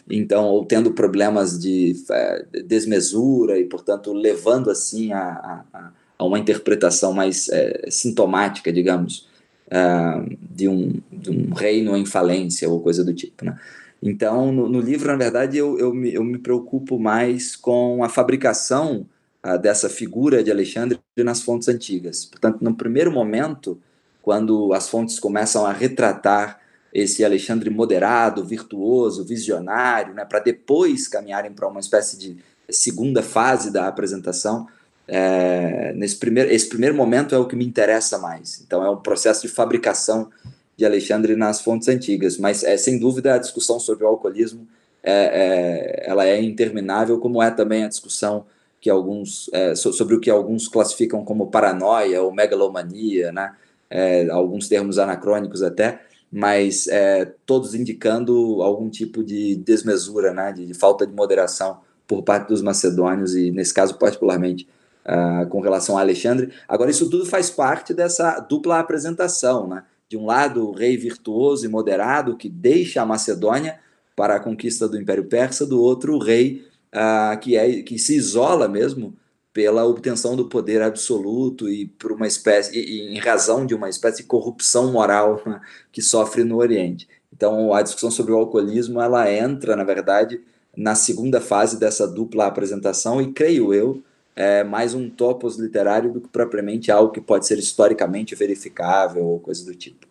então 0.10 0.46
ou 0.46 0.66
tendo 0.66 0.92
problemas 0.92 1.60
de 1.60 1.96
é, 2.12 2.46
desmesura 2.66 3.58
e 3.60 3.66
portanto 3.66 4.14
levando 4.14 4.70
assim 4.70 5.12
a, 5.14 5.64
a, 5.74 5.92
a 6.18 6.26
uma 6.26 6.40
interpretação 6.40 7.14
mais 7.14 7.50
é, 7.50 7.88
sintomática 7.90 8.72
digamos 8.72 9.28
uh, 9.68 10.38
de, 10.40 10.68
um, 10.68 11.00
de 11.12 11.30
um 11.30 11.54
reino 11.54 11.96
em 11.96 12.06
falência 12.06 12.70
ou 12.70 12.82
coisa 12.82 13.04
do 13.04 13.14
tipo 13.14 13.46
né? 13.46 13.58
então 14.02 14.52
no, 14.52 14.68
no, 14.68 14.80
livro 14.80 15.08
na 15.12 15.18
verdade 15.18 15.58
eu, 15.58 15.78
eu, 15.78 15.94
me, 15.94 16.14
eu 16.14 16.24
me 16.24 16.38
preocupo 16.38 17.00
mais 17.00 17.56
com 17.56 18.04
a 18.04 18.10
fabricação 18.10 19.06
uh, 19.46 19.58
dessa 19.58 19.90
figura 19.90 20.44
de 20.44 20.52
Alexandre 20.52 21.00
nas 21.18 21.42
fontes 21.42 21.68
antigas 21.68 22.26
portanto 22.26 22.62
no 22.62 22.76
primeiro 22.76 23.12
momento 23.12 23.80
quando 24.22 24.74
as 24.74 24.90
fontes 24.90 25.20
começam 25.20 25.66
a 25.66 25.72
retratar 25.72 26.60
esse 26.94 27.24
Alexandre 27.24 27.70
moderado, 27.70 28.44
virtuoso, 28.44 29.24
visionário, 29.24 30.14
né, 30.14 30.26
para 30.26 30.40
depois 30.40 31.08
caminharem 31.08 31.52
para 31.52 31.68
uma 31.68 31.80
espécie 31.80 32.18
de 32.18 32.38
segunda 32.70 33.24
fase 33.24 33.72
da 33.72 33.88
apresentação. 33.88 34.68
É, 35.08 35.94
nesse 35.94 36.18
primeiro, 36.18 36.52
esse 36.52 36.68
primeiro 36.68 36.96
momento 36.96 37.34
é 37.34 37.38
o 37.38 37.48
que 37.48 37.56
me 37.56 37.66
interessa 37.66 38.18
mais. 38.18 38.62
Então, 38.62 38.86
é 38.86 38.90
um 38.90 38.98
processo 38.98 39.42
de 39.42 39.48
fabricação 39.48 40.30
de 40.78 40.86
Alexandre 40.86 41.36
nas 41.36 41.62
fontes 41.62 41.88
antigas. 41.88 42.38
Mas, 42.38 42.64
é, 42.64 42.78
sem 42.78 43.00
dúvida, 43.00 43.34
a 43.34 43.38
discussão 43.38 43.80
sobre 43.80 44.04
o 44.04 44.08
alcoolismo 44.08 44.68
é, 45.04 46.04
é 46.04 46.10
ela 46.10 46.26
é 46.26 46.42
interminável, 46.42 47.20
como 47.20 47.42
é 47.42 47.50
também 47.52 47.84
a 47.84 47.90
discussão 47.90 48.46
que 48.82 48.90
alguns 48.90 49.50
é, 49.54 49.76
sobre 49.76 50.16
o 50.16 50.20
que 50.20 50.30
alguns 50.30 50.68
classificam 50.68 51.24
como 51.24 51.48
paranoia 51.48 52.22
ou 52.22 52.34
megalomania, 52.34 53.32
né? 53.32 53.54
É, 53.90 54.30
alguns 54.30 54.68
termos 54.68 54.98
anacrônicos 54.98 55.62
até 55.62 56.02
mas 56.32 56.88
é, 56.88 57.26
todos 57.46 57.76
indicando 57.76 58.62
algum 58.62 58.90
tipo 58.90 59.22
de 59.22 59.58
desmesura, 59.58 60.34
né, 60.34 60.54
de, 60.54 60.66
de, 60.66 60.74
falta 60.74 61.06
de 61.06 61.14
moderação 61.14 61.82
por 62.08 62.24
parte 62.24 62.48
dos 62.48 62.62
macedônios 62.62 63.36
e, 63.36 63.52
nesse 63.52 63.74
caso, 63.74 63.98
particularmente 63.98 64.68
uh, 65.06 65.48
com 65.48 65.60
relação 65.60 65.98
a 65.98 66.02
Alexandre. 66.02 66.52
Agora, 66.68 66.92
isso 66.92 67.10
tudo 67.10 67.26
faz 67.26 67.50
parte 67.50 67.94
dessa 67.94 68.40
dupla 68.40 68.80
apresentação, 68.80 69.68
né? 69.68 69.84
De 70.10 70.18
um 70.18 70.26
lado, 70.26 70.68
o 70.68 70.74
rei 70.74 70.98
virtuoso 70.98 71.66
e 71.66 71.70
moderado 71.70 72.36
que 72.36 72.50
deixa 72.50 73.02
a 73.02 73.06
Macedônia 73.06 73.80
para 74.14 74.36
a 74.36 74.40
conquista 74.42 74.90
do 74.90 75.00
Império 75.00 75.24
Persa, 75.24 75.66
do 75.66 75.82
outro, 75.82 76.16
o 76.16 76.20
rei 76.20 76.66
uh, 76.94 77.40
que, 77.40 77.56
é, 77.56 77.82
que 77.82 77.98
se 77.98 78.16
isola 78.16 78.68
mesmo 78.68 79.16
pela 79.54 79.86
obtenção 79.86 80.36
do 80.36 80.48
poder 80.48 80.82
absoluto 80.82 81.68
e 81.68 81.88
por 81.88 82.12
uma 82.12 82.28
espécie 82.28 82.78
e, 82.78 83.16
em 83.16 83.20
razão 83.20 83.66
de 83.66 83.76
uma 83.76 83.90
espécie 83.90 84.18
de 84.18 84.28
corrupção 84.28 84.92
moral 84.92 85.42
né, 85.46 85.60
que 85.92 86.02
sofre 86.02 86.44
no 86.44 86.58
Oriente. 86.58 87.08
Então, 87.34 87.74
a 87.74 87.82
discussão 87.82 88.12
sobre 88.12 88.32
o 88.32 88.38
alcoolismo 88.38 89.02
ela 89.02 89.32
entra, 89.32 89.76
na 89.76 89.84
verdade, 89.84 90.42
na 90.76 90.96
segunda 90.96 91.42
fase 91.42 91.80
dessa 91.80 92.08
dupla 92.08 92.46
apresentação 92.46 93.22
e 93.22 93.32
creio 93.34 93.74
eu 93.74 94.02
é 94.36 94.64
mais 94.64 94.94
um 94.94 95.10
topos 95.10 95.58
literário 95.58 96.12
do 96.14 96.22
que 96.22 96.30
propriamente 96.30 96.90
algo 96.90 97.12
que 97.12 97.20
pode 97.20 97.46
ser 97.46 97.60
historicamente 97.60 98.34
verificável 98.34 99.26
ou 99.26 99.40
coisa 99.40 99.66
do 99.66 99.76
tipo. 99.76 100.08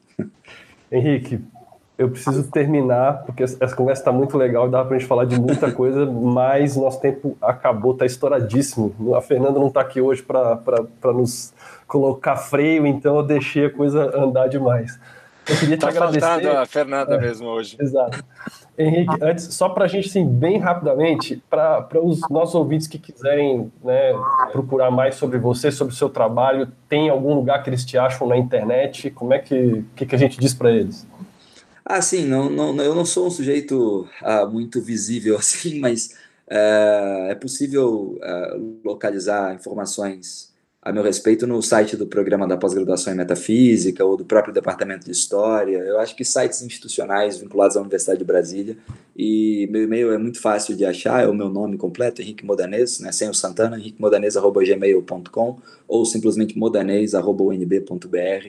Henrique, 0.92 1.40
eu 2.00 2.08
preciso 2.08 2.50
terminar, 2.50 3.24
porque 3.26 3.42
essa 3.42 3.76
conversa 3.76 4.00
está 4.00 4.10
muito 4.10 4.38
legal, 4.38 4.70
dá 4.70 4.82
para 4.82 4.96
a 4.96 4.98
gente 4.98 5.06
falar 5.06 5.26
de 5.26 5.38
muita 5.38 5.70
coisa, 5.70 6.06
mas 6.06 6.74
nosso 6.74 6.98
tempo 6.98 7.36
acabou, 7.42 7.92
está 7.92 8.06
estouradíssimo. 8.06 9.14
A 9.14 9.20
Fernanda 9.20 9.58
não 9.58 9.66
está 9.66 9.82
aqui 9.82 10.00
hoje 10.00 10.22
para 10.22 11.12
nos 11.12 11.52
colocar 11.86 12.36
freio, 12.36 12.86
então 12.86 13.16
eu 13.16 13.22
deixei 13.22 13.66
a 13.66 13.70
coisa 13.70 14.18
andar 14.18 14.48
demais. 14.48 14.98
Eu 15.46 15.56
queria 15.56 15.76
te 15.76 15.80
tá 15.80 15.88
agradecer. 15.88 16.20
faltando 16.20 16.56
a 16.56 16.64
Fernanda 16.64 17.14
é, 17.16 17.20
mesmo 17.20 17.48
hoje. 17.48 17.76
Exato. 17.78 18.24
Henrique, 18.78 19.14
antes, 19.20 19.52
só 19.52 19.68
para 19.68 19.84
a 19.84 19.88
gente, 19.88 20.08
assim, 20.08 20.26
bem 20.26 20.56
rapidamente, 20.56 21.42
para 21.50 21.86
os 22.02 22.20
nossos 22.30 22.54
ouvintes 22.54 22.86
que 22.86 22.98
quiserem 22.98 23.70
né, 23.84 24.14
procurar 24.52 24.90
mais 24.90 25.16
sobre 25.16 25.36
você, 25.36 25.70
sobre 25.70 25.92
o 25.92 25.96
seu 25.96 26.08
trabalho, 26.08 26.66
tem 26.88 27.10
algum 27.10 27.34
lugar 27.34 27.62
que 27.62 27.68
eles 27.68 27.84
te 27.84 27.98
acham 27.98 28.26
na 28.26 28.38
internet? 28.38 29.10
Como 29.10 29.34
é 29.34 29.38
que, 29.38 29.84
que, 29.94 30.06
que 30.06 30.14
a 30.14 30.18
gente 30.18 30.40
diz 30.40 30.54
para 30.54 30.70
eles? 30.70 31.06
Ah, 31.92 32.00
sim, 32.00 32.24
não, 32.24 32.48
não, 32.48 32.80
eu 32.84 32.94
não 32.94 33.04
sou 33.04 33.26
um 33.26 33.30
sujeito 33.30 34.08
ah, 34.22 34.46
muito 34.46 34.80
visível 34.80 35.34
assim, 35.38 35.80
mas 35.80 36.14
é, 36.48 37.28
é 37.30 37.34
possível 37.34 38.16
é, 38.22 38.56
localizar 38.84 39.52
informações 39.56 40.54
a 40.80 40.92
meu 40.92 41.02
respeito 41.02 41.48
no 41.48 41.60
site 41.60 41.96
do 41.96 42.06
programa 42.06 42.46
da 42.46 42.56
pós-graduação 42.56 43.12
em 43.12 43.16
Metafísica 43.16 44.04
ou 44.04 44.16
do 44.16 44.24
próprio 44.24 44.54
Departamento 44.54 45.04
de 45.04 45.10
História. 45.10 45.78
Eu 45.78 45.98
acho 45.98 46.14
que 46.14 46.24
sites 46.24 46.62
institucionais 46.62 47.38
vinculados 47.38 47.76
à 47.76 47.80
Universidade 47.80 48.20
de 48.20 48.24
Brasília. 48.24 48.78
E 49.16 49.68
meu 49.72 49.82
e-mail 49.82 50.12
é 50.12 50.18
muito 50.18 50.40
fácil 50.40 50.76
de 50.76 50.86
achar, 50.86 51.24
é 51.24 51.26
o 51.26 51.34
meu 51.34 51.48
nome 51.48 51.76
completo, 51.76 52.22
Henrique 52.22 52.46
Modanês, 52.46 53.00
né, 53.00 53.10
sem 53.10 53.28
o 53.28 53.34
Santana, 53.34 53.76
henriquemodanês.gmail.com 53.76 55.58
ou 55.88 56.04
simplesmente 56.06 56.56
modanês.unb.br. 56.56 58.48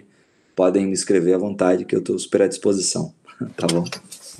Podem 0.56 0.86
me 0.86 0.94
escrever 0.94 1.34
à 1.34 1.38
vontade, 1.40 1.86
que 1.86 1.96
eu 1.96 2.00
estou 2.00 2.20
super 2.20 2.44
à 2.44 2.48
disposição. 2.48 3.14
Tá 3.56 3.68
bom. 3.68 3.84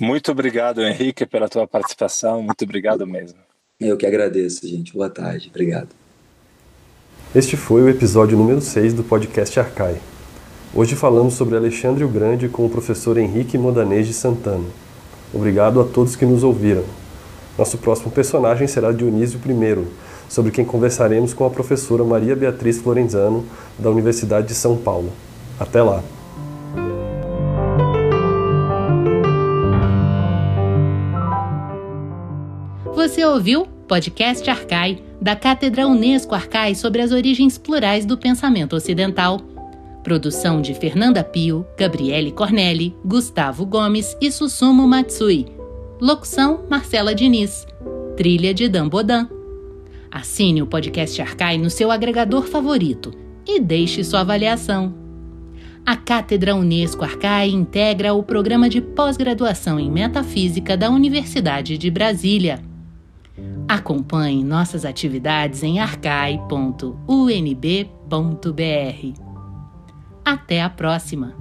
Muito 0.00 0.32
obrigado, 0.32 0.82
Henrique, 0.82 1.26
pela 1.26 1.48
tua 1.48 1.66
participação. 1.66 2.42
Muito 2.42 2.64
obrigado 2.64 3.06
mesmo. 3.06 3.38
Eu 3.80 3.96
que 3.96 4.06
agradeço, 4.06 4.66
gente. 4.66 4.92
Boa 4.92 5.10
tarde. 5.10 5.48
Obrigado. 5.50 5.88
Este 7.34 7.56
foi 7.56 7.82
o 7.82 7.88
episódio 7.88 8.36
número 8.36 8.60
6 8.60 8.94
do 8.94 9.02
podcast 9.02 9.58
Arcai. 9.58 9.96
Hoje 10.74 10.94
falamos 10.94 11.34
sobre 11.34 11.56
Alexandre 11.56 12.04
o 12.04 12.08
Grande 12.08 12.48
com 12.48 12.64
o 12.64 12.70
professor 12.70 13.18
Henrique 13.18 13.58
Modanês 13.58 14.06
de 14.06 14.14
Santana. 14.14 14.64
Obrigado 15.32 15.80
a 15.80 15.84
todos 15.84 16.16
que 16.16 16.24
nos 16.24 16.42
ouviram. 16.42 16.84
Nosso 17.58 17.78
próximo 17.78 18.10
personagem 18.10 18.66
será 18.66 18.92
Dionísio 18.92 19.38
I, 19.38 19.86
sobre 20.28 20.50
quem 20.50 20.64
conversaremos 20.64 21.34
com 21.34 21.44
a 21.44 21.50
professora 21.50 22.04
Maria 22.04 22.34
Beatriz 22.34 22.78
Florenzano, 22.78 23.44
da 23.78 23.90
Universidade 23.90 24.48
de 24.48 24.54
São 24.54 24.76
Paulo. 24.76 25.12
Até 25.58 25.82
lá! 25.82 26.02
Você 33.12 33.26
ouviu 33.26 33.66
Podcast 33.86 34.48
Arcai, 34.48 35.02
da 35.20 35.36
Cátedra 35.36 35.86
Unesco 35.86 36.34
Arcai 36.34 36.74
sobre 36.74 37.02
as 37.02 37.12
origens 37.12 37.58
plurais 37.58 38.06
do 38.06 38.16
pensamento 38.16 38.74
ocidental. 38.74 39.38
Produção 40.02 40.62
de 40.62 40.72
Fernanda 40.72 41.22
Pio, 41.22 41.66
Gabriele 41.76 42.32
Cornelli, 42.32 42.96
Gustavo 43.04 43.66
Gomes 43.66 44.16
e 44.18 44.32
Susumu 44.32 44.88
Matsui. 44.88 45.44
Locução 46.00 46.64
Marcela 46.70 47.14
Diniz. 47.14 47.66
Trilha 48.16 48.54
de 48.54 48.66
Dan 48.66 48.88
Bodan. 48.88 49.28
Assine 50.10 50.62
o 50.62 50.66
Podcast 50.66 51.20
Arcai 51.20 51.58
no 51.58 51.68
seu 51.68 51.90
agregador 51.90 52.46
favorito 52.46 53.12
e 53.46 53.60
deixe 53.60 54.02
sua 54.02 54.20
avaliação. 54.20 54.94
A 55.84 55.96
Cátedra 55.96 56.56
Unesco 56.56 57.04
Arcai 57.04 57.50
integra 57.50 58.14
o 58.14 58.22
programa 58.22 58.70
de 58.70 58.80
pós-graduação 58.80 59.78
em 59.78 59.90
Metafísica 59.90 60.78
da 60.78 60.88
Universidade 60.88 61.76
de 61.76 61.90
Brasília. 61.90 62.71
Acompanhe 63.68 64.44
nossas 64.44 64.84
atividades 64.84 65.62
em 65.62 65.80
arcai.unb.br. 65.80 66.92
Até 70.24 70.62
a 70.62 70.70
próxima! 70.70 71.34